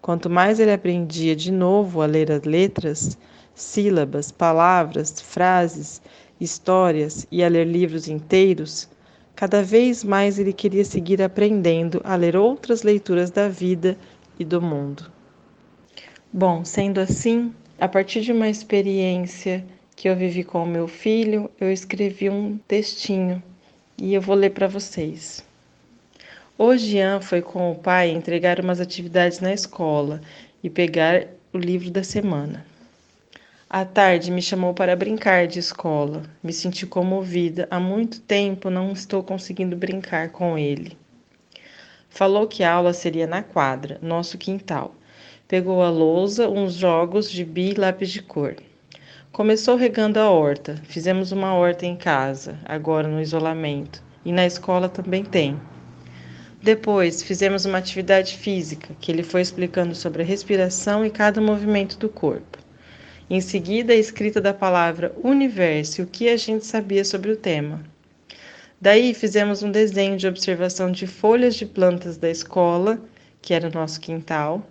quanto 0.00 0.30
mais 0.30 0.60
ele 0.60 0.72
aprendia 0.72 1.34
de 1.34 1.50
novo 1.50 2.00
a 2.00 2.06
ler 2.06 2.30
as 2.30 2.42
letras, 2.44 3.18
sílabas, 3.54 4.30
palavras, 4.30 5.20
frases, 5.20 6.00
histórias 6.40 7.26
e 7.30 7.42
a 7.42 7.48
ler 7.48 7.66
livros 7.66 8.06
inteiros, 8.06 8.88
cada 9.34 9.62
vez 9.62 10.04
mais 10.04 10.38
ele 10.38 10.52
queria 10.52 10.84
seguir 10.84 11.20
aprendendo 11.20 12.00
a 12.04 12.14
ler 12.14 12.36
outras 12.36 12.82
leituras 12.82 13.30
da 13.30 13.48
vida 13.48 13.96
e 14.38 14.44
do 14.44 14.62
mundo. 14.62 15.10
Bom, 16.32 16.64
sendo 16.64 17.00
assim, 17.00 17.52
a 17.80 17.88
partir 17.88 18.20
de 18.20 18.32
uma 18.32 18.48
experiência 18.48 19.64
que 19.96 20.10
eu 20.10 20.14
vivi 20.14 20.44
com 20.44 20.62
o 20.62 20.66
meu 20.66 20.86
filho, 20.86 21.50
eu 21.58 21.72
escrevi 21.72 22.28
um 22.28 22.58
textinho 22.68 23.42
e 23.96 24.12
eu 24.12 24.20
vou 24.20 24.36
ler 24.36 24.50
para 24.50 24.68
vocês. 24.68 25.42
Hoje 26.58 26.90
Jean 26.90 27.22
foi 27.22 27.40
com 27.40 27.72
o 27.72 27.74
pai 27.74 28.10
entregar 28.10 28.60
umas 28.60 28.78
atividades 28.78 29.40
na 29.40 29.54
escola 29.54 30.20
e 30.62 30.68
pegar 30.68 31.26
o 31.50 31.56
livro 31.56 31.90
da 31.90 32.04
semana. 32.04 32.66
À 33.70 33.86
tarde 33.86 34.30
me 34.30 34.42
chamou 34.42 34.74
para 34.74 34.94
brincar 34.94 35.46
de 35.46 35.58
escola. 35.58 36.22
Me 36.42 36.52
senti 36.52 36.86
comovida. 36.86 37.66
Há 37.70 37.80
muito 37.80 38.20
tempo 38.20 38.70
não 38.70 38.92
estou 38.92 39.22
conseguindo 39.22 39.76
brincar 39.76 40.28
com 40.28 40.58
ele. 40.58 40.96
Falou 42.10 42.46
que 42.46 42.62
a 42.62 42.72
aula 42.72 42.92
seria 42.92 43.26
na 43.26 43.42
quadra, 43.42 43.98
nosso 44.02 44.38
quintal. 44.38 44.94
Pegou 45.48 45.82
a 45.82 45.90
lousa, 45.90 46.48
uns 46.48 46.74
jogos, 46.74 47.30
gibi 47.30 47.70
e 47.70 47.74
lápis 47.74 48.10
de 48.10 48.22
cor. 48.22 48.56
Começou 49.36 49.76
regando 49.76 50.18
a 50.18 50.30
horta. 50.30 50.80
Fizemos 50.84 51.30
uma 51.30 51.52
horta 51.52 51.84
em 51.84 51.94
casa, 51.94 52.58
agora 52.64 53.06
no 53.06 53.20
isolamento. 53.20 54.02
E 54.24 54.32
na 54.32 54.46
escola 54.46 54.88
também 54.88 55.22
tem. 55.22 55.60
Depois, 56.62 57.22
fizemos 57.22 57.66
uma 57.66 57.76
atividade 57.76 58.34
física, 58.38 58.96
que 58.98 59.12
ele 59.12 59.22
foi 59.22 59.42
explicando 59.42 59.94
sobre 59.94 60.22
a 60.22 60.24
respiração 60.24 61.04
e 61.04 61.10
cada 61.10 61.38
movimento 61.38 61.98
do 61.98 62.08
corpo. 62.08 62.56
Em 63.28 63.42
seguida, 63.42 63.92
a 63.92 63.96
escrita 63.96 64.40
da 64.40 64.54
palavra 64.54 65.14
universo 65.22 66.00
e 66.00 66.04
o 66.04 66.06
que 66.06 66.30
a 66.30 66.36
gente 66.38 66.64
sabia 66.64 67.04
sobre 67.04 67.30
o 67.30 67.36
tema. 67.36 67.84
Daí 68.80 69.12
fizemos 69.12 69.62
um 69.62 69.70
desenho 69.70 70.16
de 70.16 70.26
observação 70.26 70.90
de 70.90 71.06
folhas 71.06 71.56
de 71.56 71.66
plantas 71.66 72.16
da 72.16 72.30
escola, 72.30 72.98
que 73.42 73.52
era 73.52 73.68
o 73.68 73.74
nosso 73.74 74.00
quintal. 74.00 74.66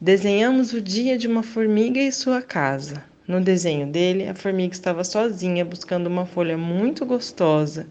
Desenhamos 0.00 0.72
o 0.72 0.80
dia 0.80 1.18
de 1.18 1.28
uma 1.28 1.42
formiga 1.42 2.00
e 2.00 2.10
sua 2.10 2.40
casa. 2.40 3.04
No 3.28 3.42
desenho 3.42 3.86
dele, 3.86 4.26
a 4.26 4.34
formiga 4.34 4.72
estava 4.72 5.04
sozinha 5.04 5.62
buscando 5.62 6.06
uma 6.06 6.24
folha 6.24 6.56
muito 6.56 7.04
gostosa. 7.04 7.86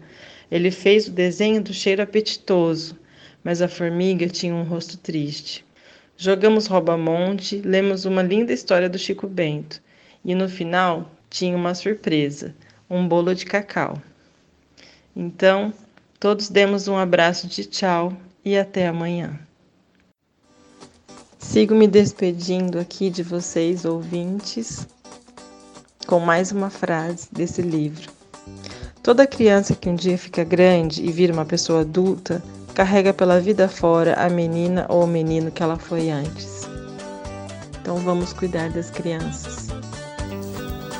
Ele 0.50 0.72
fez 0.72 1.06
o 1.06 1.12
desenho 1.12 1.62
do 1.62 1.72
cheiro 1.72 2.02
apetitoso, 2.02 2.98
mas 3.44 3.62
a 3.62 3.68
formiga 3.68 4.26
tinha 4.26 4.52
um 4.52 4.64
rosto 4.64 4.98
triste. 4.98 5.64
Jogamos 6.16 6.66
rouba-monte, 6.66 7.62
lemos 7.64 8.04
uma 8.04 8.20
linda 8.20 8.52
história 8.52 8.88
do 8.88 8.98
Chico 8.98 9.28
Bento 9.28 9.80
e 10.24 10.34
no 10.34 10.48
final 10.48 11.08
tinha 11.30 11.56
uma 11.56 11.72
surpresa: 11.72 12.52
um 12.90 13.06
bolo 13.06 13.32
de 13.32 13.46
cacau. 13.46 14.02
Então, 15.14 15.72
todos 16.18 16.48
demos 16.48 16.88
um 16.88 16.96
abraço 16.96 17.46
de 17.46 17.64
tchau 17.64 18.12
e 18.44 18.58
até 18.58 18.88
amanhã. 18.88 19.38
Sigo 21.38 21.76
me 21.76 21.86
despedindo 21.86 22.80
aqui 22.80 23.08
de 23.08 23.22
vocês, 23.22 23.84
ouvintes, 23.84 24.84
com 26.08 26.18
mais 26.18 26.50
uma 26.50 26.70
frase 26.70 27.28
desse 27.30 27.60
livro. 27.60 28.10
Toda 29.02 29.26
criança 29.26 29.74
que 29.74 29.90
um 29.90 29.94
dia 29.94 30.16
fica 30.16 30.42
grande 30.42 31.04
e 31.04 31.12
vira 31.12 31.34
uma 31.34 31.44
pessoa 31.44 31.82
adulta 31.82 32.42
carrega 32.72 33.12
pela 33.12 33.38
vida 33.38 33.68
fora 33.68 34.14
a 34.14 34.30
menina 34.30 34.86
ou 34.88 35.04
o 35.04 35.06
menino 35.06 35.50
que 35.50 35.62
ela 35.62 35.76
foi 35.76 36.08
antes. 36.10 36.66
Então 37.82 37.96
vamos 37.96 38.32
cuidar 38.32 38.70
das 38.70 38.88
crianças. 38.88 39.68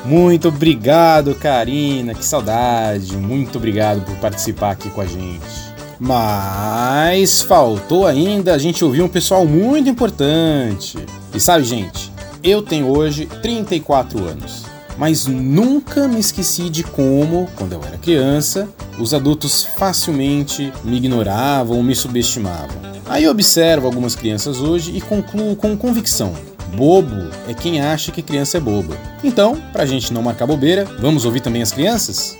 Muito 0.04 0.48
obrigado, 0.48 1.34
Karina. 1.34 2.14
Que 2.14 2.24
saudade. 2.24 3.16
Muito 3.16 3.56
obrigado 3.56 4.04
por 4.04 4.14
participar 4.16 4.72
aqui 4.72 4.90
com 4.90 5.00
a 5.00 5.06
gente. 5.06 5.72
Mas 5.98 7.40
faltou 7.40 8.06
ainda 8.06 8.52
a 8.52 8.59
gente 8.59 8.84
ouvir 8.84 9.00
um 9.00 9.09
pessoal 9.09 9.46
muito 9.46 9.88
importante. 9.88 10.98
E 11.34 11.40
sabe, 11.40 11.64
gente, 11.64 12.12
eu 12.44 12.62
tenho 12.62 12.86
hoje 12.86 13.26
34 13.26 14.18
anos, 14.24 14.68
mas 14.99 15.26
nunca 15.26 16.07
me 16.07 16.18
esqueci 16.18 16.68
de 16.68 16.82
como, 16.82 17.49
quando 17.57 17.72
eu 17.72 17.82
era 17.82 17.96
criança, 17.96 18.68
os 18.99 19.14
adultos 19.14 19.64
facilmente 19.76 20.72
me 20.84 20.96
ignoravam 20.96 21.76
ou 21.76 21.82
me 21.82 21.94
subestimavam. 21.94 22.76
Aí 23.07 23.24
eu 23.24 23.30
observo 23.30 23.86
algumas 23.86 24.14
crianças 24.14 24.61
hoje 24.61 24.94
e 24.94 25.01
concluo 25.01 25.57
com 25.57 25.76
convicção 25.76 26.34
Bobo 26.76 27.30
é 27.49 27.55
quem 27.55 27.80
acha 27.80 28.12
que 28.12 28.22
criança 28.22 28.59
é 28.59 28.61
boba. 28.61 28.96
Então, 29.24 29.57
pra 29.72 29.86
gente 29.86 30.12
não 30.12 30.22
marcar 30.22 30.46
bobeira, 30.46 30.84
vamos 31.01 31.24
ouvir 31.24 31.40
também 31.40 31.62
as 31.62 31.72
crianças? 31.72 32.36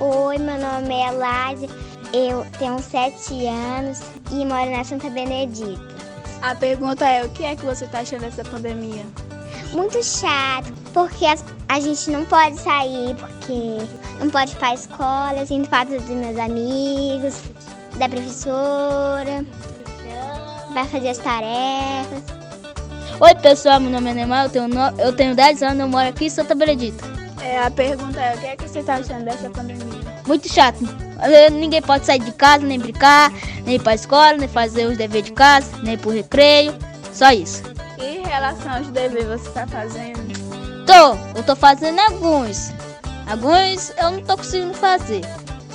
Oi, 0.00 0.38
meu 0.38 0.58
nome 0.58 0.94
é 0.94 1.08
Elaine, 1.08 1.70
eu 2.12 2.44
tenho 2.58 2.78
7 2.78 3.46
anos 3.46 4.00
e 4.30 4.44
moro 4.44 4.70
na 4.70 4.84
Santa 4.84 5.08
Benedita. 5.08 5.94
A 6.42 6.54
pergunta 6.54 7.08
é: 7.08 7.24
o 7.24 7.30
que 7.30 7.44
é 7.44 7.56
que 7.56 7.64
você 7.64 7.86
tá 7.86 8.00
achando 8.00 8.20
dessa 8.20 8.44
pandemia? 8.44 9.04
Muito 9.74 10.00
chato, 10.04 10.72
porque 10.92 11.26
a 11.68 11.80
gente 11.80 12.10
não 12.10 12.24
pode 12.24 12.60
sair, 12.60 13.16
porque 13.16 13.78
não 14.20 14.30
pode 14.30 14.52
ir 14.52 14.56
pra 14.56 14.72
escola, 14.72 15.34
eu 15.36 15.46
sinto 15.46 15.68
falta 15.68 15.98
dos 15.98 16.08
meus 16.08 16.38
amigos, 16.38 17.42
da 17.96 18.08
professora, 18.08 19.44
vai 20.72 20.86
fazer 20.86 21.08
as 21.08 21.18
tarefas. 21.18 22.22
Oi 23.20 23.34
pessoal, 23.36 23.80
meu 23.80 23.90
nome 23.90 24.10
é 24.10 24.14
Neymar, 24.14 24.44
eu 24.46 24.50
tenho, 24.50 24.68
no... 24.68 25.00
eu 25.00 25.12
tenho 25.12 25.34
10 25.34 25.62
anos, 25.64 25.80
eu 25.80 25.88
moro 25.88 26.08
aqui 26.08 26.26
em 26.26 26.30
Santa 26.30 26.54
Benedita. 26.54 27.04
É, 27.42 27.58
a 27.58 27.70
pergunta 27.70 28.20
é, 28.20 28.34
o 28.36 28.38
que 28.38 28.46
é 28.46 28.56
que 28.56 28.68
você 28.68 28.78
está 28.78 28.94
achando 28.94 29.24
dessa 29.24 29.50
pandemia? 29.50 30.00
Muito 30.26 30.48
chato. 30.48 30.78
Ninguém 31.52 31.82
pode 31.82 32.06
sair 32.06 32.20
de 32.20 32.32
casa, 32.32 32.64
nem 32.64 32.78
brincar, 32.78 33.32
nem 33.64 33.74
ir 33.74 33.82
pra 33.82 33.94
escola, 33.94 34.34
nem 34.34 34.48
fazer 34.48 34.86
os 34.86 34.96
deveres 34.96 35.26
de 35.26 35.32
casa, 35.32 35.70
nem 35.82 35.94
ir 35.94 35.98
pro 35.98 36.10
recreio. 36.10 36.74
Só 37.12 37.32
isso. 37.32 37.73
Em 38.34 38.36
relação 38.36 38.74
aos 38.74 38.88
deveres, 38.88 39.28
você 39.28 39.48
está 39.48 39.64
fazendo? 39.64 40.18
Tô, 40.84 41.14
eu 41.38 41.44
tô 41.44 41.54
fazendo 41.54 42.00
alguns. 42.00 42.72
Alguns 43.28 43.92
eu 43.96 44.10
não 44.10 44.24
tô 44.24 44.36
conseguindo 44.36 44.74
fazer. 44.74 45.20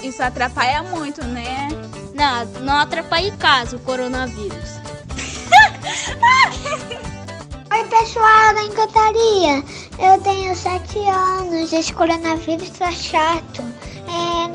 Isso 0.03 0.21
atrapalha 0.21 0.83
muito, 0.83 1.23
né? 1.23 1.69
Não, 2.13 2.45
não 2.61 2.75
atrapalha 2.75 3.27
em 3.27 3.37
casa 3.37 3.77
o 3.77 3.79
coronavírus. 3.79 4.71
Oi 7.71 7.83
pessoal 7.85 8.53
da 8.53 8.63
Encantaria, 8.63 9.63
eu 9.97 10.19
tenho 10.21 10.53
7 10.53 10.99
anos, 11.07 11.71
esse 11.71 11.93
coronavírus 11.93 12.71
tá 12.71 12.91
chato. 12.91 13.63
É, 14.05 14.47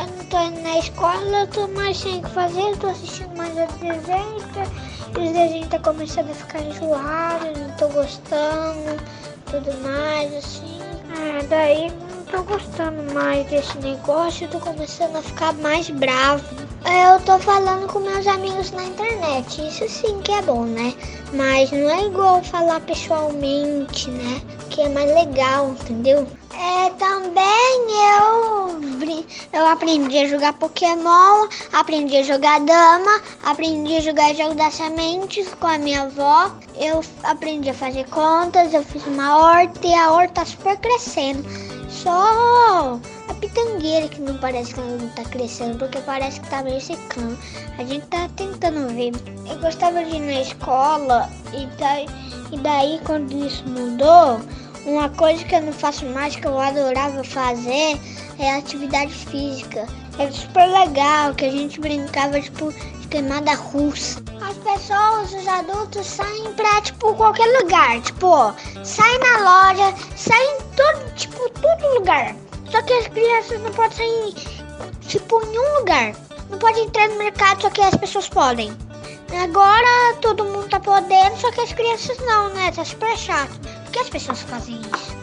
eu 0.00 0.06
não 0.08 0.24
tô 0.24 0.40
indo 0.40 0.60
na 0.62 0.80
escola, 0.80 1.42
eu 1.42 1.46
tô 1.46 1.68
mais 1.68 1.96
sem 1.96 2.18
o 2.18 2.22
que 2.22 2.30
fazer, 2.30 2.60
eu 2.60 2.76
tô 2.78 2.88
assistindo 2.88 3.36
mais 3.36 3.54
desenhos, 3.54 4.42
e 4.56 4.91
os 5.20 5.32
desenhos 5.32 5.68
tá 5.68 5.78
começando 5.78 6.30
a 6.30 6.34
ficar 6.34 6.60
enjoados, 6.60 7.58
não 7.58 7.70
tô 7.76 7.88
gostando, 7.88 9.02
tudo 9.50 9.78
mais, 9.82 10.34
assim. 10.34 10.78
É, 11.20 11.42
daí 11.44 11.90
não 11.90 12.24
tô 12.24 12.42
gostando 12.42 13.12
mais 13.12 13.46
desse 13.46 13.76
negócio, 13.78 14.46
eu 14.46 14.50
tô 14.50 14.60
começando 14.60 15.16
a 15.16 15.22
ficar 15.22 15.52
mais 15.54 15.90
bravo. 15.90 16.71
Eu 16.84 17.20
tô 17.20 17.38
falando 17.38 17.86
com 17.86 18.00
meus 18.00 18.26
amigos 18.26 18.72
na 18.72 18.84
internet, 18.84 19.68
isso 19.68 19.88
sim 19.88 20.20
que 20.20 20.32
é 20.32 20.42
bom, 20.42 20.64
né? 20.64 20.92
Mas 21.32 21.70
não 21.70 21.88
é 21.88 22.06
igual 22.06 22.42
falar 22.42 22.80
pessoalmente, 22.80 24.10
né? 24.10 24.42
Que 24.68 24.82
é 24.82 24.88
mais 24.88 25.08
legal, 25.14 25.68
entendeu? 25.70 26.26
É, 26.52 26.90
também 26.90 27.86
eu, 28.18 28.80
eu 29.52 29.66
aprendi 29.66 30.18
a 30.18 30.26
jogar 30.26 30.54
Pokémon, 30.54 31.46
aprendi 31.72 32.16
a 32.16 32.22
jogar 32.24 32.58
dama, 32.60 33.22
aprendi 33.44 33.96
a 33.96 34.00
jogar 34.00 34.34
jogo 34.34 34.54
das 34.54 34.74
sementes 34.74 35.54
com 35.54 35.68
a 35.68 35.78
minha 35.78 36.02
avó. 36.02 36.50
Eu 36.76 37.00
aprendi 37.22 37.70
a 37.70 37.74
fazer 37.74 38.08
contas, 38.08 38.74
eu 38.74 38.82
fiz 38.82 39.06
uma 39.06 39.36
horta 39.36 39.86
e 39.86 39.94
a 39.94 40.10
horta 40.10 40.34
tá 40.34 40.44
super 40.44 40.76
crescendo. 40.78 41.44
Só 42.02 42.98
a 43.28 43.34
pitangueira 43.34 44.08
que 44.08 44.20
não 44.20 44.36
parece 44.38 44.74
que 44.74 44.80
não 44.80 45.08
tá 45.10 45.22
crescendo, 45.22 45.78
porque 45.78 46.00
parece 46.00 46.40
que 46.40 46.50
tá 46.50 46.62
meio 46.62 46.80
secando. 46.80 47.38
A 47.78 47.84
gente 47.84 48.06
tá 48.06 48.28
tentando 48.36 48.88
ver. 48.92 49.12
Eu 49.48 49.58
gostava 49.60 50.04
de 50.04 50.16
ir 50.16 50.20
na 50.20 50.40
escola 50.40 51.30
e 51.52 51.66
daí, 51.78 52.06
e 52.50 52.58
daí 52.58 53.00
quando 53.04 53.32
isso 53.46 53.62
mudou, 53.68 54.40
uma 54.84 55.08
coisa 55.10 55.44
que 55.44 55.54
eu 55.54 55.62
não 55.62 55.72
faço 55.72 56.04
mais, 56.06 56.34
que 56.34 56.44
eu 56.44 56.58
adorava 56.58 57.22
fazer, 57.22 58.00
é 58.38 58.56
atividade 58.56 59.12
física. 59.12 59.86
É 60.18 60.28
super 60.30 60.66
legal, 60.66 61.34
que 61.34 61.44
a 61.44 61.50
gente 61.50 61.80
brincava, 61.80 62.40
tipo, 62.40 62.74
queimada 63.12 63.52
russa. 63.52 64.22
As 64.40 64.56
pessoas, 64.56 65.34
os 65.34 65.46
adultos, 65.46 66.06
saem 66.06 66.50
pra, 66.54 66.80
tipo, 66.80 67.14
qualquer 67.14 67.46
lugar. 67.60 68.00
Tipo, 68.00 68.54
saem 68.82 69.18
na 69.18 69.68
loja, 69.68 69.94
saem 70.16 70.56
em 70.56 70.62
todo, 70.74 71.14
tipo, 71.14 71.50
todo 71.50 71.94
lugar. 71.94 72.34
Só 72.70 72.80
que 72.80 72.94
as 72.94 73.08
crianças 73.08 73.60
não 73.60 73.70
podem 73.72 73.98
sair, 73.98 74.34
tipo, 75.02 75.44
em 75.44 75.58
um 75.58 75.78
lugar. 75.80 76.14
Não 76.48 76.58
pode 76.58 76.80
entrar 76.80 77.06
no 77.10 77.18
mercado, 77.18 77.60
só 77.60 77.68
que 77.68 77.82
as 77.82 77.94
pessoas 77.96 78.30
podem. 78.30 78.74
Agora 79.42 80.16
todo 80.22 80.44
mundo 80.44 80.68
tá 80.70 80.80
podendo, 80.80 81.36
só 81.36 81.52
que 81.52 81.60
as 81.60 81.72
crianças 81.72 82.16
não, 82.20 82.48
né? 82.54 82.72
Tá 82.72 82.82
super 82.82 83.16
chato. 83.16 83.60
Por 83.84 83.92
que 83.92 83.98
as 83.98 84.08
pessoas 84.08 84.40
fazem 84.40 84.80
isso? 84.80 85.16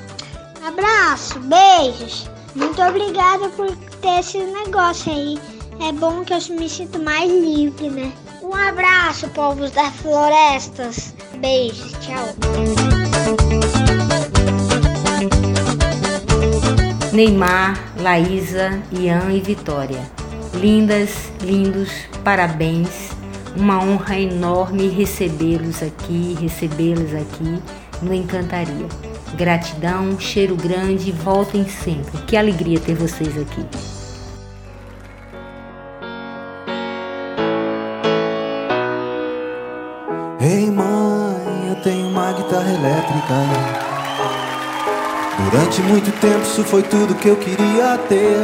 Abraço, 0.64 1.40
beijos. 1.40 2.30
Muito 2.54 2.80
obrigada 2.84 3.50
por 3.50 3.76
ter 4.02 4.20
esse 4.20 4.38
negócio 4.38 5.12
aí. 5.12 5.59
É 5.82 5.94
bom 5.94 6.26
que 6.26 6.34
eu 6.34 6.40
me 6.58 6.70
sinto 6.70 7.02
mais 7.02 7.32
livre, 7.32 7.90
né? 7.90 8.12
Um 8.44 8.54
abraço, 8.54 9.30
povos 9.30 9.72
das 9.72 9.96
florestas. 9.96 11.16
Beijos, 11.38 11.94
tchau. 12.02 12.26
Neymar, 17.14 17.80
Laísa, 18.02 18.82
Ian 18.92 19.32
e 19.32 19.40
Vitória. 19.40 20.02
Lindas, 20.54 21.12
lindos, 21.42 21.90
parabéns. 22.24 23.12
Uma 23.56 23.82
honra 23.82 24.20
enorme 24.20 24.90
recebê-los 24.90 25.82
aqui, 25.82 26.36
recebê-los 26.42 27.14
aqui 27.14 27.62
no 28.02 28.14
Encantaria. 28.14 28.88
Gratidão, 29.36 30.20
cheiro 30.20 30.56
grande, 30.56 31.12
voltem 31.12 31.68
sempre. 31.68 32.22
Que 32.28 32.36
alegria 32.36 32.80
ter 32.80 32.96
vocês 32.96 33.38
aqui. 33.38 33.99
Durante 45.52 45.82
muito 45.82 46.12
tempo 46.22 46.44
isso 46.44 46.64
foi 46.64 46.84
tudo 46.84 47.16
que 47.16 47.28
eu 47.28 47.36
queria 47.36 47.98
ter. 48.08 48.38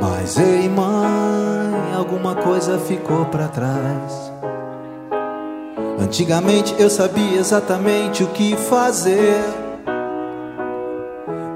Mas 0.00 0.36
ei 0.36 0.68
mãe, 0.68 1.94
alguma 1.96 2.34
coisa 2.34 2.78
ficou 2.78 3.26
para 3.26 3.46
trás. 3.46 4.32
Antigamente 6.00 6.74
eu 6.80 6.90
sabia 6.90 7.38
exatamente 7.38 8.24
o 8.24 8.28
que 8.28 8.56
fazer. 8.56 9.40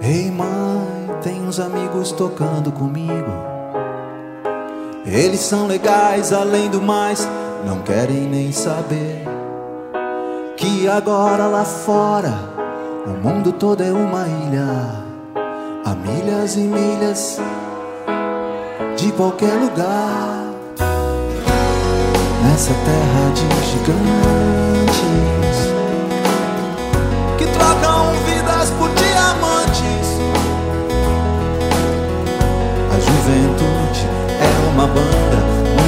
Ei 0.00 0.30
mãe, 0.30 1.10
tem 1.20 1.42
uns 1.42 1.58
amigos 1.58 2.12
tocando 2.12 2.70
comigo. 2.70 3.32
Eles 5.04 5.40
são 5.40 5.66
legais, 5.66 6.32
além 6.32 6.70
do 6.70 6.80
mais, 6.80 7.28
não 7.66 7.80
querem 7.80 8.28
nem 8.28 8.52
saber 8.52 9.24
que 10.56 10.88
agora 10.88 11.48
lá 11.48 11.64
fora 11.64 12.55
o 13.06 13.10
mundo 13.10 13.52
todo 13.52 13.82
é 13.82 13.92
uma 13.92 14.26
ilha, 14.26 14.66
a 15.84 15.94
milhas 15.94 16.56
e 16.56 16.60
milhas 16.60 17.38
de 18.96 19.12
qualquer 19.12 19.52
lugar 19.54 20.52
nessa 22.42 22.72
terra 22.74 23.30
de 23.32 23.46
gigantes 23.70 24.96
que 27.38 27.46
trocam 27.46 28.12
vidas 28.26 28.70
por 28.70 28.90
diamantes. 28.90 30.06
A 32.90 32.98
juventude 32.98 34.06
é 34.40 34.68
uma 34.72 34.86
banda, 34.88 35.38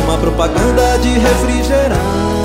uma 0.06 0.18
propaganda 0.18 0.98
de 0.98 1.18
refrigerantes. 1.18 2.37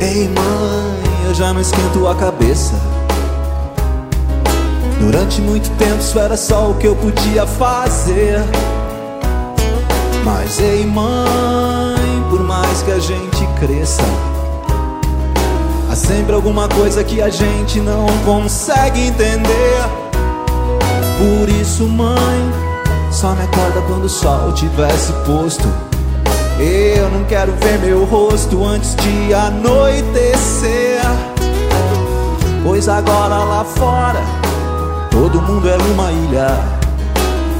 Ei, 0.00 0.28
mãe, 0.28 1.26
eu 1.26 1.34
já 1.34 1.54
não 1.54 1.60
esquento 1.60 2.06
a 2.06 2.14
cabeça. 2.14 2.74
Durante 5.00 5.40
muito 5.40 5.70
tempo 5.78 6.00
isso 6.00 6.18
era 6.18 6.36
só 6.36 6.70
o 6.70 6.74
que 6.74 6.86
eu 6.86 6.94
podia 6.96 7.46
fazer. 7.46 8.40
Mas 10.22 10.60
ei, 10.60 10.84
mãe, 10.84 12.24
por 12.28 12.40
mais 12.42 12.82
que 12.82 12.90
a 12.90 12.98
gente 12.98 13.46
cresça, 13.58 14.02
há 15.90 15.96
sempre 15.96 16.34
alguma 16.34 16.68
coisa 16.68 17.02
que 17.02 17.22
a 17.22 17.30
gente 17.30 17.80
não 17.80 18.06
consegue 18.24 19.06
entender. 19.06 19.78
Por 21.16 21.48
isso, 21.48 21.86
mãe, 21.86 22.52
só 23.10 23.34
me 23.34 23.44
acorda 23.44 23.80
quando 23.86 24.04
o 24.04 24.10
sol 24.10 24.52
tivesse 24.52 25.12
posto. 25.24 25.85
Eu 26.58 27.10
não 27.10 27.24
quero 27.24 27.52
ver 27.52 27.78
meu 27.80 28.04
rosto 28.04 28.64
antes 28.64 28.94
de 28.96 29.34
anoitecer. 29.34 31.02
Pois 32.64 32.88
agora 32.88 33.44
lá 33.44 33.62
fora, 33.64 34.22
todo 35.10 35.42
mundo 35.42 35.68
é 35.68 35.76
uma 35.76 36.10
ilha. 36.10 36.76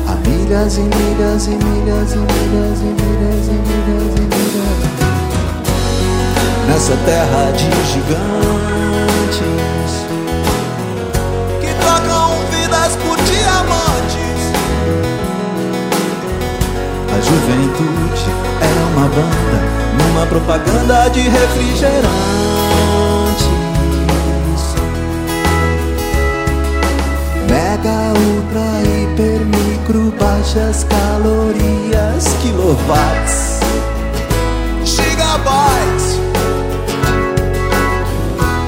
Há 0.09 0.15
milhas 0.27 0.79
e 0.79 0.81
milhas 0.81 1.47
e 1.47 1.51
milhas 1.51 2.13
e 2.13 2.17
milhas 2.17 2.81
e 2.81 2.85
milhas 2.85 3.49
e 3.49 3.53
milhas 3.53 4.15
e 4.15 4.21
milhas 4.21 4.77
Nessa 6.69 6.97
terra 7.05 7.51
de 7.51 7.69
gigantes 7.93 9.41
Que 11.61 11.75
trocam 11.75 12.31
vidas 12.53 12.97
por 12.97 13.17
diamantes 13.17 13.96
A 17.17 17.21
juventude 17.21 18.27
é 18.61 18.95
uma 18.95 19.09
banda 19.09 19.59
Numa 19.97 20.27
propaganda 20.27 21.09
de 21.09 21.21
refrigerantes 21.21 22.47
Mega, 27.49 28.13
ultra, 28.19 28.67
hiper, 28.83 29.41
micro, 29.47 30.13
baixas 30.19 30.85
calorias, 30.85 32.25
quilowatts, 32.43 33.61
gigabytes. 34.85 36.21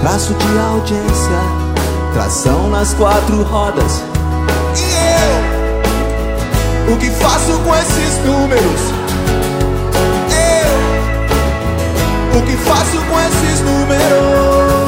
Traço 0.00 0.32
de 0.32 0.58
audiência, 0.58 1.40
tração 2.14 2.70
nas 2.70 2.94
quatro 2.94 3.42
rodas. 3.42 4.07
O 6.90 6.96
que 6.96 7.10
faço 7.10 7.52
com 7.60 7.76
esses 7.76 8.16
números? 8.24 8.80
Eu, 10.32 10.72
o 12.38 12.42
que 12.42 12.56
faço 12.56 12.96
com 12.96 13.20
esses 13.20 13.60
números? 13.60 14.87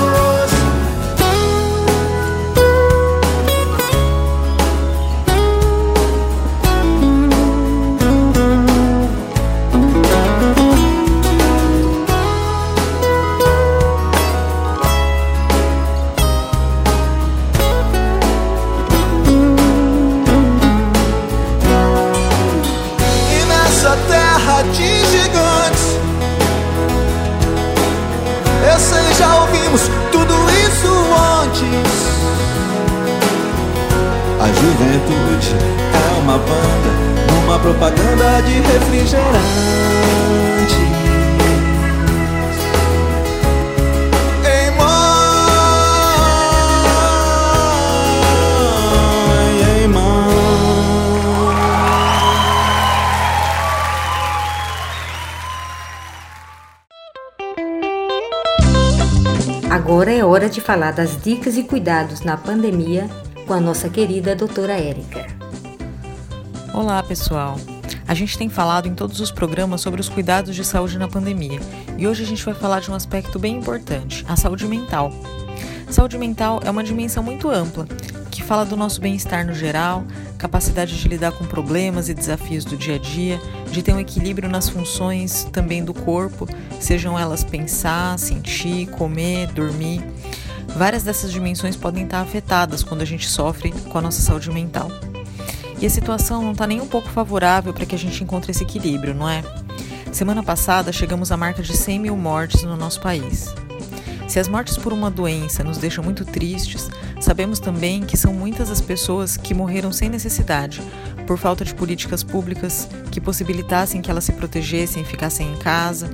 Juventude. 35.01 35.55
É 35.95 36.21
uma 36.21 36.39
banda 36.39 37.45
Uma 37.45 37.59
propaganda 37.59 38.43
de 38.43 38.61
refrigerante. 38.61 39.31
Agora 59.71 60.13
é 60.13 60.25
hora 60.25 60.49
de 60.49 60.61
falar 60.61 60.93
das 60.93 61.21
dicas 61.21 61.57
e 61.57 61.63
cuidados 61.63 62.21
na 62.21 62.37
pandemia 62.37 63.09
com 63.51 63.55
a 63.55 63.61
nossa 63.61 63.89
querida 63.89 64.37
doutora 64.37 64.75
Érica. 64.75 65.27
Olá, 66.73 67.03
pessoal. 67.03 67.59
A 68.07 68.15
gente 68.15 68.39
tem 68.39 68.49
falado 68.49 68.87
em 68.87 68.95
todos 68.95 69.19
os 69.19 69.33
programas 69.33 69.81
sobre 69.81 70.01
os 70.01 70.09
cuidados 70.09 70.55
de 70.55 70.65
saúde 70.65 70.97
na 70.97 71.09
pandemia 71.09 71.59
e 71.99 72.07
hoje 72.07 72.23
a 72.23 72.27
gente 72.27 72.45
vai 72.45 72.55
falar 72.55 72.79
de 72.79 72.93
um 72.93 72.95
aspecto 72.95 73.41
bem 73.41 73.57
importante, 73.57 74.25
a 74.29 74.37
saúde 74.37 74.69
mental. 74.69 75.13
Saúde 75.91 76.17
mental 76.17 76.61
é 76.65 76.71
uma 76.71 76.85
dimensão 76.85 77.25
muito 77.25 77.51
ampla 77.51 77.89
que 78.31 78.41
fala 78.41 78.65
do 78.65 78.77
nosso 78.77 79.01
bem-estar 79.01 79.45
no 79.45 79.53
geral, 79.53 80.05
capacidade 80.39 80.97
de 80.97 81.09
lidar 81.09 81.33
com 81.33 81.45
problemas 81.45 82.09
e 82.09 82.15
desafios 82.15 82.65
do 82.65 82.77
dia 82.77 82.95
a 82.95 82.99
dia, 82.99 83.41
de 83.73 83.83
ter 83.83 83.93
um 83.93 83.99
equilíbrio 83.99 84.49
nas 84.49 84.69
funções 84.69 85.49
também 85.51 85.85
do 85.85 85.93
corpo, 85.93 86.49
sejam 86.79 87.19
elas 87.19 87.43
pensar, 87.43 88.17
sentir, 88.17 88.87
comer, 88.91 89.49
dormir. 89.49 90.03
Várias 90.77 91.03
dessas 91.03 91.33
dimensões 91.33 91.77
podem 91.77 92.05
estar 92.05 92.21
afetadas 92.21 92.83
quando 92.83 93.03
a 93.03 93.05
gente 93.05 93.29
sofre 93.29 93.71
com 93.71 93.99
a 93.99 94.01
nossa 94.01 94.21
saúde 94.21 94.51
mental. 94.51 94.91
E 95.81 95.87
a 95.87 95.91
situação 95.91 96.43
não 96.43 96.53
está 96.53 96.67
nem 96.67 96.81
um 96.81 96.87
pouco 96.87 97.09
favorável 97.09 97.73
para 97.73 97.87
que 97.87 97.95
a 97.95 97.99
gente 97.99 98.23
encontre 98.23 98.51
esse 98.51 98.63
equilíbrio, 98.63 99.15
não 99.15 99.29
é? 99.29 99.43
Semana 100.13 100.43
passada 100.43 100.93
chegamos 100.93 101.33
à 101.33 101.37
marca 101.37 101.63
de 101.63 101.77
100 101.77 101.99
mil 102.01 102.17
mortes 102.17 102.63
no 102.63 102.77
nosso 102.77 103.01
país. 103.01 103.55
Se 104.29 104.39
as 104.39 104.47
mortes 104.47 104.77
por 104.77 104.93
uma 104.93 105.11
doença 105.11 105.65
nos 105.65 105.79
deixam 105.79 106.05
muito 106.05 106.25
tristes, 106.25 106.89
sabemos 107.21 107.59
também 107.59 108.03
que 108.03 108.17
são 108.17 108.33
muitas 108.33 108.71
as 108.71 108.81
pessoas 108.81 109.37
que 109.37 109.55
morreram 109.55 109.93
sem 109.93 110.09
necessidade, 110.09 110.83
por 111.27 111.39
falta 111.39 111.65
de 111.65 111.75
políticas 111.75 112.25
públicas 112.25 112.89
que 113.11 113.21
possibilitassem 113.21 114.03
que 114.03 114.11
elas 114.11 114.25
se 114.25 114.33
protegessem 114.33 115.03
e 115.03 115.07
ficassem 115.07 115.53
em 115.53 115.57
casa, 115.59 116.11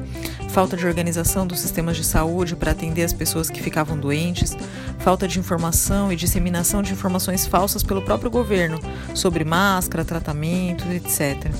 falta 0.50 0.76
de 0.76 0.86
organização 0.86 1.46
dos 1.46 1.60
sistemas 1.60 1.96
de 1.96 2.04
saúde 2.04 2.56
para 2.56 2.72
atender 2.72 3.04
as 3.04 3.12
pessoas 3.12 3.48
que 3.48 3.62
ficavam 3.62 3.98
doentes, 3.98 4.56
falta 4.98 5.26
de 5.26 5.38
informação 5.38 6.12
e 6.12 6.16
disseminação 6.16 6.82
de 6.82 6.92
informações 6.92 7.46
falsas 7.46 7.82
pelo 7.82 8.02
próprio 8.02 8.30
governo 8.30 8.78
sobre 9.14 9.44
máscara, 9.44 10.04
tratamento, 10.04 10.84
etc. 10.88 11.50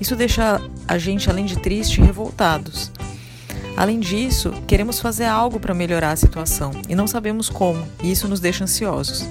Isso 0.00 0.14
deixa 0.14 0.60
a 0.86 0.98
gente, 0.98 1.30
além 1.30 1.46
de 1.46 1.58
triste, 1.58 2.00
revoltados. 2.00 2.92
Além 3.76 3.98
disso, 3.98 4.52
queremos 4.66 5.00
fazer 5.00 5.24
algo 5.24 5.58
para 5.58 5.74
melhorar 5.74 6.12
a 6.12 6.16
situação 6.16 6.70
e 6.88 6.94
não 6.94 7.08
sabemos 7.08 7.48
como, 7.48 7.84
e 8.02 8.10
isso 8.10 8.28
nos 8.28 8.38
deixa 8.38 8.64
ansiosos. 8.64 9.28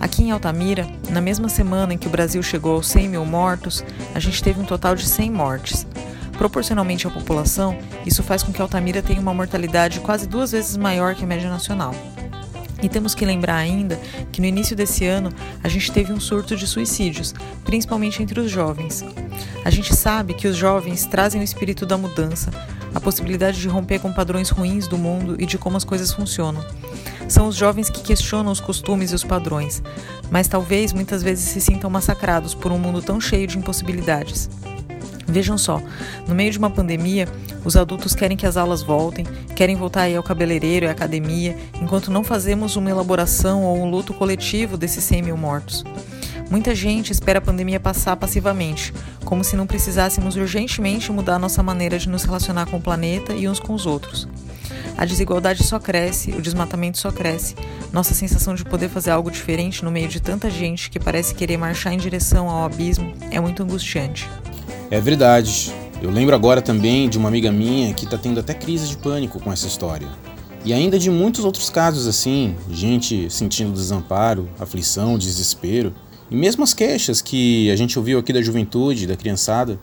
Aqui 0.00 0.24
em 0.24 0.32
Altamira, 0.32 0.84
na 1.10 1.20
mesma 1.20 1.48
semana 1.48 1.94
em 1.94 1.98
que 1.98 2.08
o 2.08 2.10
Brasil 2.10 2.42
chegou 2.42 2.74
aos 2.74 2.88
100 2.88 3.08
mil 3.08 3.24
mortos, 3.24 3.84
a 4.12 4.18
gente 4.18 4.42
teve 4.42 4.60
um 4.60 4.64
total 4.64 4.96
de 4.96 5.06
100 5.06 5.30
mortes. 5.30 5.86
Proporcionalmente 6.36 7.06
à 7.06 7.10
população, 7.10 7.78
isso 8.04 8.20
faz 8.20 8.42
com 8.42 8.52
que 8.52 8.60
Altamira 8.60 9.00
tenha 9.00 9.20
uma 9.20 9.32
mortalidade 9.32 10.00
quase 10.00 10.26
duas 10.26 10.50
vezes 10.50 10.76
maior 10.76 11.14
que 11.14 11.22
a 11.22 11.26
média 11.26 11.48
nacional. 11.48 11.94
E 12.82 12.88
temos 12.88 13.14
que 13.14 13.24
lembrar 13.24 13.54
ainda 13.54 13.96
que 14.32 14.40
no 14.40 14.46
início 14.48 14.74
desse 14.74 15.06
ano 15.06 15.30
a 15.62 15.68
gente 15.68 15.92
teve 15.92 16.12
um 16.12 16.18
surto 16.18 16.56
de 16.56 16.66
suicídios, 16.66 17.32
principalmente 17.64 18.20
entre 18.20 18.40
os 18.40 18.50
jovens. 18.50 19.04
A 19.64 19.70
gente 19.70 19.94
sabe 19.94 20.34
que 20.34 20.48
os 20.48 20.56
jovens 20.56 21.06
trazem 21.06 21.40
o 21.40 21.44
espírito 21.44 21.86
da 21.86 21.96
mudança, 21.96 22.50
a 22.94 23.00
possibilidade 23.00 23.60
de 23.60 23.68
romper 23.68 23.98
com 23.98 24.12
padrões 24.12 24.50
ruins 24.50 24.86
do 24.86 24.98
mundo 24.98 25.36
e 25.38 25.46
de 25.46 25.58
como 25.58 25.76
as 25.76 25.84
coisas 25.84 26.12
funcionam. 26.12 26.64
São 27.28 27.48
os 27.48 27.56
jovens 27.56 27.88
que 27.88 28.02
questionam 28.02 28.52
os 28.52 28.60
costumes 28.60 29.12
e 29.12 29.14
os 29.14 29.24
padrões, 29.24 29.82
mas 30.30 30.48
talvez 30.48 30.92
muitas 30.92 31.22
vezes 31.22 31.44
se 31.44 31.60
sintam 31.60 31.88
massacrados 31.88 32.54
por 32.54 32.70
um 32.72 32.78
mundo 32.78 33.00
tão 33.00 33.20
cheio 33.20 33.46
de 33.46 33.58
impossibilidades. 33.58 34.50
Vejam 35.26 35.56
só, 35.56 35.80
no 36.28 36.34
meio 36.34 36.50
de 36.50 36.58
uma 36.58 36.68
pandemia, 36.68 37.26
os 37.64 37.76
adultos 37.76 38.14
querem 38.14 38.36
que 38.36 38.46
as 38.46 38.56
aulas 38.56 38.82
voltem, 38.82 39.24
querem 39.56 39.76
voltar 39.76 40.02
aí 40.02 40.16
ao 40.16 40.22
cabeleireiro 40.22 40.84
e 40.84 40.88
à 40.88 40.92
academia, 40.92 41.56
enquanto 41.80 42.10
não 42.10 42.22
fazemos 42.22 42.76
uma 42.76 42.90
elaboração 42.90 43.62
ou 43.62 43.78
um 43.78 43.88
luto 43.88 44.12
coletivo 44.12 44.76
desses 44.76 45.02
100 45.04 45.22
mil 45.22 45.36
mortos. 45.36 45.84
Muita 46.50 46.74
gente 46.74 47.10
espera 47.10 47.38
a 47.38 47.42
pandemia 47.42 47.80
passar 47.80 48.16
passivamente, 48.16 48.92
como 49.24 49.42
se 49.42 49.56
não 49.56 49.66
precisássemos 49.66 50.36
urgentemente 50.36 51.10
mudar 51.10 51.38
nossa 51.38 51.62
maneira 51.62 51.98
de 51.98 52.08
nos 52.08 52.24
relacionar 52.24 52.66
com 52.66 52.76
o 52.76 52.80
planeta 52.80 53.32
e 53.32 53.48
uns 53.48 53.58
com 53.58 53.72
os 53.74 53.86
outros. 53.86 54.28
A 54.96 55.04
desigualdade 55.04 55.64
só 55.64 55.78
cresce, 55.78 56.32
o 56.32 56.42
desmatamento 56.42 56.98
só 56.98 57.10
cresce. 57.10 57.54
Nossa 57.92 58.14
sensação 58.14 58.54
de 58.54 58.64
poder 58.64 58.88
fazer 58.88 59.10
algo 59.10 59.30
diferente 59.30 59.84
no 59.84 59.90
meio 59.90 60.08
de 60.08 60.20
tanta 60.20 60.50
gente 60.50 60.90
que 60.90 61.00
parece 61.00 61.34
querer 61.34 61.56
marchar 61.56 61.92
em 61.92 61.98
direção 61.98 62.48
ao 62.48 62.64
abismo 62.64 63.12
é 63.30 63.40
muito 63.40 63.62
angustiante. 63.62 64.28
É 64.90 65.00
verdade. 65.00 65.72
Eu 66.02 66.10
lembro 66.10 66.34
agora 66.34 66.60
também 66.60 67.08
de 67.08 67.16
uma 67.16 67.28
amiga 67.28 67.50
minha 67.50 67.94
que 67.94 68.04
está 68.04 68.18
tendo 68.18 68.40
até 68.40 68.52
crise 68.52 68.88
de 68.88 68.96
pânico 68.96 69.40
com 69.40 69.52
essa 69.52 69.66
história. 69.66 70.08
E 70.64 70.72
ainda 70.72 70.98
de 70.98 71.10
muitos 71.10 71.44
outros 71.44 71.70
casos 71.70 72.06
assim, 72.06 72.54
gente 72.70 73.28
sentindo 73.30 73.72
desamparo, 73.72 74.48
aflição, 74.60 75.16
desespero. 75.16 75.94
E 76.32 76.34
mesmo 76.34 76.64
as 76.64 76.72
queixas 76.72 77.20
que 77.20 77.70
a 77.70 77.76
gente 77.76 77.98
ouviu 77.98 78.18
aqui 78.18 78.32
da 78.32 78.40
juventude, 78.40 79.06
da 79.06 79.14
criançada, 79.14 79.78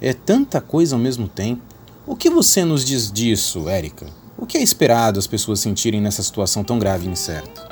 é 0.00 0.12
tanta 0.12 0.60
coisa 0.60 0.94
ao 0.94 1.02
mesmo 1.02 1.26
tempo. 1.26 1.60
O 2.06 2.14
que 2.14 2.30
você 2.30 2.64
nos 2.64 2.84
diz 2.84 3.10
disso, 3.10 3.68
Érica? 3.68 4.06
O 4.38 4.46
que 4.46 4.56
é 4.56 4.62
esperado 4.62 5.18
as 5.18 5.26
pessoas 5.26 5.58
sentirem 5.58 6.00
nessa 6.00 6.22
situação 6.22 6.62
tão 6.62 6.78
grave 6.78 7.08
e 7.08 7.10
incerta? 7.10 7.66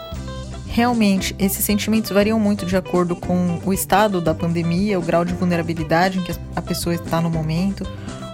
Realmente, 0.66 1.36
esses 1.38 1.64
sentimentos 1.64 2.10
variam 2.10 2.40
muito 2.40 2.66
de 2.66 2.76
acordo 2.76 3.14
com 3.14 3.60
o 3.64 3.72
estado 3.72 4.20
da 4.20 4.34
pandemia, 4.34 4.98
o 4.98 5.02
grau 5.02 5.24
de 5.24 5.32
vulnerabilidade 5.32 6.18
em 6.18 6.24
que 6.24 6.34
a 6.56 6.60
pessoa 6.60 6.96
está 6.96 7.20
no 7.20 7.30
momento. 7.30 7.86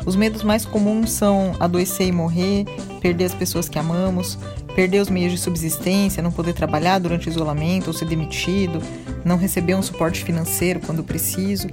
Os 0.06 0.16
medos 0.16 0.42
mais 0.42 0.64
comuns 0.64 1.12
são 1.12 1.54
adoecer 1.60 2.08
e 2.08 2.12
morrer, 2.12 2.64
perder 2.98 3.26
as 3.26 3.34
pessoas 3.34 3.68
que 3.68 3.78
amamos, 3.78 4.38
perder 4.74 5.00
os 5.00 5.10
meios 5.10 5.32
de 5.32 5.38
subsistência, 5.38 6.22
não 6.22 6.32
poder 6.32 6.54
trabalhar 6.54 6.98
durante 6.98 7.28
o 7.28 7.30
isolamento 7.30 7.88
ou 7.88 7.92
ser 7.92 8.06
demitido, 8.06 8.80
não 9.24 9.36
receber 9.36 9.74
um 9.74 9.82
suporte 9.82 10.24
financeiro 10.24 10.80
quando 10.80 11.04
preciso, 11.04 11.68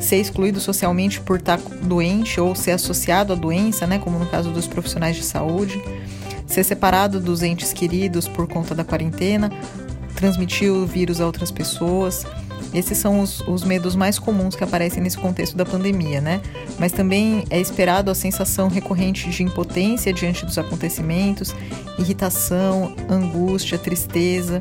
ser 0.00 0.16
excluído 0.16 0.60
socialmente 0.60 1.20
por 1.20 1.38
estar 1.38 1.58
doente 1.82 2.40
ou 2.40 2.54
ser 2.54 2.72
associado 2.72 3.32
à 3.32 3.36
doença, 3.36 3.86
né, 3.86 3.98
como 3.98 4.18
no 4.18 4.26
caso 4.26 4.50
dos 4.50 4.66
profissionais 4.66 5.16
de 5.16 5.22
saúde, 5.22 5.82
ser 6.46 6.64
separado 6.64 7.20
dos 7.20 7.42
entes 7.42 7.72
queridos 7.72 8.28
por 8.28 8.46
conta 8.46 8.74
da 8.74 8.84
quarentena 8.84 9.50
transmitir 10.14 10.72
o 10.72 10.86
vírus 10.86 11.20
a 11.20 11.26
outras 11.26 11.50
pessoas. 11.50 12.24
Esses 12.72 12.98
são 12.98 13.20
os, 13.20 13.40
os, 13.42 13.62
medos 13.62 13.94
mais 13.94 14.18
comuns 14.18 14.56
que 14.56 14.64
aparecem 14.64 15.02
nesse 15.02 15.16
contexto 15.16 15.56
da 15.56 15.64
pandemia, 15.64 16.20
né? 16.20 16.40
Mas 16.78 16.90
também 16.90 17.44
é 17.50 17.60
esperado 17.60 18.10
a 18.10 18.14
sensação 18.14 18.68
recorrente 18.68 19.28
de 19.30 19.42
impotência 19.42 20.12
diante 20.12 20.44
dos 20.44 20.58
acontecimentos, 20.58 21.54
irritação, 21.98 22.96
angústia, 23.08 23.78
tristeza, 23.78 24.60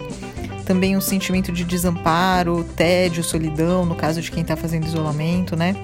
também 0.64 0.95
um 0.97 1.01
sentimento 1.01 1.51
de 1.51 1.64
desamparo, 1.64 2.64
tédio, 2.76 3.24
solidão, 3.24 3.86
no 3.86 3.95
caso 3.95 4.22
de 4.22 4.32
quem 4.32 4.41
está 4.41 4.55
fazendo 4.55 4.86
isolamento, 4.86 5.55
né? 5.55 5.76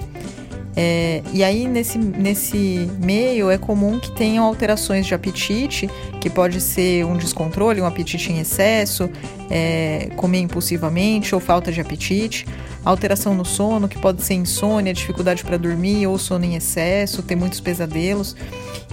É, 0.76 1.22
e 1.32 1.42
aí, 1.42 1.66
nesse, 1.66 1.98
nesse 1.98 2.88
meio, 3.02 3.50
é 3.50 3.58
comum 3.58 3.98
que 3.98 4.10
tenham 4.12 4.44
alterações 4.44 5.04
de 5.04 5.14
apetite, 5.14 5.90
que 6.20 6.30
pode 6.30 6.60
ser 6.60 7.04
um 7.04 7.16
descontrole, 7.16 7.80
um 7.80 7.86
apetite 7.86 8.32
em 8.32 8.38
excesso, 8.38 9.10
é, 9.50 10.10
comer 10.16 10.40
impulsivamente 10.40 11.34
ou 11.34 11.40
falta 11.40 11.72
de 11.72 11.80
apetite, 11.80 12.46
alteração 12.84 13.34
no 13.34 13.44
sono, 13.44 13.88
que 13.88 13.98
pode 13.98 14.22
ser 14.22 14.34
insônia, 14.34 14.94
dificuldade 14.94 15.42
para 15.44 15.56
dormir 15.56 16.06
ou 16.06 16.16
sono 16.18 16.44
em 16.44 16.54
excesso, 16.54 17.22
ter 17.22 17.36
muitos 17.36 17.60
pesadelos, 17.60 18.36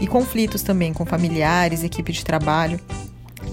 e 0.01 0.07
conflitos 0.07 0.63
também 0.63 0.91
com 0.93 1.05
familiares, 1.05 1.83
equipe 1.83 2.11
de 2.11 2.25
trabalho. 2.25 2.79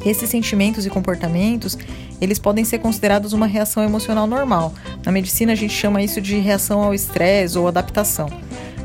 Esses 0.05 0.29
sentimentos 0.29 0.85
e 0.85 0.91
comportamentos, 0.91 1.79
eles 2.25 2.39
podem 2.39 2.65
ser 2.65 2.79
considerados 2.79 3.33
uma 3.33 3.47
reação 3.47 3.83
emocional 3.83 4.27
normal. 4.27 4.73
Na 5.05 5.13
medicina 5.13 5.53
a 5.53 5.57
gente 5.57 5.75
chama 5.75 6.03
isso 6.03 6.21
de 6.21 6.37
reação 6.39 6.83
ao 6.83 6.95
estresse 6.95 7.59
ou 7.59 7.69
adaptação. 7.69 8.29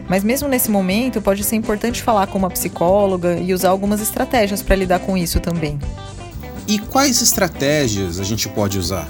Mas 0.07 0.23
mesmo 0.23 0.47
nesse 0.47 0.71
momento, 0.71 1.21
pode 1.21 1.43
ser 1.43 1.55
importante 1.55 2.01
falar 2.01 2.27
com 2.27 2.37
uma 2.37 2.49
psicóloga 2.49 3.37
e 3.37 3.53
usar 3.53 3.69
algumas 3.69 4.01
estratégias 4.01 4.61
para 4.61 4.75
lidar 4.75 4.99
com 4.99 5.15
isso 5.15 5.39
também. 5.39 5.79
E 6.67 6.79
quais 6.79 7.21
estratégias 7.21 8.19
a 8.19 8.23
gente 8.23 8.49
pode 8.49 8.77
usar? 8.77 9.07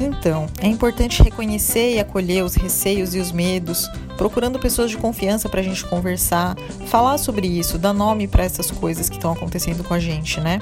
Então, 0.00 0.46
é 0.60 0.66
importante 0.66 1.22
reconhecer 1.22 1.94
e 1.94 2.00
acolher 2.00 2.42
os 2.42 2.54
receios 2.54 3.14
e 3.14 3.18
os 3.18 3.30
medos, 3.30 3.88
procurando 4.16 4.58
pessoas 4.58 4.90
de 4.90 4.96
confiança 4.96 5.48
para 5.48 5.60
a 5.60 5.62
gente 5.62 5.84
conversar, 5.84 6.56
falar 6.86 7.18
sobre 7.18 7.46
isso, 7.46 7.78
dar 7.78 7.92
nome 7.92 8.26
para 8.26 8.44
essas 8.44 8.70
coisas 8.70 9.08
que 9.08 9.16
estão 9.16 9.32
acontecendo 9.32 9.84
com 9.84 9.94
a 9.94 10.00
gente, 10.00 10.40
né? 10.40 10.58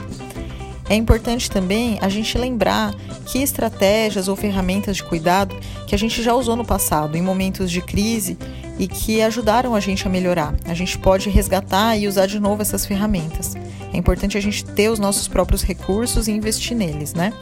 É 0.93 0.95
importante 0.95 1.51
também 1.51 1.97
a 2.03 2.09
gente 2.11 2.37
lembrar 2.37 2.95
que 3.25 3.39
estratégias 3.39 4.29
ou 4.29 4.37
ferramentas 4.37 4.99
de 4.99 5.03
cuidado 5.03 5.57
que 5.87 5.95
a 5.95 5.99
gente 5.99 6.23
já 6.23 6.35
usou 6.35 6.55
no 6.55 6.67
passado, 6.67 7.17
em 7.17 7.23
momentos 7.23 7.71
de 7.71 7.81
crise, 7.81 8.37
e 8.79 8.87
que 8.87 9.23
ajudaram 9.23 9.75
a 9.75 9.81
gente 9.81 10.07
a 10.07 10.11
melhorar. 10.11 10.55
A 10.67 10.75
gente 10.75 10.99
pode 10.99 11.31
resgatar 11.31 11.97
e 11.97 12.07
usar 12.07 12.27
de 12.27 12.39
novo 12.39 12.61
essas 12.61 12.85
ferramentas. 12.85 13.55
É 13.91 13.97
importante 13.97 14.37
a 14.37 14.41
gente 14.43 14.67
ter 14.67 14.91
os 14.91 14.99
nossos 14.99 15.27
próprios 15.27 15.63
recursos 15.63 16.29
e 16.29 16.31
investir 16.31 16.77
neles, 16.77 17.15
né? 17.15 17.33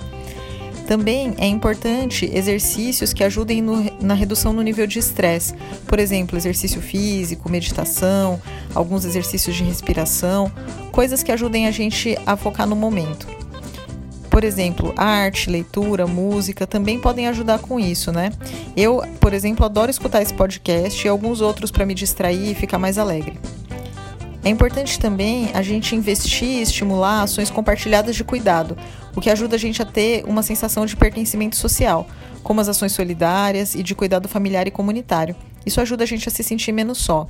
Também 0.87 1.35
é 1.37 1.47
importante 1.49 2.31
exercícios 2.33 3.13
que 3.13 3.25
ajudem 3.25 3.61
no, 3.61 3.85
na 4.01 4.15
redução 4.15 4.53
no 4.53 4.63
nível 4.63 4.87
de 4.87 5.01
estresse. 5.01 5.55
Por 5.89 5.99
exemplo, 5.99 6.39
exercício 6.39 6.81
físico, 6.81 7.51
meditação, 7.51 8.41
alguns 8.73 9.05
exercícios 9.05 9.57
de 9.57 9.65
respiração, 9.65 10.53
coisas 10.93 11.25
que 11.25 11.33
ajudem 11.33 11.67
a 11.67 11.73
gente 11.73 12.17
a 12.25 12.37
focar 12.37 12.69
no 12.69 12.77
momento. 12.77 13.40
Por 14.31 14.45
exemplo, 14.45 14.95
arte, 14.97 15.51
leitura, 15.51 16.07
música 16.07 16.67
também 16.67 17.01
podem 17.01 17.27
ajudar 17.27 17.59
com 17.59 17.81
isso, 17.81 18.13
né? 18.13 18.31
Eu, 18.77 19.03
por 19.21 19.35
exemplo, 19.35 19.67
adoro 19.67 19.91
escutar 19.91 20.23
esse 20.23 20.33
podcast 20.33 21.05
e 21.05 21.11
alguns 21.11 21.41
outros 21.41 21.71
para 21.73 21.85
me 21.85 21.95
distrair 21.95 22.53
e 22.53 22.55
ficar 22.55 22.79
mais 22.79 22.97
alegre. 22.97 23.39
É 24.43 24.49
importante 24.49 24.99
também 24.99 25.51
a 25.53 25.61
gente 25.61 25.95
investir 25.95 26.49
e 26.49 26.63
estimular 26.63 27.23
ações 27.23 27.51
compartilhadas 27.51 28.17
de 28.17 28.25
cuidado, 28.25 28.77
o 29.15 29.21
que 29.21 29.29
ajuda 29.29 29.57
a 29.57 29.59
gente 29.59 29.83
a 29.83 29.85
ter 29.85 30.25
uma 30.25 30.43
sensação 30.43 30.87
de 30.87 30.97
pertencimento 30.97 31.57
social, 31.57 32.07
como 32.43 32.61
as 32.61 32.69
ações 32.69 32.93
solidárias 32.93 33.75
e 33.75 33.83
de 33.83 33.95
cuidado 33.95 34.29
familiar 34.29 34.67
e 34.67 34.71
comunitário. 34.71 35.37
Isso 35.67 35.81
ajuda 35.81 36.05
a 36.05 36.07
gente 36.07 36.27
a 36.27 36.31
se 36.31 36.43
sentir 36.43 36.73
menos 36.73 36.99
só. 36.99 37.29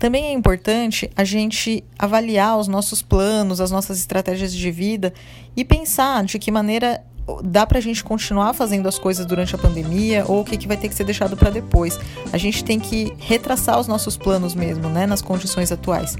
Também 0.00 0.24
é 0.28 0.32
importante 0.32 1.10
a 1.14 1.24
gente 1.24 1.84
avaliar 1.98 2.58
os 2.58 2.66
nossos 2.66 3.02
planos, 3.02 3.60
as 3.60 3.70
nossas 3.70 3.98
estratégias 3.98 4.50
de 4.50 4.70
vida 4.70 5.12
e 5.54 5.62
pensar 5.62 6.24
de 6.24 6.38
que 6.38 6.50
maneira 6.50 7.04
dá 7.44 7.66
para 7.66 7.76
a 7.76 7.82
gente 7.82 8.02
continuar 8.02 8.54
fazendo 8.54 8.88
as 8.88 8.98
coisas 8.98 9.26
durante 9.26 9.54
a 9.54 9.58
pandemia 9.58 10.24
ou 10.26 10.40
o 10.40 10.44
que, 10.44 10.56
que 10.56 10.66
vai 10.66 10.78
ter 10.78 10.88
que 10.88 10.94
ser 10.94 11.04
deixado 11.04 11.36
para 11.36 11.50
depois. 11.50 12.00
A 12.32 12.38
gente 12.38 12.64
tem 12.64 12.80
que 12.80 13.12
retraçar 13.18 13.78
os 13.78 13.86
nossos 13.86 14.16
planos 14.16 14.54
mesmo, 14.54 14.88
né, 14.88 15.06
nas 15.06 15.20
condições 15.20 15.70
atuais. 15.70 16.16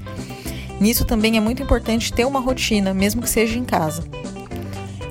Nisso 0.79 1.03
também 1.03 1.35
é 1.35 1.39
muito 1.39 1.63
importante 1.63 2.13
ter 2.13 2.25
uma 2.25 2.39
rotina, 2.39 2.93
mesmo 2.93 3.19
que 3.23 3.29
seja 3.29 3.57
em 3.57 3.65
casa. 3.65 4.03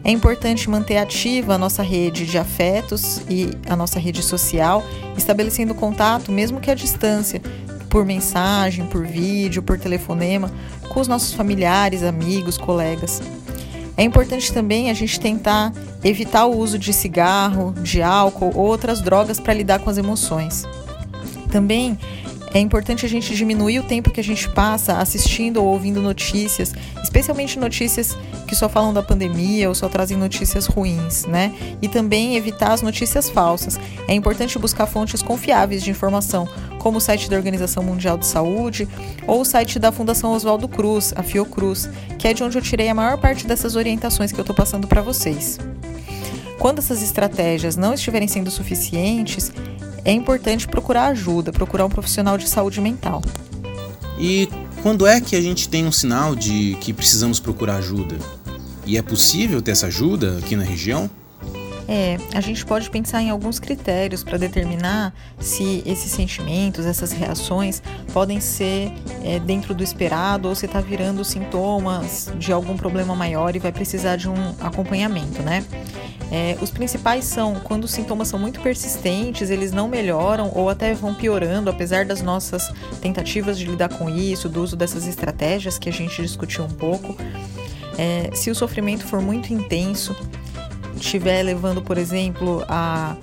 É 0.05 0.12
importante 0.12 0.71
manter 0.71 0.97
ativa 0.97 1.55
a 1.55 1.59
nossa 1.59 1.83
rede 1.83 2.25
de 2.25 2.39
afetos 2.39 3.21
e 3.29 3.51
a 3.68 3.75
nossa 3.75 3.99
rede 3.99 4.23
social, 4.23 4.83
estabelecendo 5.16 5.75
contato, 5.75 6.31
mesmo 6.31 6.61
que 6.61 6.71
à 6.71 6.75
distância, 6.75 7.43
por 7.91 8.07
mensagem, 8.07 8.86
por 8.86 9.05
vídeo, 9.05 9.62
por 9.62 9.78
telefonema, 9.78 10.51
com 10.88 11.01
os 11.01 11.09
nossos 11.09 11.34
familiares, 11.34 12.03
amigos, 12.03 12.57
colegas. 12.57 13.20
É 13.97 14.03
importante 14.03 14.51
também 14.53 14.91
a 14.91 14.95
gente 14.95 15.20
tentar 15.20 15.72
evitar 16.03 16.47
o 16.47 16.57
uso 16.57 16.78
de 16.78 16.93
cigarro, 16.93 17.74
de 17.82 18.01
álcool 18.01 18.53
ou 18.55 18.64
outras 18.64 19.03
drogas 19.03 19.38
para 19.38 19.53
lidar 19.53 19.80
com 19.80 19.91
as 19.91 19.99
emoções. 19.99 20.66
Também 21.51 21.99
é 22.53 22.59
importante 22.59 23.07
a 23.07 23.09
gente 23.09 23.34
diminuir 23.34 23.78
o 23.78 23.84
tempo 23.84 24.11
que 24.11 24.20
a 24.20 24.24
gente 24.24 24.48
passa 24.48 24.98
assistindo 24.98 25.59
ou 25.59 25.68
ouvindo 25.68 26.03
notícias, 26.03 26.72
especialmente 27.03 27.59
notícias 27.59 28.16
que 28.48 28.57
só 28.57 28.68
falam 28.68 28.92
da 28.92 29.03
pandemia 29.03 29.68
ou 29.68 29.74
só 29.74 29.88
trazem 29.88 30.16
notícias 30.16 30.66
ruins, 30.66 31.26
né? 31.26 31.55
E 31.80 31.86
também 31.86 32.36
evitar 32.36 32.72
as 32.72 32.82
notícias 32.82 33.30
falsas. 33.30 33.78
É 34.09 34.14
importante 34.14 34.59
buscar 34.59 34.86
fontes 34.86 35.22
confiáveis 35.22 35.82
de 35.82 35.90
informação, 35.90 36.48
como 36.80 36.98
o 36.98 37.01
site 37.01 37.30
da 37.30 37.36
Organização 37.36 37.84
Mundial 37.84 38.18
de 38.18 38.26
Saúde 38.26 38.88
ou 39.28 39.42
o 39.42 39.44
site 39.44 39.78
da 39.78 39.92
Fundação 39.92 40.32
Oswaldo 40.32 40.66
Cruz, 40.66 41.12
a 41.14 41.22
Fiocruz, 41.22 41.88
que 42.18 42.26
é 42.26 42.34
de 42.34 42.42
onde 42.42 42.59
eu 42.59 42.62
tirei 42.62 42.88
a 42.88 42.94
maior 42.94 43.18
parte 43.18 43.46
dessas 43.46 43.76
orientações 43.76 44.32
que 44.32 44.40
eu 44.40 44.42
estou 44.42 44.57
passando 44.57 44.88
para 44.88 45.03
vocês. 45.03 45.59
Quando 46.59 46.80
essas 46.80 47.03
estratégias 47.03 47.76
não 47.76 47.94
estiverem 47.94 48.28
sendo 48.28 48.51
suficientes, 48.51 49.51
é 50.05 50.12
importante 50.12 50.66
procurar 50.66 51.09
ajuda, 51.09 51.53
procurar 51.53 51.86
um 51.86 51.90
profissional 51.90 52.38
de 52.38 52.48
saúde 52.48 52.80
mental. 52.80 53.22
E 54.18 54.48
quando 54.82 55.07
é 55.07 55.20
que 55.20 55.36
a 55.36 55.40
gente 55.40 55.68
tem 55.68 55.86
um 55.86 55.92
sinal 55.92 56.34
de 56.34 56.76
que 56.80 56.92
precisamos 56.92 57.40
procurar 57.40 57.76
ajuda? 57.76 58.18
E 58.86 58.96
é 58.96 59.03
possível 59.03 59.61
ter 59.62 59.72
essa 59.72 59.86
ajuda 59.86 60.38
aqui 60.38 60.57
na 60.57 60.64
região? 60.64 61.11
É, 61.93 62.18
a 62.32 62.41
gente 62.41 62.64
pode 62.64 62.88
pensar 62.88 63.20
em 63.20 63.30
alguns 63.30 63.59
critérios 63.59 64.22
para 64.22 64.38
determinar 64.38 65.12
se 65.41 65.82
esses 65.84 66.12
sentimentos, 66.12 66.86
essas 66.86 67.11
reações 67.11 67.82
podem 68.12 68.41
ser 68.41 68.93
é, 69.24 69.41
dentro 69.41 69.74
do 69.74 69.82
esperado 69.82 70.49
ou 70.49 70.55
se 70.55 70.66
está 70.66 70.80
virando 70.80 71.24
sintomas 71.24 72.32
de 72.38 72.53
algum 72.53 72.76
problema 72.76 73.16
maior 73.16 73.57
e 73.57 73.59
vai 73.59 73.72
precisar 73.72 74.14
de 74.14 74.28
um 74.28 74.55
acompanhamento, 74.61 75.43
né? 75.43 75.64
É, 76.30 76.57
os 76.62 76.70
principais 76.70 77.24
são 77.24 77.57
quando 77.57 77.82
os 77.82 77.91
sintomas 77.91 78.28
são 78.28 78.38
muito 78.38 78.61
persistentes, 78.61 79.51
eles 79.51 79.72
não 79.72 79.88
melhoram 79.88 80.53
ou 80.55 80.68
até 80.68 80.95
vão 80.95 81.12
piorando, 81.12 81.68
apesar 81.68 82.05
das 82.05 82.22
nossas 82.22 82.72
tentativas 83.01 83.59
de 83.59 83.66
lidar 83.66 83.88
com 83.88 84.09
isso, 84.09 84.49
do 84.49 84.62
uso 84.62 84.76
dessas 84.76 85.09
estratégias 85.09 85.76
que 85.76 85.88
a 85.88 85.93
gente 85.93 86.22
discutiu 86.22 86.62
um 86.62 86.70
pouco. 86.70 87.16
É, 87.99 88.30
se 88.32 88.49
o 88.49 88.55
sofrimento 88.55 89.05
for 89.05 89.20
muito 89.20 89.53
intenso, 89.53 90.14
estiver 91.01 91.42
levando, 91.42 91.82
por 91.82 91.98
exemplo, 91.98 92.64
a 92.68 93.16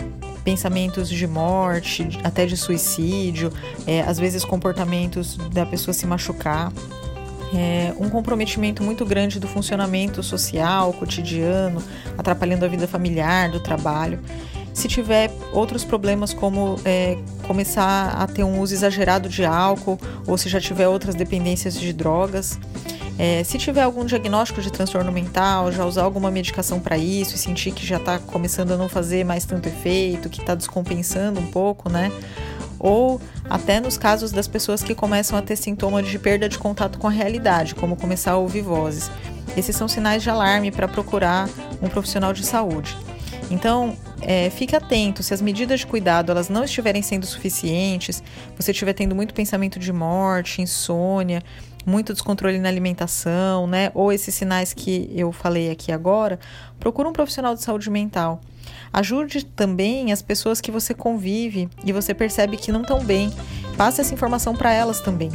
pensamentos 0.43 1.09
de 1.09 1.28
morte, 1.28 2.07
até 2.23 2.45
de 2.45 2.55
suicídio, 2.55 3.51
é, 3.86 4.01
às 4.01 4.17
vezes 4.17 4.45
comportamentos 4.45 5.36
da 5.51 5.65
pessoa 5.65 5.93
se 5.93 6.05
machucar 6.07 6.71
é, 7.53 7.93
um 7.99 8.09
comprometimento 8.09 8.84
muito 8.84 9.05
grande 9.05 9.39
do 9.39 9.47
funcionamento 9.47 10.21
social, 10.21 10.93
cotidiano, 10.93 11.82
atrapalhando 12.17 12.65
a 12.65 12.67
vida 12.67 12.88
familiar, 12.88 13.49
do 13.49 13.59
trabalho. 13.59 14.19
Se 14.73 14.88
tiver 14.88 15.32
outros 15.51 15.84
problemas, 15.84 16.34
como 16.34 16.80
é, 16.86 17.17
começar 17.47 18.09
a 18.09 18.28
ter 18.28 18.43
um 18.43 18.59
uso 18.59 18.73
exagerado 18.73 19.28
de 19.28 19.43
álcool, 19.43 19.99
ou 20.28 20.38
se 20.38 20.49
já 20.49 20.59
tiver 20.59 20.88
outras 20.88 21.15
dependências 21.15 21.80
de 21.80 21.91
drogas. 21.91 22.59
É, 23.20 23.43
se 23.43 23.57
tiver 23.57 23.82
algum 23.82 24.05
diagnóstico 24.05 24.61
de 24.61 24.72
transtorno 24.72 25.11
mental, 25.11 25.72
já 25.72 25.86
usar 25.86 26.03
alguma 26.03 26.30
medicação 26.30 26.80
para 26.80 26.97
isso 26.97 27.36
e 27.36 27.38
sentir 27.38 27.72
que 27.72 27.86
já 27.86 27.97
está 27.97 28.20
começando 28.20 28.74
a 28.74 28.78
não 28.78 28.88
fazer 28.88 29.24
mais 29.24 29.43
tanto 29.43 29.68
efeito, 29.68 30.30
que 30.30 30.39
está 30.39 30.53
descompensando 30.53 31.39
um 31.39 31.47
pouco, 31.47 31.89
né? 31.89 32.11
ou 32.80 33.20
até 33.49 33.80
nos 33.80 33.97
casos 33.97 34.32
das 34.32 34.47
pessoas 34.47 34.84
que 34.84 34.93
começam 34.93 35.38
a 35.38 35.41
ter 35.41 35.55
sintomas 35.55 36.07
de 36.07 36.20
perda 36.20 36.47
de 36.47 36.57
contato 36.57 36.97
com 36.97 37.07
a 37.07 37.11
realidade, 37.11 37.76
como 37.76 37.95
começar 37.95 38.32
a 38.32 38.38
ouvir 38.38 38.61
vozes. 38.61 39.09
Esses 39.55 39.76
são 39.76 39.88
sinais 39.88 40.22
de 40.22 40.30
alarme 40.30 40.72
para 40.72 40.88
procurar 40.88 41.49
um 41.82 41.88
profissional 41.88 42.34
de 42.34 42.45
saúde. 42.45 42.95
Então, 43.49 43.95
é, 44.22 44.49
fique 44.49 44.76
atento, 44.76 45.24
se 45.24 45.34
as 45.34 45.41
medidas 45.41 45.80
de 45.80 45.88
cuidado 45.88 46.32
elas 46.32 46.49
não 46.49 46.63
estiverem 46.63 47.01
sendo 47.01 47.26
suficientes, 47.26 48.22
você 48.55 48.72
estiver 48.72 48.93
tendo 48.93 49.15
muito 49.15 49.34
pensamento 49.34 49.80
de 49.80 49.93
morte, 49.93 50.61
insônia, 50.61 51.41
muito 51.88 52.12
descontrole 52.12 52.60
na 52.60 52.68
alimentação, 52.68 53.66
né? 53.66 53.92
Ou 53.94 54.12
esses 54.12 54.36
sinais 54.36 54.74
que 54.74 55.10
eu 55.16 55.32
falei 55.32 55.72
aqui 55.72 55.90
agora, 55.90 56.38
procure 56.78 57.08
um 57.08 57.14
profissional 57.14 57.56
de 57.56 57.64
saúde 57.64 57.90
mental. 57.90 58.42
Ajude 58.92 59.46
também 59.46 60.12
as 60.12 60.22
pessoas 60.22 60.60
que 60.60 60.70
você 60.70 60.94
convive 60.94 61.70
e 61.86 61.94
você 61.94 62.14
percebe 62.14 62.58
que 62.58 62.74
não 62.74 62.82
estão 62.82 63.04
bem. 63.04 63.32
Passe 63.78 64.02
essa 64.02 64.14
informação 64.14 64.54
para 64.54 64.74
elas 64.74 65.00
também. 65.00 65.32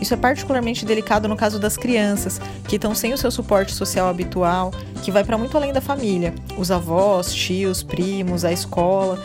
Isso 0.00 0.14
é 0.14 0.16
particularmente 0.16 0.86
delicado 0.86 1.28
no 1.28 1.36
caso 1.36 1.58
das 1.58 1.76
crianças, 1.76 2.40
que 2.68 2.76
estão 2.76 2.94
sem 2.94 3.12
o 3.12 3.18
seu 3.18 3.30
suporte 3.30 3.72
social 3.74 4.08
habitual, 4.08 4.70
que 5.02 5.10
vai 5.10 5.24
para 5.24 5.36
muito 5.36 5.56
além 5.56 5.72
da 5.72 5.80
família, 5.80 6.34
os 6.56 6.70
avós, 6.70 7.34
tios, 7.34 7.82
primos, 7.82 8.44
a 8.44 8.52
escola. 8.52 9.18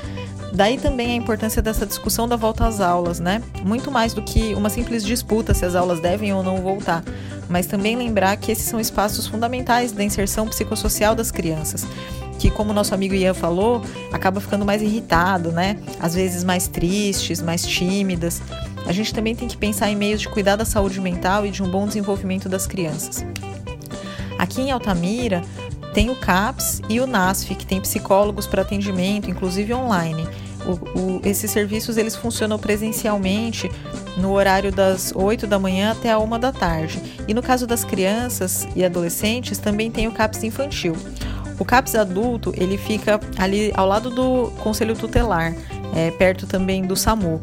Daí 0.56 0.78
também 0.78 1.12
a 1.12 1.16
importância 1.16 1.62
dessa 1.62 1.86
discussão 1.86 2.28
da 2.28 2.38
volta 2.38 2.66
às 2.66 2.80
aulas, 2.80 3.20
né? 3.20 3.42
Muito 3.64 3.92
mais 3.92 4.14
do 4.14 4.22
que 4.22 4.54
uma 4.54 4.70
simples 4.70 5.04
disputa 5.04 5.54
se 5.54 5.66
as 5.66 5.76
aulas 5.76 6.00
devem 6.00 6.34
ou 6.34 6.42
não 6.42 6.58
voltar, 6.58 7.04
mas 7.50 7.68
também 7.68 7.96
lembrar 7.96 8.38
que 8.38 8.52
esses 8.52 8.66
são 8.66 8.80
espaços 8.80 9.28
fundamentais 9.28 9.92
da 9.92 10.04
inserção 10.04 10.48
psicossocial 10.48 11.14
das 11.14 11.30
crianças 11.30 11.86
que, 12.40 12.50
como 12.50 12.74
nosso 12.74 12.94
amigo 12.94 13.14
Ian 13.14 13.34
falou, 13.34 13.82
acaba 14.12 14.40
ficando 14.40 14.66
mais 14.66 14.82
irritado, 14.82 15.52
né? 15.52 15.78
Às 16.00 16.14
vezes 16.16 16.44
mais 16.44 16.68
tristes, 16.68 17.42
mais 17.42 17.66
tímidas. 17.66 18.42
A 18.86 18.92
gente 18.92 19.14
também 19.14 19.36
tem 19.36 19.48
que 19.48 19.58
pensar 19.58 19.90
em 19.90 19.96
meios 19.96 20.22
de 20.22 20.30
cuidar 20.30 20.56
da 20.56 20.66
saúde 20.66 21.00
mental 21.02 21.46
e 21.46 21.52
de 21.52 21.64
um 21.64 21.70
bom 21.70 21.88
desenvolvimento 21.88 22.48
das 22.48 22.68
crianças. 22.68 23.26
Aqui 24.38 24.62
em 24.62 24.72
Altamira, 24.72 25.42
tem 25.94 26.10
o 26.10 26.16
CAPS 26.16 26.82
e 26.90 27.00
o 27.00 27.08
NASF, 27.08 27.56
que 27.56 27.66
tem 27.66 27.80
psicólogos 27.80 28.46
para 28.46 28.62
atendimento, 28.62 29.32
inclusive 29.32 29.74
online. 29.74 30.28
O, 30.68 31.00
o, 31.00 31.22
esses 31.24 31.52
serviços 31.52 31.98
eles 31.98 32.16
funcionam 32.16 32.58
presencialmente 32.58 33.70
no 34.18 34.32
horário 34.32 34.72
das 34.72 35.12
8 35.16 35.46
da 35.46 35.60
manhã 35.60 35.92
até 35.92 36.12
a 36.12 36.20
1 36.20 36.40
da 36.40 36.52
tarde. 36.52 37.02
E 37.28 37.34
no 37.34 37.42
caso 37.42 37.68
das 37.68 37.84
crianças 37.84 38.68
e 38.76 38.84
adolescentes, 38.84 39.58
também 39.58 39.92
tem 39.92 40.08
o 40.08 40.12
CAPS 40.12 40.44
infantil. 40.44 40.96
O 41.58 41.64
CAPS 41.64 41.96
adulto, 41.96 42.54
ele 42.58 42.78
fica 42.78 43.20
ali 43.38 43.72
ao 43.76 43.88
lado 43.88 44.10
do 44.10 44.52
Conselho 44.62 44.96
Tutelar, 44.96 45.56
é, 45.96 46.12
perto 46.12 46.46
também 46.46 46.86
do 46.86 46.96
SAMU. 46.96 47.40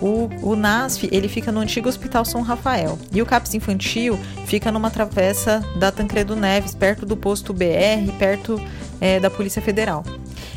O, 0.00 0.28
o, 0.42 0.56
NASF 0.56 1.08
ele 1.12 1.28
fica 1.28 1.52
no 1.52 1.60
antigo 1.60 1.88
Hospital 1.88 2.24
São 2.24 2.42
Rafael 2.42 2.98
e 3.12 3.22
o 3.22 3.26
CAPS 3.26 3.54
infantil 3.54 4.18
fica 4.46 4.72
numa 4.72 4.90
travessa 4.90 5.60
da 5.76 5.92
Tancredo 5.92 6.34
Neves, 6.34 6.74
perto 6.74 7.06
do 7.06 7.16
posto 7.16 7.52
BR, 7.52 8.10
perto 8.18 8.60
é, 9.00 9.20
da 9.20 9.30
Polícia 9.30 9.62
Federal. 9.62 10.02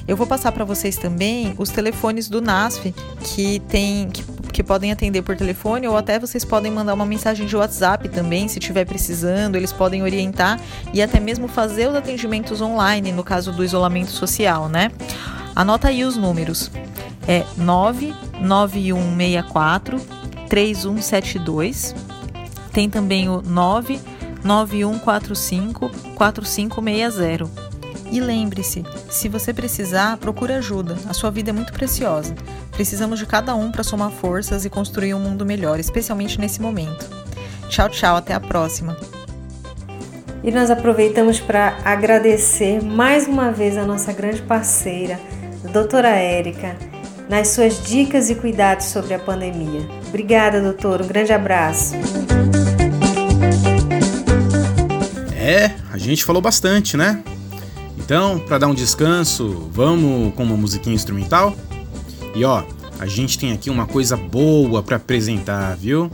Eu 0.08 0.16
vou 0.16 0.28
passar 0.28 0.52
para 0.52 0.64
vocês 0.64 0.98
também 0.98 1.56
os 1.58 1.70
telefones 1.70 2.30
do 2.30 2.42
NASF 2.42 2.94
que 3.24 3.60
tem 3.62 4.08
que 4.10 4.24
que 4.56 4.64
podem 4.64 4.90
atender 4.90 5.22
por 5.22 5.36
telefone 5.36 5.86
ou 5.86 5.98
até 5.98 6.18
vocês 6.18 6.46
podem 6.46 6.72
mandar 6.72 6.94
uma 6.94 7.06
mensagem 7.06 7.46
de 7.46 7.58
WhatsApp 7.58 8.08
também, 8.08 8.48
se 8.48 8.58
estiver 8.58 8.86
precisando, 8.86 9.58
eles 9.58 9.74
podem 9.74 10.02
orientar 10.02 10.62
e 10.94 11.02
até 11.02 11.20
mesmo 11.20 11.50
fazer 11.50 11.90
os 11.90 11.96
atendimentos 11.96 12.62
online 12.62 13.12
no 13.12 13.22
caso 13.22 13.52
do 13.52 13.66
isolamento 13.66 14.12
social, 14.12 14.70
né? 14.70 14.94
Anota 15.54 15.90
aí 15.90 16.06
os 16.06 16.16
números. 16.16 16.72
É 17.28 17.44
99164 17.58 20.00
3172. 20.48 21.94
Tem 22.72 22.90
também 22.90 23.28
o 23.28 23.42
99145 23.42 25.92
4560. 26.16 27.65
E 28.12 28.20
lembre-se, 28.20 28.84
se 29.10 29.28
você 29.28 29.54
precisar, 29.54 30.18
procure 30.18 30.54
ajuda. 30.54 30.96
A 31.10 31.14
sua 31.14 31.32
vida 31.32 31.50
é 31.50 31.54
muito 31.54 31.74
preciosa. 31.74 32.36
Precisamos 32.72 33.20
de 33.20 33.26
cada 33.26 33.56
um 33.56 33.72
para 33.72 33.84
somar 33.84 34.12
forças 34.12 34.66
e 34.66 34.70
construir 34.70 35.14
um 35.14 35.20
mundo 35.20 35.46
melhor, 35.46 35.80
especialmente 35.80 36.40
nesse 36.40 36.62
momento. 36.62 37.10
Tchau, 37.70 37.90
tchau, 37.90 38.16
até 38.16 38.34
a 38.34 38.40
próxima. 38.40 38.96
E 40.44 40.52
nós 40.52 40.70
aproveitamos 40.70 41.40
para 41.40 41.78
agradecer 41.84 42.84
mais 42.84 43.28
uma 43.28 43.52
vez 43.52 43.78
a 43.78 43.86
nossa 43.86 44.14
grande 44.14 44.44
parceira, 44.44 45.20
a 45.64 45.68
doutora 45.70 46.10
Érica, 46.10 46.76
nas 47.28 47.48
suas 47.48 47.84
dicas 47.84 48.30
e 48.30 48.36
cuidados 48.36 48.86
sobre 48.86 49.16
a 49.16 49.20
pandemia. 49.20 49.82
Obrigada, 50.08 50.62
doutora. 50.62 51.04
Um 51.04 51.08
grande 51.08 51.34
abraço. 51.34 51.96
É, 55.36 55.72
a 55.92 55.98
gente 55.98 56.24
falou 56.24 56.42
bastante, 56.42 56.96
né? 56.96 57.24
Então, 58.06 58.38
para 58.38 58.60
dar 58.60 58.68
um 58.68 58.76
descanso, 58.76 59.68
vamos 59.72 60.32
com 60.36 60.44
uma 60.44 60.56
musiquinha 60.56 60.94
instrumental? 60.94 61.56
E 62.36 62.46
ó, 62.46 62.64
a 63.00 63.08
gente 63.08 63.40
tem 63.40 63.52
aqui 63.52 63.68
uma 63.68 63.88
coisa 63.88 64.16
boa 64.16 64.84
para 64.84 64.98
apresentar, 64.98 65.76
viu? 65.76 66.12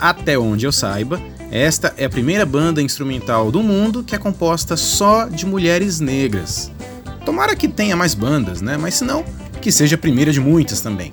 Até 0.00 0.38
onde 0.38 0.64
eu 0.64 0.72
saiba, 0.72 1.20
esta 1.50 1.92
é 1.98 2.06
a 2.06 2.10
primeira 2.10 2.46
banda 2.46 2.80
instrumental 2.80 3.52
do 3.52 3.62
mundo 3.62 4.02
que 4.02 4.14
é 4.14 4.18
composta 4.18 4.74
só 4.74 5.28
de 5.28 5.44
mulheres 5.44 6.00
negras. 6.00 6.72
Tomara 7.26 7.54
que 7.54 7.68
tenha 7.68 7.94
mais 7.94 8.14
bandas, 8.14 8.62
né? 8.62 8.78
Mas 8.78 8.94
se 8.94 9.04
não, 9.04 9.22
que 9.60 9.70
seja 9.70 9.96
a 9.96 9.98
primeira 9.98 10.32
de 10.32 10.40
muitas 10.40 10.80
também. 10.80 11.12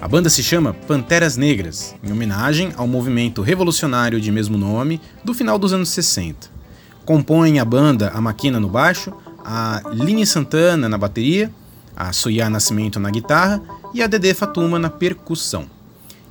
A 0.00 0.08
banda 0.08 0.28
se 0.28 0.42
chama 0.42 0.74
Panteras 0.74 1.36
Negras, 1.36 1.94
em 2.02 2.10
homenagem 2.10 2.72
ao 2.76 2.88
movimento 2.88 3.40
revolucionário 3.40 4.20
de 4.20 4.32
mesmo 4.32 4.58
nome 4.58 5.00
do 5.22 5.32
final 5.32 5.60
dos 5.60 5.72
anos 5.72 5.90
60. 5.90 6.61
Compõem 7.04 7.58
a 7.58 7.64
banda 7.64 8.10
a 8.14 8.20
Maquina 8.20 8.60
no 8.60 8.68
baixo, 8.68 9.12
a 9.44 9.82
Line 9.92 10.26
Santana 10.26 10.88
na 10.88 10.96
bateria, 10.96 11.52
a 11.96 12.12
Soya 12.12 12.48
Nascimento 12.48 13.00
na 13.00 13.10
guitarra 13.10 13.60
e 13.92 14.02
a 14.02 14.06
Dede 14.06 14.34
Fatuma 14.34 14.78
na 14.78 14.90
percussão. 14.90 15.66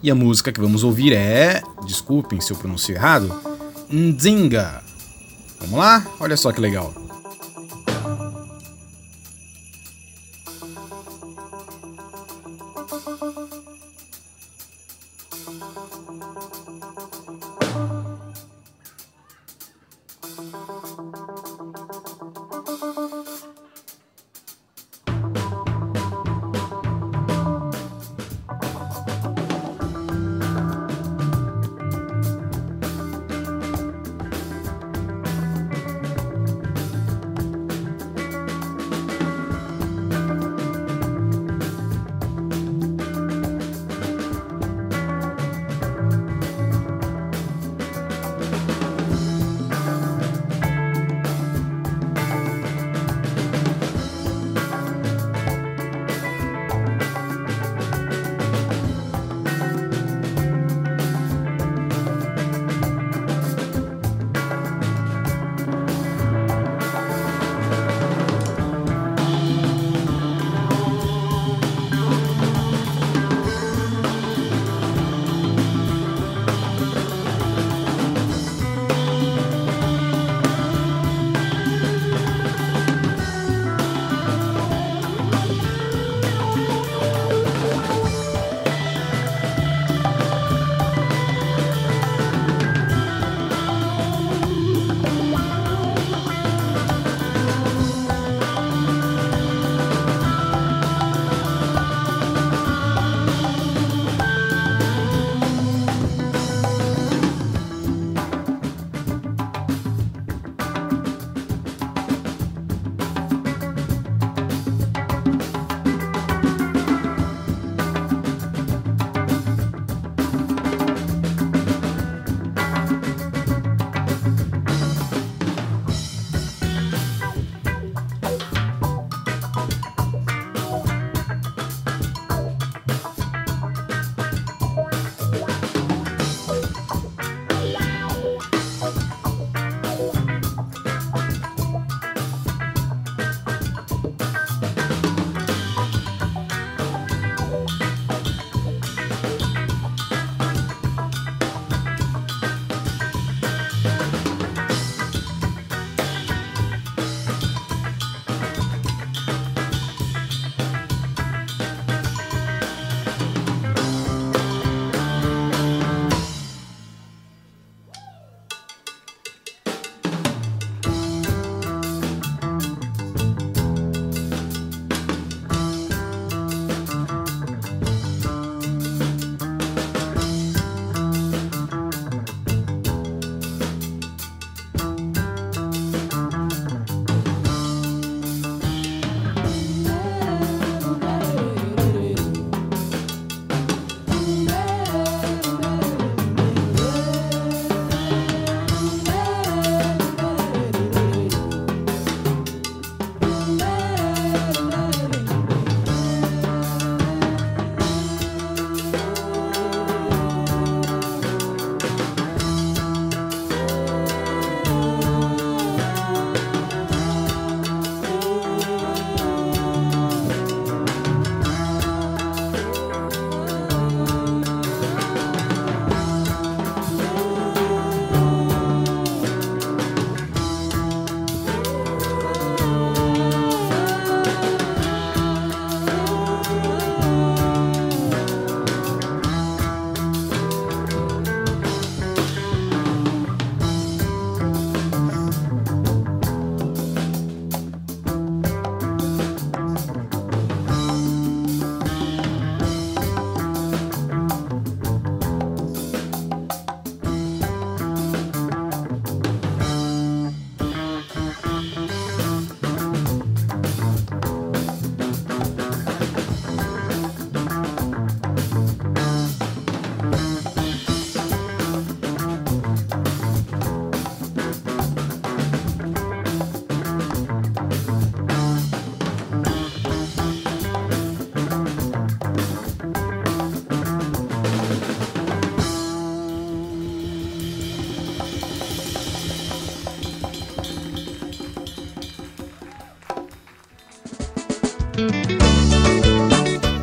E 0.02 0.10
a 0.10 0.16
música 0.16 0.52
que 0.52 0.60
vamos 0.60 0.84
ouvir 0.84 1.14
é, 1.14 1.62
desculpem 1.86 2.42
se 2.42 2.52
eu 2.52 2.58
pronuncio 2.58 2.96
errado, 2.96 3.32
Nzinga. 3.92 4.82
Vamos 5.60 5.78
lá? 5.78 6.06
Olha 6.20 6.36
só 6.36 6.52
que 6.52 6.60
legal. 6.60 7.01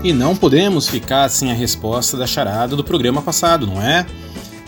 E 0.02 0.12
não 0.12 0.34
podemos 0.34 0.88
ficar 0.88 1.28
sem 1.28 1.50
a 1.50 1.54
resposta 1.54 2.16
da 2.16 2.26
charada 2.26 2.74
do 2.74 2.82
programa 2.82 3.20
passado, 3.20 3.66
não 3.66 3.82
é? 3.82 4.06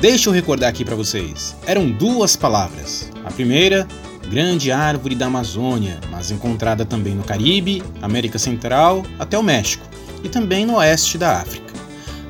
Deixa 0.00 0.28
eu 0.28 0.32
recordar 0.32 0.68
aqui 0.68 0.84
para 0.84 0.96
vocês. 0.96 1.56
Eram 1.66 1.90
duas 1.90 2.36
palavras. 2.36 3.10
A 3.24 3.30
primeira, 3.30 3.86
grande 4.28 4.70
árvore 4.70 5.14
da 5.14 5.26
Amazônia, 5.26 5.98
mas 6.10 6.30
encontrada 6.30 6.84
também 6.84 7.14
no 7.14 7.22
Caribe, 7.22 7.82
América 8.02 8.38
Central, 8.38 9.02
até 9.18 9.38
o 9.38 9.42
México 9.42 9.84
e 10.22 10.28
também 10.28 10.66
no 10.66 10.76
oeste 10.76 11.16
da 11.18 11.40
África. 11.40 11.72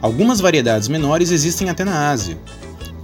Algumas 0.00 0.40
variedades 0.40 0.88
menores 0.88 1.30
existem 1.30 1.68
até 1.68 1.84
na 1.84 2.10
Ásia. 2.10 2.38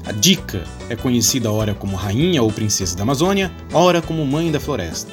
A 0.06 0.12
dica 0.12 0.64
é 0.88 0.96
conhecida 0.96 1.50
ora 1.50 1.74
como 1.74 1.96
rainha 1.96 2.42
ou 2.42 2.50
princesa 2.50 2.96
da 2.96 3.02
Amazônia, 3.02 3.52
ora 3.72 4.00
como 4.00 4.24
mãe 4.24 4.50
da 4.50 4.60
floresta. 4.60 5.10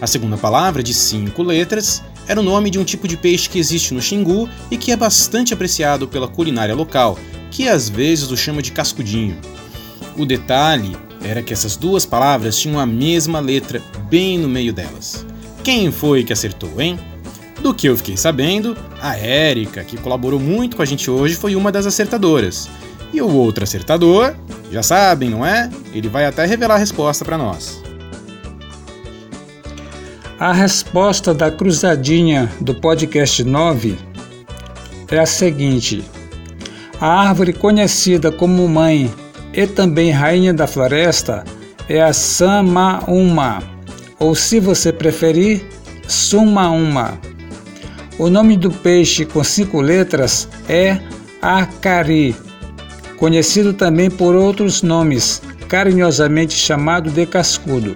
A 0.00 0.06
segunda 0.06 0.38
palavra, 0.38 0.82
de 0.82 0.94
cinco 0.94 1.42
letras, 1.42 2.02
era 2.26 2.40
o 2.40 2.42
nome 2.42 2.70
de 2.70 2.78
um 2.78 2.84
tipo 2.84 3.08
de 3.08 3.16
peixe 3.16 3.48
que 3.48 3.58
existe 3.58 3.92
no 3.94 4.00
Xingu 4.00 4.48
e 4.70 4.76
que 4.76 4.92
é 4.92 4.96
bastante 4.96 5.52
apreciado 5.52 6.06
pela 6.06 6.28
culinária 6.28 6.74
local, 6.74 7.18
que 7.50 7.68
às 7.68 7.88
vezes 7.88 8.30
o 8.30 8.36
chama 8.36 8.62
de 8.62 8.72
cascudinho. 8.72 9.36
O 10.16 10.24
detalhe 10.24 10.96
era 11.22 11.42
que 11.42 11.52
essas 11.52 11.76
duas 11.76 12.06
palavras 12.06 12.58
tinham 12.58 12.78
a 12.78 12.86
mesma 12.86 13.40
letra 13.40 13.82
bem 14.08 14.38
no 14.38 14.48
meio 14.48 14.72
delas. 14.72 15.26
Quem 15.62 15.90
foi 15.92 16.24
que 16.24 16.32
acertou, 16.32 16.80
hein? 16.80 16.98
Do 17.62 17.74
que 17.74 17.86
eu 17.88 17.96
fiquei 17.96 18.16
sabendo, 18.16 18.76
a 19.02 19.16
Érica, 19.16 19.84
que 19.84 19.98
colaborou 19.98 20.40
muito 20.40 20.76
com 20.76 20.82
a 20.82 20.86
gente 20.86 21.10
hoje, 21.10 21.34
foi 21.34 21.54
uma 21.54 21.70
das 21.70 21.84
acertadoras. 21.84 22.68
E 23.12 23.20
o 23.20 23.28
outro 23.28 23.64
acertador, 23.64 24.34
já 24.70 24.82
sabem, 24.82 25.28
não 25.28 25.44
é? 25.44 25.68
Ele 25.92 26.08
vai 26.08 26.24
até 26.24 26.46
revelar 26.46 26.76
a 26.76 26.78
resposta 26.78 27.24
para 27.24 27.36
nós. 27.36 27.82
A 30.40 30.54
resposta 30.54 31.34
da 31.34 31.50
cruzadinha 31.50 32.50
do 32.62 32.74
podcast 32.74 33.44
9 33.44 33.98
é 35.10 35.18
a 35.18 35.26
seguinte: 35.26 36.02
A 36.98 37.28
árvore 37.28 37.52
conhecida 37.52 38.32
como 38.32 38.66
mãe 38.66 39.12
e 39.52 39.66
também 39.66 40.10
rainha 40.10 40.54
da 40.54 40.66
floresta 40.66 41.44
é 41.86 42.00
a 42.00 42.14
Samauma, 42.14 43.62
ou 44.18 44.34
se 44.34 44.58
você 44.58 44.90
preferir, 44.90 45.62
Sumauma. 46.08 47.20
O 48.18 48.30
nome 48.30 48.56
do 48.56 48.70
peixe 48.70 49.26
com 49.26 49.44
cinco 49.44 49.78
letras 49.82 50.48
é 50.66 50.98
acari, 51.42 52.34
conhecido 53.18 53.74
também 53.74 54.10
por 54.10 54.34
outros 54.34 54.80
nomes, 54.80 55.42
carinhosamente 55.68 56.54
chamado 56.54 57.10
de 57.10 57.26
cascudo. 57.26 57.94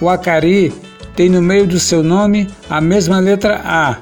O 0.00 0.08
acari 0.08 0.72
tem 1.14 1.28
no 1.28 1.42
meio 1.42 1.66
do 1.66 1.78
seu 1.78 2.02
nome 2.02 2.48
a 2.68 2.80
mesma 2.80 3.18
letra 3.18 3.60
A, 3.64 3.96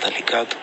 tá 0.00 0.08
ligado? 0.10 0.56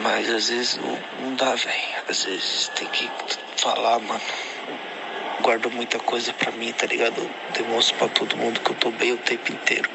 Mas 0.00 0.30
às 0.30 0.48
vezes 0.48 0.76
não, 0.76 0.98
não 1.20 1.34
dá, 1.34 1.54
velho. 1.54 2.02
Às 2.08 2.24
vezes 2.24 2.68
tem 2.76 2.86
que 2.88 3.10
falar, 3.56 3.98
mano. 4.00 4.20
Guardo 5.40 5.70
muita 5.70 5.98
coisa 5.98 6.32
pra 6.32 6.52
mim, 6.52 6.72
tá 6.72 6.86
ligado? 6.86 7.28
demonstro 7.52 7.96
pra 7.96 8.08
todo 8.08 8.36
mundo 8.36 8.60
que 8.60 8.70
eu 8.70 8.76
tô 8.76 8.90
bem 8.90 9.12
o 9.12 9.18
tempo 9.18 9.52
inteiro. 9.52 9.88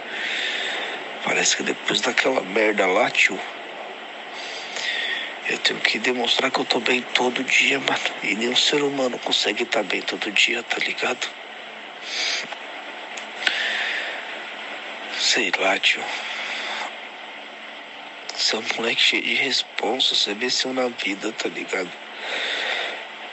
Parece 1.23 1.57
que 1.57 1.63
depois 1.63 2.01
daquela 2.01 2.41
merda 2.41 2.85
lá, 2.85 3.09
tio. 3.09 3.39
Eu 5.49 5.57
tenho 5.57 5.79
que 5.79 5.99
demonstrar 5.99 6.49
que 6.51 6.59
eu 6.59 6.65
tô 6.65 6.79
bem 6.79 7.01
todo 7.01 7.43
dia, 7.43 7.79
mano. 7.79 7.99
E 8.23 8.35
nenhum 8.35 8.55
ser 8.55 8.81
humano 8.81 9.17
consegue 9.19 9.63
estar 9.63 9.83
tá 9.83 9.83
bem 9.83 10.01
todo 10.01 10.31
dia, 10.31 10.63
tá 10.63 10.77
ligado? 10.79 11.27
Sei 15.17 15.51
lá, 15.57 15.77
tio. 15.79 16.03
Você 18.35 18.55
é 18.55 18.59
um 18.59 18.63
moleque 18.77 19.01
cheio 19.01 19.21
de 19.21 19.35
responsa, 19.35 20.15
você 20.15 20.33
venceu 20.33 20.73
na 20.73 20.87
vida, 20.87 21.31
tá 21.31 21.47
ligado? 21.49 21.91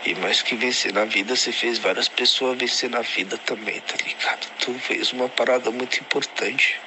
E 0.05 0.15
mais 0.15 0.43
que 0.43 0.55
vencer 0.55 0.93
na 0.93 1.05
vida, 1.05 1.35
você 1.35 1.53
fez 1.53 1.79
várias 1.79 2.09
pessoas 2.09 2.59
vencer 2.59 2.89
na 2.91 3.01
vida 3.01 3.37
também, 3.39 3.81
tá 3.81 3.97
ligado? 4.05 4.47
Tu 4.59 4.75
fez 4.75 5.13
uma 5.13 5.29
parada 5.29 5.71
muito 5.71 6.01
importante. 6.01 6.79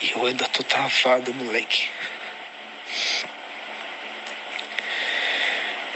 E 0.00 0.10
eu 0.10 0.26
ainda 0.26 0.46
tô 0.48 0.62
travado, 0.62 1.32
moleque. 1.34 1.88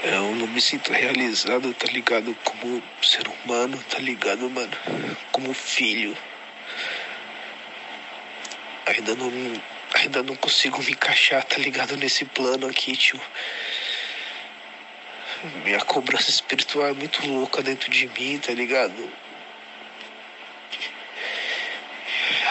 Eu 0.03 0.37
não 0.37 0.47
me 0.47 0.61
sinto 0.61 0.93
realizado, 0.93 1.75
tá 1.75 1.87
ligado? 1.91 2.37
Como 2.45 2.83
ser 3.03 3.27
humano, 3.27 3.83
tá 3.91 3.99
ligado, 3.99 4.49
mano? 4.49 4.77
Como 5.33 5.53
filho. 5.53 6.17
Ainda 8.87 9.15
não 9.15 9.31
ainda 9.97 10.23
não 10.23 10.37
consigo 10.37 10.83
me 10.83 10.93
encaixar, 10.93 11.45
tá 11.45 11.57
ligado? 11.59 11.97
Nesse 11.97 12.25
plano 12.25 12.67
aqui, 12.67 12.97
tio. 12.97 13.21
Minha 15.65 15.81
cobrança 15.81 16.31
espiritual 16.31 16.89
é 16.89 16.93
muito 16.93 17.27
louca 17.27 17.63
dentro 17.63 17.91
de 17.91 18.09
mim, 18.09 18.39
tá 18.39 18.53
ligado? 18.53 19.11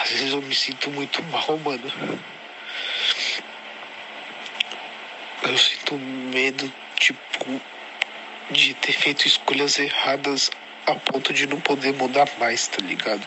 Às 0.02 0.10
vezes 0.10 0.32
eu 0.32 0.42
me 0.42 0.54
sinto 0.54 0.90
muito 0.90 1.22
mal, 1.24 1.58
mano. 1.58 1.92
Eu 5.42 5.58
sinto 5.58 5.96
medo, 5.96 6.72
tipo, 6.98 7.60
de 8.50 8.74
ter 8.74 8.92
feito 8.92 9.26
escolhas 9.26 9.78
erradas 9.78 10.50
a 10.86 10.94
ponto 10.94 11.32
de 11.32 11.46
não 11.46 11.60
poder 11.60 11.92
mudar 11.92 12.28
mais, 12.38 12.68
tá 12.68 12.78
ligado? 12.82 13.26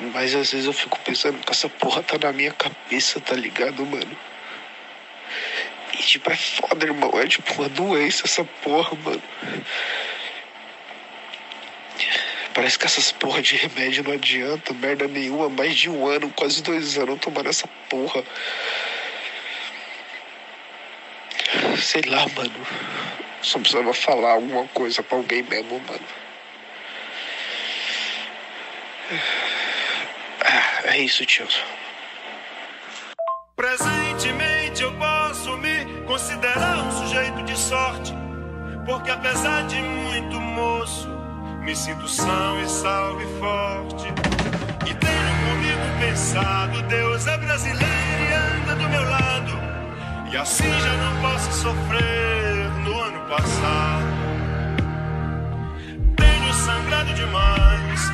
Mas 0.00 0.34
às 0.34 0.50
vezes 0.50 0.66
eu 0.66 0.72
fico 0.72 0.98
pensando 1.00 1.38
que 1.38 1.52
essa 1.52 1.68
porra 1.68 2.02
tá 2.02 2.18
na 2.18 2.32
minha 2.32 2.52
cabeça, 2.52 3.20
tá 3.20 3.34
ligado, 3.34 3.84
mano? 3.86 4.16
tipo, 6.04 6.30
é 6.30 6.36
foda, 6.36 6.86
irmão. 6.86 7.10
É 7.18 7.26
tipo 7.26 7.52
uma 7.54 7.68
doença 7.68 8.22
essa 8.24 8.44
porra, 8.44 8.96
mano. 8.96 9.22
Parece 12.52 12.78
que 12.78 12.86
essas 12.86 13.10
porra 13.10 13.42
de 13.42 13.56
remédio 13.56 14.04
não 14.04 14.12
adianta, 14.12 14.72
merda 14.74 15.08
nenhuma. 15.08 15.48
Mais 15.48 15.74
de 15.74 15.90
um 15.90 16.06
ano, 16.06 16.30
quase 16.30 16.62
dois 16.62 16.96
anos 16.96 17.18
tomando 17.20 17.48
essa 17.48 17.66
porra. 17.88 18.22
Sei 21.82 22.02
lá, 22.02 22.26
mano. 22.28 22.66
Só 23.42 23.58
precisava 23.58 23.92
falar 23.92 24.32
alguma 24.32 24.66
coisa 24.68 25.02
pra 25.02 25.18
alguém 25.18 25.42
mesmo, 25.42 25.80
mano. 25.80 26.06
Ah, 30.46 30.82
é 30.84 30.98
isso, 30.98 31.24
tio. 31.24 31.46
Presentemente 33.56 34.82
eu 34.82 34.92
posso 34.98 35.56
me 35.56 35.86
considerar 36.06 36.78
um 36.78 36.90
sujeito 36.92 37.42
de 37.44 37.56
sorte, 37.56 38.12
porque 38.84 39.10
apesar 39.10 39.66
de 39.66 39.80
muito 39.80 40.38
moço, 40.38 41.08
me 41.60 41.74
sinto 41.74 42.06
são 42.06 42.60
e 42.60 42.68
salvo 42.68 43.22
e 43.22 43.38
forte. 43.38 44.06
E 44.86 44.94
tenho 44.94 45.34
comigo 45.48 45.98
pensado, 45.98 46.82
Deus 46.82 47.26
é 47.26 47.38
brasileiro 47.38 48.22
e 48.28 48.34
anda 48.34 48.74
do 48.74 48.88
meu 48.90 49.08
lado, 49.08 49.52
e 50.30 50.36
assim 50.36 50.70
já 50.70 50.92
não 50.94 51.22
posso 51.22 51.52
sofrer 51.52 52.68
no 52.84 53.00
ano 53.00 53.20
passado. 53.30 54.14
Tenho 56.16 56.52
sangrado 56.52 57.14
demais, 57.14 58.13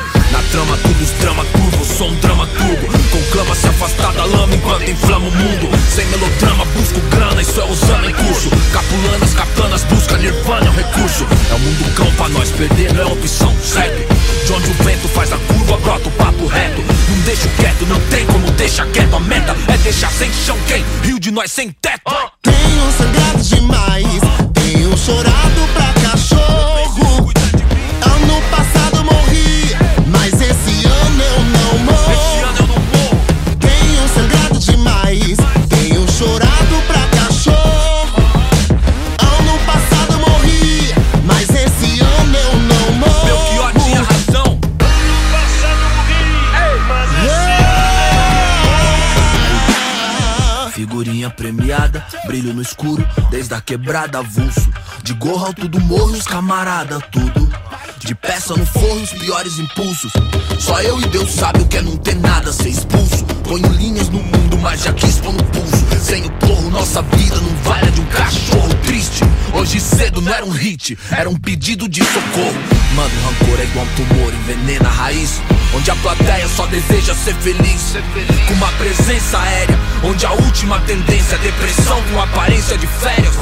Trama, 0.51 0.77
os 1.01 1.11
drama 1.11 1.45
curvo, 1.45 1.85
sou 1.85 2.09
um 2.09 2.15
drama 2.15 2.45
turbo. 2.45 2.87
Conclama 3.09 3.55
se 3.55 3.67
afastar 3.67 4.11
da 4.11 4.25
lama 4.25 4.53
enquanto 4.53 4.83
inflama 4.83 5.29
o 5.29 5.31
mundo. 5.31 5.69
Sem 5.89 6.05
melodrama, 6.07 6.65
busco 6.65 6.99
grana, 7.09 7.41
isso 7.41 7.61
é 7.61 7.63
usando 7.63 8.09
em 8.09 8.13
curso. 8.13 8.49
Capulanas, 8.73 9.33
katanas, 9.33 9.83
busca 9.85 10.17
nirvana, 10.17 10.67
é 10.67 10.69
um 10.69 10.73
recurso. 10.73 11.25
É 11.49 11.55
o 11.55 11.59
mundo 11.59 11.95
cão 11.95 12.11
pra 12.15 12.27
nós, 12.27 12.51
perder 12.51 12.93
não 12.93 13.01
é 13.01 13.05
opção, 13.05 13.55
segue. 13.63 14.05
De 14.45 14.51
onde 14.51 14.69
o 14.71 14.73
vento 14.83 15.07
faz 15.07 15.31
a 15.31 15.37
curva, 15.37 15.77
brota 15.77 16.09
o 16.09 16.11
papo 16.11 16.45
reto. 16.47 16.81
Não 16.81 17.19
deixo 17.23 17.47
quieto, 17.57 17.85
não 17.85 17.99
tem 18.09 18.25
como 18.25 18.51
deixar 18.51 18.87
quieto. 18.87 19.15
A 19.15 19.19
meta 19.21 19.55
é 19.69 19.77
deixar 19.77 20.11
sem 20.11 20.29
chão 20.33 20.57
quem? 20.67 20.83
Rio 21.01 21.17
de 21.17 21.31
nós 21.31 21.49
sem 21.49 21.71
teto. 21.81 22.11
Tenho 22.41 22.91
sangrado 22.97 23.41
demais, 23.41 24.05
tenho 24.53 24.97
chorado 24.97 25.61
pra 25.73 26.09
cachorro. 26.09 26.60
Brilho 52.31 52.53
no 52.53 52.61
escuro, 52.61 53.05
desde 53.29 53.53
a 53.53 53.59
quebrada 53.59 54.19
avulso. 54.19 54.71
De 55.03 55.13
gorro 55.13 55.47
alto 55.47 55.67
do 55.67 55.81
morro, 55.81 56.13
os 56.13 56.25
camarada, 56.25 56.97
tudo. 57.11 57.51
De 57.99 58.15
peça 58.15 58.55
no 58.55 58.65
forro, 58.65 59.01
os 59.01 59.11
piores 59.11 59.59
impulsos. 59.59 60.13
Só 60.57 60.81
eu 60.81 60.97
e 61.01 61.05
Deus 61.07 61.29
sabe 61.29 61.59
o 61.59 61.67
que 61.67 61.75
é 61.75 61.81
não 61.81 61.97
ter 61.97 62.15
nada, 62.15 62.53
ser 62.53 62.69
expulso. 62.69 63.25
Ponho 63.51 63.67
linhas 63.73 64.07
no 64.07 64.23
mundo, 64.23 64.57
mas 64.61 64.81
já 64.81 64.93
quis 64.93 65.17
pôr 65.17 65.33
no 65.33 65.43
pulso. 65.43 65.85
Sem 66.01 66.25
o 66.25 66.31
porro, 66.31 66.69
nossa 66.69 67.01
vida 67.01 67.35
não 67.35 67.53
vale 67.63 67.91
de 67.91 67.99
um 67.99 68.05
cachorro 68.05 68.73
triste. 68.85 69.25
Hoje 69.53 69.77
cedo 69.77 70.21
não 70.21 70.33
era 70.33 70.45
um 70.45 70.51
hit, 70.51 70.97
era 71.11 71.29
um 71.29 71.35
pedido 71.35 71.89
de 71.89 72.01
socorro. 72.01 72.55
Mano, 72.95 73.11
rancor 73.25 73.59
é 73.59 73.63
igual 73.65 73.85
um 73.85 73.95
tumor, 73.95 74.33
envenena 74.33 74.87
a 74.87 74.91
raiz. 74.93 75.41
Onde 75.75 75.91
a 75.91 75.95
plateia 75.97 76.47
só 76.47 76.65
deseja 76.67 77.13
ser 77.13 77.35
feliz. 77.35 77.97
Com 78.47 78.53
uma 78.53 78.71
presença 78.71 79.37
aérea, 79.37 79.77
onde 80.01 80.25
a 80.25 80.31
última 80.31 80.79
tendência 80.87 81.35
é 81.35 81.39
depressão 81.39 82.01
com 82.03 82.21
aparência 82.21 82.77
de 82.77 82.87
férias. 82.87 83.35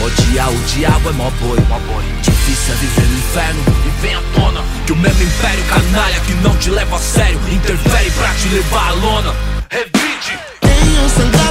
Odiar 0.00 0.50
o 0.50 0.58
diabo 0.68 1.10
é 1.10 1.12
mó 1.12 1.30
boi. 1.38 1.58
Difícil 2.22 2.72
é 2.72 2.76
viver 2.78 3.08
no 3.08 3.18
inferno 3.18 3.62
e 3.84 4.00
vem 4.00 4.14
à 4.14 4.22
tona 4.34 4.81
que 4.86 4.92
o 4.92 4.96
mesmo 4.96 5.22
império 5.22 5.64
canalha 5.64 6.20
que 6.20 6.34
não 6.34 6.56
te 6.56 6.70
leva 6.70 6.96
a 6.96 6.98
sério 6.98 7.38
interfere 7.50 8.10
pra 8.12 8.28
te 8.34 8.48
levar 8.48 8.88
à 8.88 8.92
lona. 8.92 9.34
Revide. 9.70 10.38
Tenho 10.60 11.08
sangrado 11.08 11.41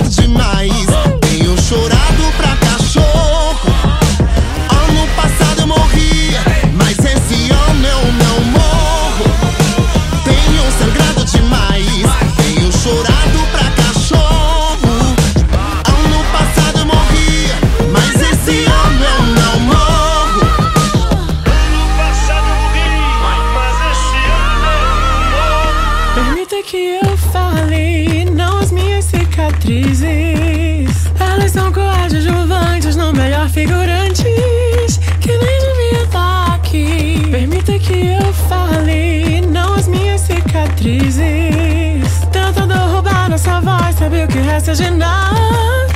cicatrizes. 40.81 42.27
Tentando 42.31 42.73
roubar 42.73 43.29
nossa 43.29 43.61
voz, 43.61 43.95
sabe 43.95 44.23
o 44.23 44.27
que 44.27 44.39
resta 44.39 44.73
de 44.73 44.89
nada? 44.89 45.87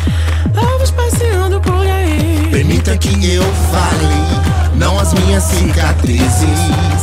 Ovos 0.55 0.91
passeando 0.91 1.59
por 1.59 1.85
aí. 1.85 2.47
Permita 2.51 2.95
que 2.97 3.33
eu 3.33 3.43
fale, 3.71 4.75
não 4.75 4.99
as 4.99 5.13
minhas 5.13 5.43
cicatrizes. 5.43 6.94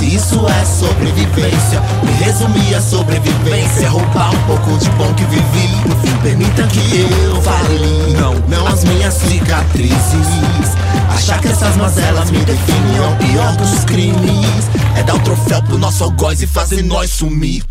Se 0.00 0.14
isso 0.16 0.46
é 0.48 0.64
sobrevivência, 0.64 1.78
me 2.02 2.12
resumir 2.24 2.74
a 2.74 2.80
sobrevivência. 2.80 3.90
Roubar 3.90 4.34
um 4.34 4.46
pouco 4.46 4.78
de 4.78 4.88
bom 4.92 5.12
que 5.12 5.24
vivi. 5.24 5.76
No 5.86 5.94
fim, 5.96 6.16
permita 6.22 6.66
que 6.68 7.00
eu 7.02 7.42
fale, 7.42 8.14
não, 8.14 8.34
não 8.48 8.66
as 8.66 8.82
minhas 8.84 9.12
cicatrizes. 9.12 10.74
Achar 11.14 11.38
que 11.38 11.48
essas 11.48 11.76
mazelas 11.76 12.30
me 12.30 12.38
definem 12.38 12.96
é 12.96 13.08
o 13.08 13.16
pior 13.16 13.54
dos 13.56 13.84
crimes. 13.84 14.70
É 14.96 15.02
dar 15.02 15.16
o 15.16 15.20
troféu 15.20 15.62
pro 15.64 15.76
nosso 15.76 16.02
algoz 16.02 16.40
e 16.40 16.46
fazer 16.46 16.82
nós 16.82 17.10
sumir. 17.10 17.69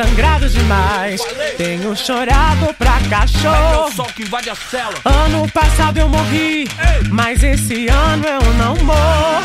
Tenho 0.00 0.08
sangrado 0.08 0.48
demais, 0.48 1.20
tenho 1.58 1.94
chorado 1.94 2.74
pra 2.78 2.98
cachorro. 3.10 3.90
que 4.14 4.22
invade 4.22 4.48
a 4.48 4.54
cela. 4.54 4.94
Ano 5.04 5.46
passado 5.50 5.98
eu 5.98 6.08
morri, 6.08 6.66
mas 7.10 7.42
esse 7.42 7.86
ano 7.86 8.24
eu 8.26 8.54
não 8.54 8.76
morro. 8.76 9.42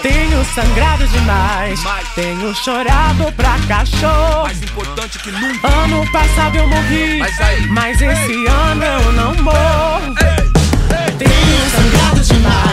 Tenho 0.00 0.44
sangrado 0.54 1.08
demais, 1.08 1.80
tenho 2.14 2.54
chorado 2.54 3.32
pra 3.32 3.58
cachorro. 3.66 4.44
Mais 4.44 4.62
importante 4.62 5.18
que 5.18 5.32
nunca. 5.32 5.66
Ano 5.66 6.12
passado 6.12 6.56
eu 6.56 6.68
morri, 6.68 7.18
Mas 7.18 7.68
mas 7.68 8.00
esse 8.00 8.46
ano 8.46 8.84
eu 8.84 9.12
não 9.12 9.34
morro. 9.42 10.14
Tenho 11.18 11.70
sangrado 11.70 12.20
demais. 12.20 12.72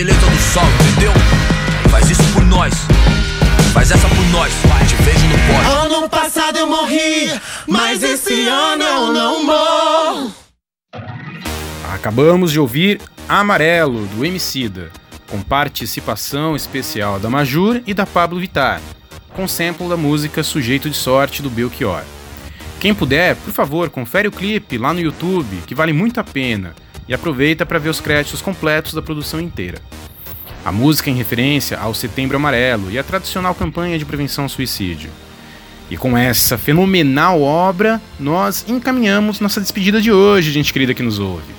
beleza 0.00 0.18
do 0.18 0.38
sol, 0.38 0.64
entendeu? 0.92 1.12
Faz 1.90 2.08
isso 2.10 2.22
por 2.32 2.42
nós, 2.46 2.72
faz 3.74 3.90
essa 3.90 4.08
por 4.08 4.26
nós, 4.30 4.50
te 4.88 4.94
vejo 5.02 5.26
no 5.26 5.36
pó. 5.46 5.84
Ano 5.84 6.08
passado 6.08 6.56
eu 6.56 6.66
morri, 6.66 7.30
mas 7.68 8.02
esse 8.02 8.48
ano 8.48 8.82
eu 8.82 9.12
não 9.12 9.44
morro. 9.44 10.34
Acabamos 11.92 12.50
de 12.50 12.58
ouvir 12.58 12.98
Amarelo, 13.28 14.06
do 14.06 14.24
Emicida, 14.24 14.90
com 15.28 15.42
participação 15.42 16.56
especial 16.56 17.20
da 17.20 17.28
Majur 17.28 17.82
e 17.86 17.92
da 17.92 18.06
Pablo 18.06 18.40
Vittar, 18.40 18.80
com 19.34 19.46
sample 19.46 19.86
da 19.86 19.98
música 19.98 20.42
Sujeito 20.42 20.88
de 20.88 20.96
Sorte, 20.96 21.42
do 21.42 21.50
Belchior. 21.50 22.04
Quem 22.80 22.94
puder, 22.94 23.36
por 23.36 23.52
favor, 23.52 23.90
confere 23.90 24.28
o 24.28 24.32
clipe 24.32 24.78
lá 24.78 24.94
no 24.94 25.00
YouTube, 25.00 25.62
que 25.66 25.74
vale 25.74 25.92
muito 25.92 26.18
a 26.18 26.24
pena 26.24 26.74
e 27.10 27.14
aproveita 27.14 27.66
para 27.66 27.80
ver 27.80 27.88
os 27.88 28.00
créditos 28.00 28.40
completos 28.40 28.94
da 28.94 29.02
produção 29.02 29.40
inteira. 29.40 29.78
A 30.64 30.70
música 30.70 31.10
em 31.10 31.16
referência 31.16 31.76
ao 31.76 31.92
Setembro 31.92 32.36
Amarelo 32.36 32.88
e 32.88 32.98
a 32.98 33.02
tradicional 33.02 33.52
campanha 33.52 33.98
de 33.98 34.04
prevenção 34.04 34.44
ao 34.44 34.48
suicídio. 34.48 35.10
E 35.90 35.96
com 35.96 36.16
essa 36.16 36.56
fenomenal 36.56 37.42
obra, 37.42 38.00
nós 38.18 38.64
encaminhamos 38.68 39.40
nossa 39.40 39.60
despedida 39.60 40.00
de 40.00 40.12
hoje, 40.12 40.52
gente 40.52 40.72
querida 40.72 40.94
que 40.94 41.02
nos 41.02 41.18
ouve. 41.18 41.52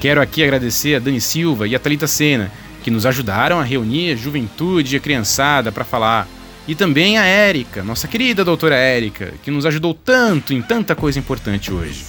Quero 0.00 0.20
aqui 0.20 0.42
agradecer 0.42 0.96
a 0.96 0.98
Dani 0.98 1.20
Silva 1.20 1.68
e 1.68 1.76
a 1.76 1.78
Talita 1.78 2.08
Sena, 2.08 2.50
que 2.82 2.90
nos 2.90 3.06
ajudaram 3.06 3.60
a 3.60 3.62
reunir 3.62 4.12
a 4.12 4.16
juventude 4.16 4.96
e 4.96 4.98
a 4.98 5.00
criançada 5.00 5.70
para 5.70 5.84
falar. 5.84 6.26
E 6.68 6.74
também 6.74 7.16
a 7.16 7.24
Érica, 7.24 7.82
nossa 7.82 8.06
querida 8.06 8.44
doutora 8.44 8.76
Érica, 8.76 9.32
que 9.42 9.50
nos 9.50 9.64
ajudou 9.64 9.94
tanto 9.94 10.52
em 10.52 10.60
tanta 10.60 10.94
coisa 10.94 11.18
importante 11.18 11.72
hoje. 11.72 12.04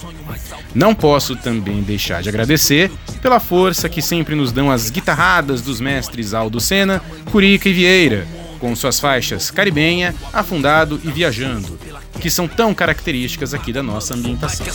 Não 0.74 0.94
posso 0.94 1.34
também 1.34 1.80
deixar 1.80 2.22
de 2.22 2.28
agradecer 2.28 2.90
pela 3.22 3.40
força 3.40 3.88
que 3.88 4.02
sempre 4.02 4.34
nos 4.34 4.52
dão 4.52 4.70
as 4.70 4.90
guitarradas 4.90 5.62
dos 5.62 5.80
mestres 5.80 6.34
Aldo 6.34 6.60
Sena, 6.60 7.00
Curica 7.32 7.70
e 7.70 7.72
Vieira, 7.72 8.28
com 8.58 8.76
suas 8.76 9.00
faixas 9.00 9.50
Caribenha, 9.50 10.14
Afundado 10.30 11.00
e 11.02 11.10
Viajando, 11.10 11.78
que 12.20 12.28
são 12.28 12.46
tão 12.46 12.74
características 12.74 13.54
aqui 13.54 13.72
da 13.72 13.82
nossa 13.82 14.12
ambientação. 14.12 14.66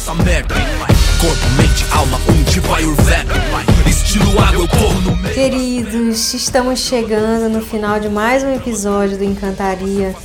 Corpo, 1.21 1.49
mente, 1.57 1.85
alma, 1.91 2.19
Estilo 4.15 4.39
água, 4.39 4.63
eu 4.63 4.67
corro 4.69 5.01
no 5.01 5.15
meio 5.17 5.35
Queridos, 5.35 6.33
estamos 6.33 6.79
chegando 6.79 7.49
no 7.49 7.59
final 7.59 7.99
de 7.99 8.07
mais 8.07 8.43
um 8.43 8.55
episódio 8.55 9.17
do 9.17 9.25
Encantaria. 9.25 10.15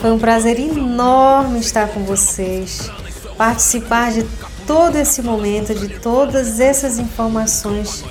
Foi 0.00 0.12
um 0.12 0.20
prazer 0.20 0.60
enorme 0.60 1.58
estar 1.58 1.88
com 1.88 2.04
vocês, 2.04 2.88
participar 3.36 4.12
de 4.12 4.24
todo 4.68 4.94
esse 4.94 5.20
momento, 5.20 5.74
de 5.74 5.88
todas 5.98 6.60
essas 6.60 7.00
informações 7.00 8.04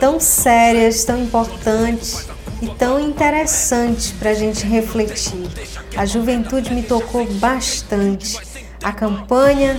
tão 0.00 0.18
sérias, 0.18 1.04
tão 1.04 1.24
importantes 1.24 2.26
e 2.62 2.68
tão 2.68 2.98
interessantes 2.98 4.12
para 4.12 4.30
a 4.30 4.34
gente 4.34 4.64
refletir. 4.66 5.46
A 5.94 6.06
juventude 6.06 6.72
me 6.72 6.82
tocou 6.82 7.30
bastante. 7.34 8.38
A 8.82 8.92
campanha 8.92 9.78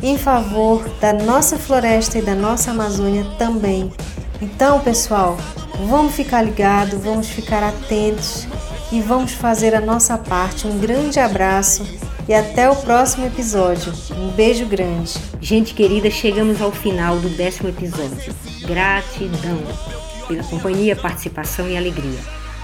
em 0.00 0.16
favor 0.16 0.88
da 1.00 1.12
nossa 1.12 1.58
floresta 1.58 2.18
e 2.18 2.22
da 2.22 2.36
nossa 2.36 2.70
Amazônia 2.70 3.24
também. 3.38 3.92
Então, 4.40 4.80
pessoal, 4.80 5.36
vamos 5.88 6.14
ficar 6.14 6.42
ligados, 6.42 7.00
vamos 7.02 7.28
ficar 7.28 7.62
atentos 7.62 8.46
e 8.92 9.00
vamos 9.00 9.32
fazer 9.32 9.74
a 9.74 9.80
nossa 9.80 10.18
parte. 10.18 10.66
Um 10.66 10.78
grande 10.78 11.18
abraço 11.18 11.86
e 12.28 12.34
até 12.34 12.68
o 12.70 12.76
próximo 12.76 13.26
episódio. 13.26 13.92
Um 14.18 14.28
beijo 14.30 14.66
grande. 14.66 15.14
Gente 15.40 15.74
querida, 15.74 16.10
chegamos 16.10 16.60
ao 16.60 16.70
final 16.70 17.18
do 17.18 17.28
décimo 17.30 17.68
episódio. 17.68 18.34
Gratidão 18.66 19.58
pela 20.28 20.42
companhia, 20.44 20.94
participação 20.96 21.68
e 21.68 21.76
alegria. 21.76 22.18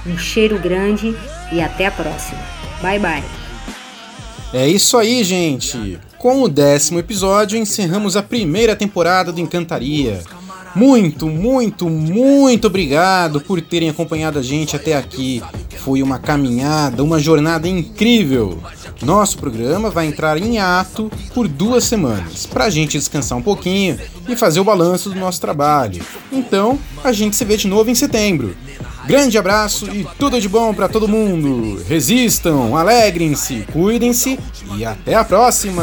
Um 0.06 0.18
cheiro 0.18 0.58
grande 0.58 1.16
e 1.52 1.60
até 1.60 1.86
a 1.86 1.90
próxima. 1.90 2.40
Bye 2.82 2.98
bye. 2.98 3.24
É 4.52 4.68
isso 4.68 4.98
aí, 4.98 5.24
gente! 5.24 5.98
Com 6.18 6.42
o 6.42 6.48
décimo 6.48 6.98
episódio, 6.98 7.58
encerramos 7.58 8.16
a 8.16 8.22
primeira 8.22 8.76
temporada 8.76 9.32
do 9.32 9.40
Encantaria. 9.40 10.22
Muito, 10.74 11.26
muito, 11.28 11.88
muito 11.88 12.66
obrigado 12.66 13.40
por 13.40 13.60
terem 13.60 13.90
acompanhado 13.90 14.38
a 14.38 14.42
gente 14.42 14.74
até 14.74 14.96
aqui. 14.96 15.42
Foi 15.78 16.02
uma 16.02 16.18
caminhada, 16.18 17.02
uma 17.02 17.18
jornada 17.18 17.68
incrível. 17.68 18.58
Nosso 19.02 19.36
programa 19.36 19.90
vai 19.90 20.06
entrar 20.06 20.38
em 20.38 20.58
ato 20.58 21.10
por 21.34 21.48
duas 21.48 21.84
semanas, 21.84 22.46
para 22.46 22.64
a 22.64 22.70
gente 22.70 22.96
descansar 22.96 23.36
um 23.36 23.42
pouquinho 23.42 23.98
e 24.28 24.36
fazer 24.36 24.60
o 24.60 24.64
balanço 24.64 25.10
do 25.10 25.18
nosso 25.18 25.40
trabalho. 25.40 26.02
Então, 26.30 26.78
a 27.02 27.12
gente 27.12 27.36
se 27.36 27.44
vê 27.44 27.56
de 27.56 27.66
novo 27.66 27.90
em 27.90 27.94
setembro. 27.94 28.56
Grande 29.04 29.36
abraço 29.36 29.86
e 29.86 30.06
tudo 30.16 30.40
de 30.40 30.48
bom 30.48 30.72
para 30.72 30.88
todo 30.88 31.08
mundo. 31.08 31.82
Resistam, 31.88 32.76
alegrem-se, 32.76 33.66
cuidem-se 33.72 34.38
e 34.76 34.84
até 34.84 35.14
a 35.14 35.24
próxima. 35.24 35.82